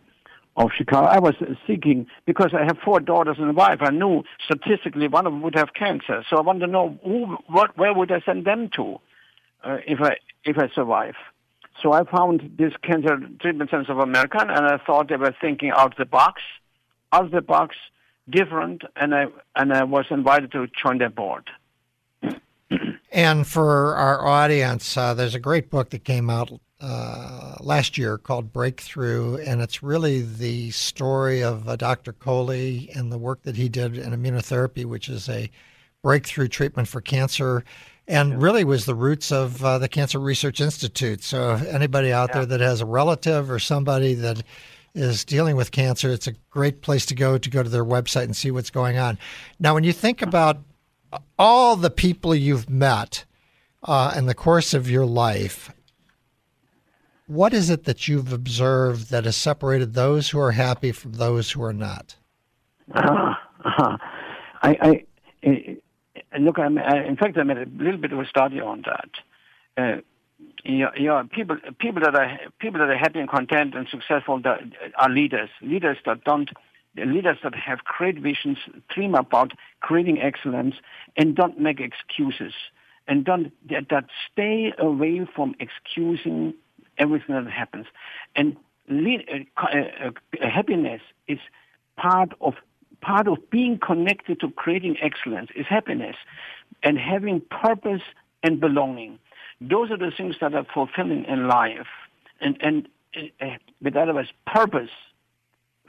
of 0.57 0.69
Chicago, 0.76 1.07
I 1.07 1.19
was 1.19 1.36
seeking 1.67 2.07
because 2.26 2.51
I 2.57 2.63
have 2.63 2.78
four 2.84 3.01
daughters 3.01 3.36
and 3.39 3.49
a 3.49 3.53
wife. 3.53 3.80
I 3.82 3.89
knew 3.89 4.23
statistically 4.45 5.09
one 5.09 5.28
of 5.28 5.34
them 5.34 5.41
would 5.41 5.55
have 5.55 5.73
cancer, 5.73 6.23
so 6.30 6.38
I 6.38 6.41
wanted 6.41 6.65
to 6.65 6.71
know 6.71 6.97
who, 7.03 7.38
what, 7.47 7.78
where 7.78 7.93
would 7.93 8.09
I 8.09 8.21
send 8.21 8.45
them 8.45 8.69
to 8.76 8.97
uh, 9.65 9.78
if 9.86 9.99
I 10.01 10.15
if 10.45 10.57
I 10.57 10.69
survive. 10.73 11.15
So 11.82 11.93
I 11.93 12.03
found 12.03 12.55
this 12.57 12.73
Cancer 12.84 13.17
Treatment 13.41 13.69
Center 13.69 13.91
of 13.91 13.99
America, 13.99 14.39
and 14.39 14.65
I 14.65 14.78
thought 14.86 15.09
they 15.09 15.17
were 15.17 15.36
thinking 15.39 15.71
out 15.71 15.91
of 15.91 15.97
the 15.97 16.05
box, 16.05 16.41
out 17.11 17.26
of 17.26 17.32
the 17.32 17.41
box, 17.41 17.76
different, 18.30 18.84
and 18.95 19.13
I 19.13 19.26
and 19.55 19.73
I 19.73 19.84
was 19.84 20.05
invited 20.09 20.51
to 20.53 20.67
join 20.82 20.97
their 20.99 21.09
board. 21.09 21.49
and 23.11 23.45
for 23.45 23.95
our 23.95 24.26
audience, 24.26 24.97
uh, 24.97 25.13
there's 25.13 25.36
a 25.36 25.39
great 25.39 25.69
book 25.69 25.89
that 25.89 26.03
came 26.03 26.30
out 26.30 26.51
uh, 26.82 27.55
last 27.59 27.97
year 27.97 28.17
called 28.17 28.51
Breakthrough, 28.51 29.38
and 29.38 29.61
it's 29.61 29.84
really 29.84 30.21
the 30.21 30.71
story 30.71 31.43
of 31.43 31.67
uh, 31.67 31.76
Dr. 31.76 32.13
Coley 32.13 32.89
and 32.95 33.11
the 33.11 33.17
work 33.17 33.43
that 33.43 33.55
he 33.55 33.69
did 33.69 33.97
in 33.97 34.11
immunotherapy, 34.11 34.86
which 34.86 35.09
is 35.09 35.30
a 35.30 35.49
breakthrough 36.01 36.47
treatment 36.47 36.88
for 36.88 37.01
cancer 37.01 37.63
and 38.08 38.32
yeah. 38.32 38.38
really 38.39 38.64
was 38.64 38.86
the 38.86 38.95
roots 38.95 39.32
of 39.32 39.64
uh, 39.64 39.78
the 39.80 39.88
Cancer 39.88 40.20
Research 40.20 40.62
Institute. 40.62 41.24
So, 41.24 41.53
anybody 41.53 42.12
out 42.12 42.30
yeah. 42.30 42.39
there 42.39 42.45
that 42.45 42.60
has 42.62 42.82
a 42.82 42.86
relative 42.86 43.49
or 43.49 43.60
somebody 43.60 44.14
that 44.16 44.43
is 44.93 45.26
dealing 45.26 45.56
with 45.56 45.72
cancer, 45.72 46.10
it's 46.10 46.28
a 46.28 46.34
great 46.49 46.82
place 46.82 47.06
to 47.08 47.16
go 47.16 47.38
to 47.38 47.49
go 47.49 47.62
to 47.62 47.70
their 47.70 47.86
website 47.86 48.24
and 48.24 48.36
see 48.36 48.51
what's 48.51 48.70
going 48.70 48.97
on. 48.97 49.18
Now, 49.60 49.74
when 49.74 49.84
you 49.84 49.91
think 49.91 50.22
about 50.22 50.60
all 51.38 51.76
the 51.76 51.89
people 51.89 52.34
you've 52.34 52.70
met 52.70 53.26
uh, 53.84 54.14
in 54.16 54.26
the 54.26 54.34
course 54.34 54.74
of 54.74 54.89
your 54.89 55.06
life, 55.06 55.72
what 57.28 57.53
is 57.53 57.70
it 57.70 57.84
that 57.86 58.08
you've 58.08 58.32
observed 58.32 59.10
that 59.10 59.26
has 59.26 59.36
separated 59.36 59.93
those 59.93 60.30
who 60.30 60.39
are 60.39 60.51
happy 60.51 60.91
from 60.91 61.14
those 61.14 61.51
who 61.51 61.64
are 61.64 61.74
not? 61.74 62.16
Uh, 62.93 63.34
uh, 63.66 63.97
I, 64.62 65.06
I 65.43 65.78
look, 66.39 66.59
I'm, 66.59 66.77
uh, 66.77 66.95
in 66.95 67.15
fact, 67.15 67.38
I 67.38 67.43
made 67.43 67.57
a 67.57 67.65
little 67.77 67.99
bit 67.99 68.11
of 68.11 68.19
a 68.19 68.25
study 68.25 68.59
on 68.59 68.83
that. 68.86 69.09
Uh, 69.77 70.01
you 70.63 70.89
know, 70.99 71.27
people 71.31 71.57
people 71.79 72.01
that 72.01 72.15
are 72.15 72.39
people 72.59 72.79
that 72.79 72.89
are 72.89 72.97
happy 72.97 73.19
and 73.19 73.29
content 73.29 73.75
and 73.75 73.88
successful 73.88 74.39
that 74.41 74.61
are 74.97 75.09
leaders. 75.09 75.49
Leaders 75.61 75.97
that 76.05 76.23
don't 76.23 76.49
leaders 76.97 77.38
that 77.43 77.53
have 77.55 77.83
great 77.83 78.19
visions, 78.19 78.57
dream 78.89 79.15
about 79.15 79.51
creating 79.81 80.21
excellence, 80.21 80.75
and 81.17 81.36
don't 81.36 81.59
make 81.59 81.79
excuses, 81.79 82.53
and 83.07 83.25
don't 83.25 83.51
that, 83.69 83.89
that 83.89 84.05
stay 84.31 84.73
away 84.77 85.25
from 85.36 85.55
excusing 85.59 86.53
everything 86.97 87.36
that 87.36 87.51
happens. 87.51 87.86
And 88.36 88.57
lead, 88.89 89.25
uh, 89.57 89.61
uh, 89.61 90.11
uh, 90.41 90.49
happiness 90.49 91.01
is 91.27 91.39
part 91.97 92.33
of 92.41 92.55
part 93.06 93.28
of 93.28 93.38
being 93.49 93.78
connected 93.78 94.39
to 94.39 94.49
creating 94.51 94.97
excellence 95.01 95.49
is 95.56 95.66
happiness, 95.68 96.16
and 96.84 96.97
having 96.97 97.41
purpose 97.41 98.01
and 98.43 98.60
belonging. 98.60 99.20
Those 99.62 99.91
are 99.91 99.97
the 99.97 100.12
things 100.16 100.36
that 100.41 100.53
are 100.53 100.66
fulfilling 100.74 101.26
in 101.26 101.47
life, 101.47 101.88
and 102.41 102.58
and 102.62 102.88
uh, 103.41 103.58
with 103.82 103.95
words, 103.95 104.30
purpose 104.45 104.89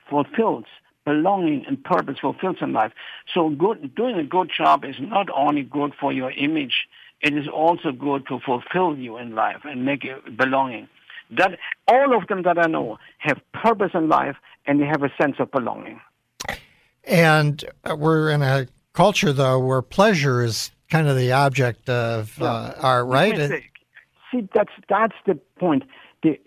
fulfills 0.08 0.66
belonging 1.04 1.64
and 1.66 1.82
purpose 1.82 2.18
fulfills 2.20 2.56
in 2.60 2.72
life. 2.72 2.92
So 3.32 3.48
good, 3.48 3.94
doing 3.94 4.16
a 4.16 4.24
good 4.24 4.50
job 4.56 4.84
is 4.84 4.96
not 5.00 5.28
only 5.30 5.62
good 5.62 5.92
for 6.00 6.12
your 6.12 6.32
image, 6.32 6.88
it 7.22 7.32
is 7.36 7.46
also 7.48 7.92
good 7.92 8.26
to 8.26 8.40
fulfill 8.40 8.96
you 8.96 9.16
in 9.16 9.34
life 9.34 9.60
and 9.64 9.84
make 9.84 10.04
you 10.04 10.16
belonging. 10.36 10.88
That 11.30 11.58
all 11.88 12.16
of 12.16 12.26
them 12.28 12.42
that 12.42 12.58
I 12.58 12.66
know 12.66 12.98
have 13.18 13.40
purpose 13.52 13.92
in 13.94 14.08
life 14.08 14.36
and 14.66 14.80
they 14.80 14.86
have 14.86 15.02
a 15.04 15.12
sense 15.20 15.36
of 15.38 15.50
belonging. 15.50 16.00
And 17.06 17.64
we're 17.96 18.30
in 18.30 18.42
a 18.42 18.66
culture 18.92 19.32
though 19.32 19.58
where 19.60 19.82
pleasure 19.82 20.42
is 20.42 20.70
kind 20.90 21.08
of 21.08 21.16
the 21.16 21.32
object 21.32 21.88
of 21.88 22.40
uh, 22.40 22.74
art, 22.78 23.06
right? 23.06 23.62
See, 24.32 24.48
that's 24.54 24.72
that's 24.88 25.14
the 25.26 25.36
point. 25.58 25.84
The, 26.22 26.38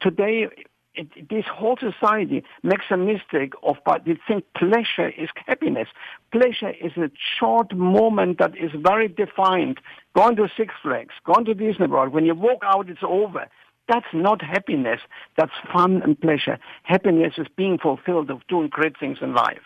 today, 0.00 0.48
it, 0.94 1.28
this 1.28 1.44
whole 1.52 1.76
society 1.78 2.44
makes 2.62 2.84
a 2.90 2.96
mistake 2.96 3.54
of 3.62 3.76
but 3.84 4.04
they 4.04 4.18
think 4.28 4.44
pleasure 4.56 5.08
is 5.08 5.28
happiness. 5.46 5.88
Pleasure 6.32 6.70
is 6.70 6.92
a 6.96 7.10
short 7.38 7.74
moment 7.74 8.38
that 8.38 8.56
is 8.56 8.70
very 8.74 9.08
defined. 9.08 9.78
Going 10.14 10.36
to 10.36 10.48
Six 10.56 10.74
Flags, 10.82 11.14
going 11.24 11.44
to 11.46 11.54
Disney 11.54 11.86
World, 11.86 12.12
when 12.12 12.24
you 12.24 12.34
walk 12.34 12.62
out, 12.62 12.88
it's 12.88 13.00
over. 13.02 13.46
That's 13.88 14.06
not 14.14 14.42
happiness. 14.42 15.00
That's 15.36 15.52
fun 15.72 16.02
and 16.02 16.18
pleasure. 16.18 16.58
Happiness 16.84 17.34
is 17.36 17.46
being 17.54 17.78
fulfilled 17.78 18.30
of 18.30 18.46
doing 18.48 18.68
great 18.68 18.98
things 18.98 19.18
in 19.20 19.34
life, 19.34 19.58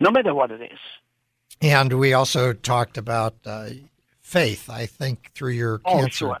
no 0.00 0.10
matter 0.10 0.34
what 0.34 0.50
it 0.50 0.62
is. 0.62 0.78
And 1.60 1.98
we 1.98 2.12
also 2.12 2.52
talked 2.52 2.98
about 2.98 3.34
uh, 3.46 3.70
faith, 4.20 4.68
I 4.68 4.86
think, 4.86 5.30
through 5.34 5.52
your 5.52 5.80
oh, 5.84 5.98
cancer. 5.98 6.26
Sure. 6.26 6.38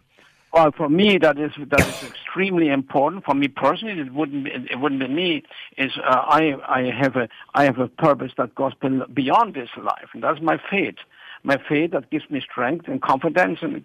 Well, 0.52 0.70
for 0.76 0.88
me, 0.90 1.16
that 1.18 1.38
is 1.38 1.52
that 1.70 1.80
is 1.80 2.02
extremely 2.02 2.68
important. 2.68 3.24
For 3.24 3.34
me 3.34 3.48
personally, 3.48 3.98
it 3.98 4.12
wouldn't 4.12 4.44
be, 4.44 4.50
it 4.50 4.78
wouldn't 4.78 5.00
be 5.00 5.08
me. 5.08 5.42
Is 5.78 5.92
uh, 5.96 6.10
I 6.10 6.56
I 6.68 6.90
have 6.90 7.16
a 7.16 7.28
I 7.54 7.64
have 7.64 7.78
a 7.78 7.88
purpose 7.88 8.32
that 8.36 8.54
goes 8.54 8.72
beyond 9.14 9.54
this 9.54 9.70
life, 9.78 10.10
and 10.12 10.22
that's 10.22 10.42
my 10.42 10.58
faith. 10.70 10.96
My 11.42 11.56
faith 11.68 11.92
that 11.92 12.10
gives 12.10 12.28
me 12.28 12.40
strength 12.40 12.86
and 12.86 13.00
confidence, 13.00 13.60
and 13.62 13.82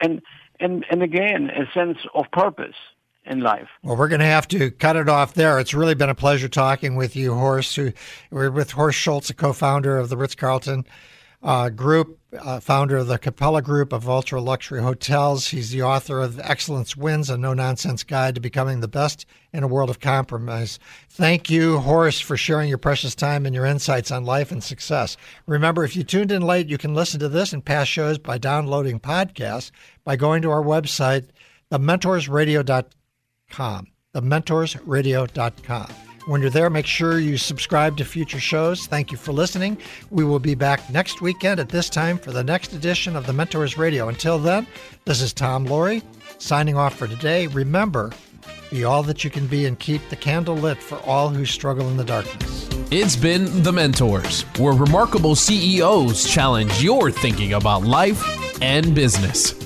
and 0.00 0.22
and 0.58 0.84
and 0.90 1.02
again 1.02 1.50
a 1.50 1.70
sense 1.72 1.98
of 2.14 2.24
purpose 2.32 2.74
in 3.26 3.40
life. 3.40 3.68
Well, 3.82 3.96
we're 3.96 4.08
going 4.08 4.20
to 4.20 4.26
have 4.26 4.48
to 4.48 4.70
cut 4.70 4.96
it 4.96 5.08
off 5.08 5.34
there. 5.34 5.58
It's 5.58 5.74
really 5.74 5.94
been 5.94 6.08
a 6.08 6.14
pleasure 6.14 6.48
talking 6.48 6.96
with 6.96 7.16
you, 7.16 7.34
Horst. 7.34 7.78
We're 8.30 8.50
with 8.50 8.72
Horst 8.72 8.98
Schulze, 8.98 9.30
a 9.30 9.34
co-founder 9.34 9.98
of 9.98 10.08
the 10.08 10.16
Ritz 10.16 10.34
Carlton 10.34 10.86
uh, 11.42 11.68
Group, 11.68 12.18
uh, 12.38 12.60
founder 12.60 12.96
of 12.96 13.06
the 13.06 13.18
Capella 13.18 13.62
Group 13.62 13.92
of 13.92 14.08
ultra 14.08 14.40
luxury 14.40 14.82
hotels. 14.82 15.48
He's 15.48 15.70
the 15.70 15.82
author 15.82 16.20
of 16.20 16.40
Excellence 16.40 16.96
Wins, 16.96 17.30
a 17.30 17.36
no 17.36 17.54
nonsense 17.54 18.02
guide 18.02 18.34
to 18.34 18.40
becoming 18.40 18.80
the 18.80 18.88
best 18.88 19.26
in 19.52 19.62
a 19.62 19.68
world 19.68 19.90
of 19.90 20.00
compromise. 20.00 20.78
Thank 21.08 21.48
you, 21.50 21.78
Horst, 21.78 22.24
for 22.24 22.36
sharing 22.36 22.68
your 22.68 22.78
precious 22.78 23.14
time 23.14 23.46
and 23.46 23.54
your 23.54 23.64
insights 23.64 24.10
on 24.10 24.24
life 24.24 24.50
and 24.50 24.62
success. 24.62 25.16
Remember, 25.46 25.84
if 25.84 25.94
you 25.94 26.04
tuned 26.04 26.32
in 26.32 26.42
late, 26.42 26.68
you 26.68 26.78
can 26.78 26.94
listen 26.94 27.20
to 27.20 27.28
this 27.28 27.52
and 27.52 27.64
past 27.64 27.90
shows 27.90 28.18
by 28.18 28.38
downloading 28.38 28.98
podcasts 28.98 29.70
by 30.04 30.16
going 30.16 30.42
to 30.42 30.50
our 30.50 30.62
website, 30.62 31.28
thementorsradio.com. 31.70 32.90
Thementorsradio.com. 33.50 35.88
When 36.26 36.40
you're 36.40 36.50
there, 36.50 36.70
make 36.70 36.86
sure 36.86 37.20
you 37.20 37.36
subscribe 37.36 37.96
to 37.98 38.04
future 38.04 38.40
shows. 38.40 38.88
Thank 38.88 39.12
you 39.12 39.16
for 39.16 39.32
listening. 39.32 39.78
We 40.10 40.24
will 40.24 40.40
be 40.40 40.56
back 40.56 40.90
next 40.90 41.20
weekend 41.20 41.60
at 41.60 41.68
this 41.68 41.88
time 41.88 42.18
for 42.18 42.32
the 42.32 42.42
next 42.42 42.72
edition 42.72 43.14
of 43.14 43.26
the 43.26 43.32
Mentors 43.32 43.78
Radio. 43.78 44.08
Until 44.08 44.36
then, 44.36 44.66
this 45.04 45.22
is 45.22 45.32
Tom 45.32 45.68
Loarie 45.68 46.02
signing 46.38 46.76
off 46.76 46.96
for 46.96 47.06
today. 47.06 47.46
Remember, 47.46 48.10
be 48.72 48.82
all 48.82 49.04
that 49.04 49.22
you 49.22 49.30
can 49.30 49.46
be 49.46 49.66
and 49.66 49.78
keep 49.78 50.06
the 50.08 50.16
candle 50.16 50.56
lit 50.56 50.78
for 50.78 50.98
all 51.06 51.28
who 51.28 51.46
struggle 51.46 51.88
in 51.88 51.96
the 51.96 52.04
darkness. 52.04 52.68
It's 52.90 53.14
been 53.14 53.62
The 53.62 53.72
Mentors, 53.72 54.42
where 54.58 54.74
remarkable 54.74 55.36
CEOs 55.36 56.28
challenge 56.28 56.82
your 56.82 57.12
thinking 57.12 57.52
about 57.52 57.82
life 57.82 58.20
and 58.60 58.94
business. 58.94 59.65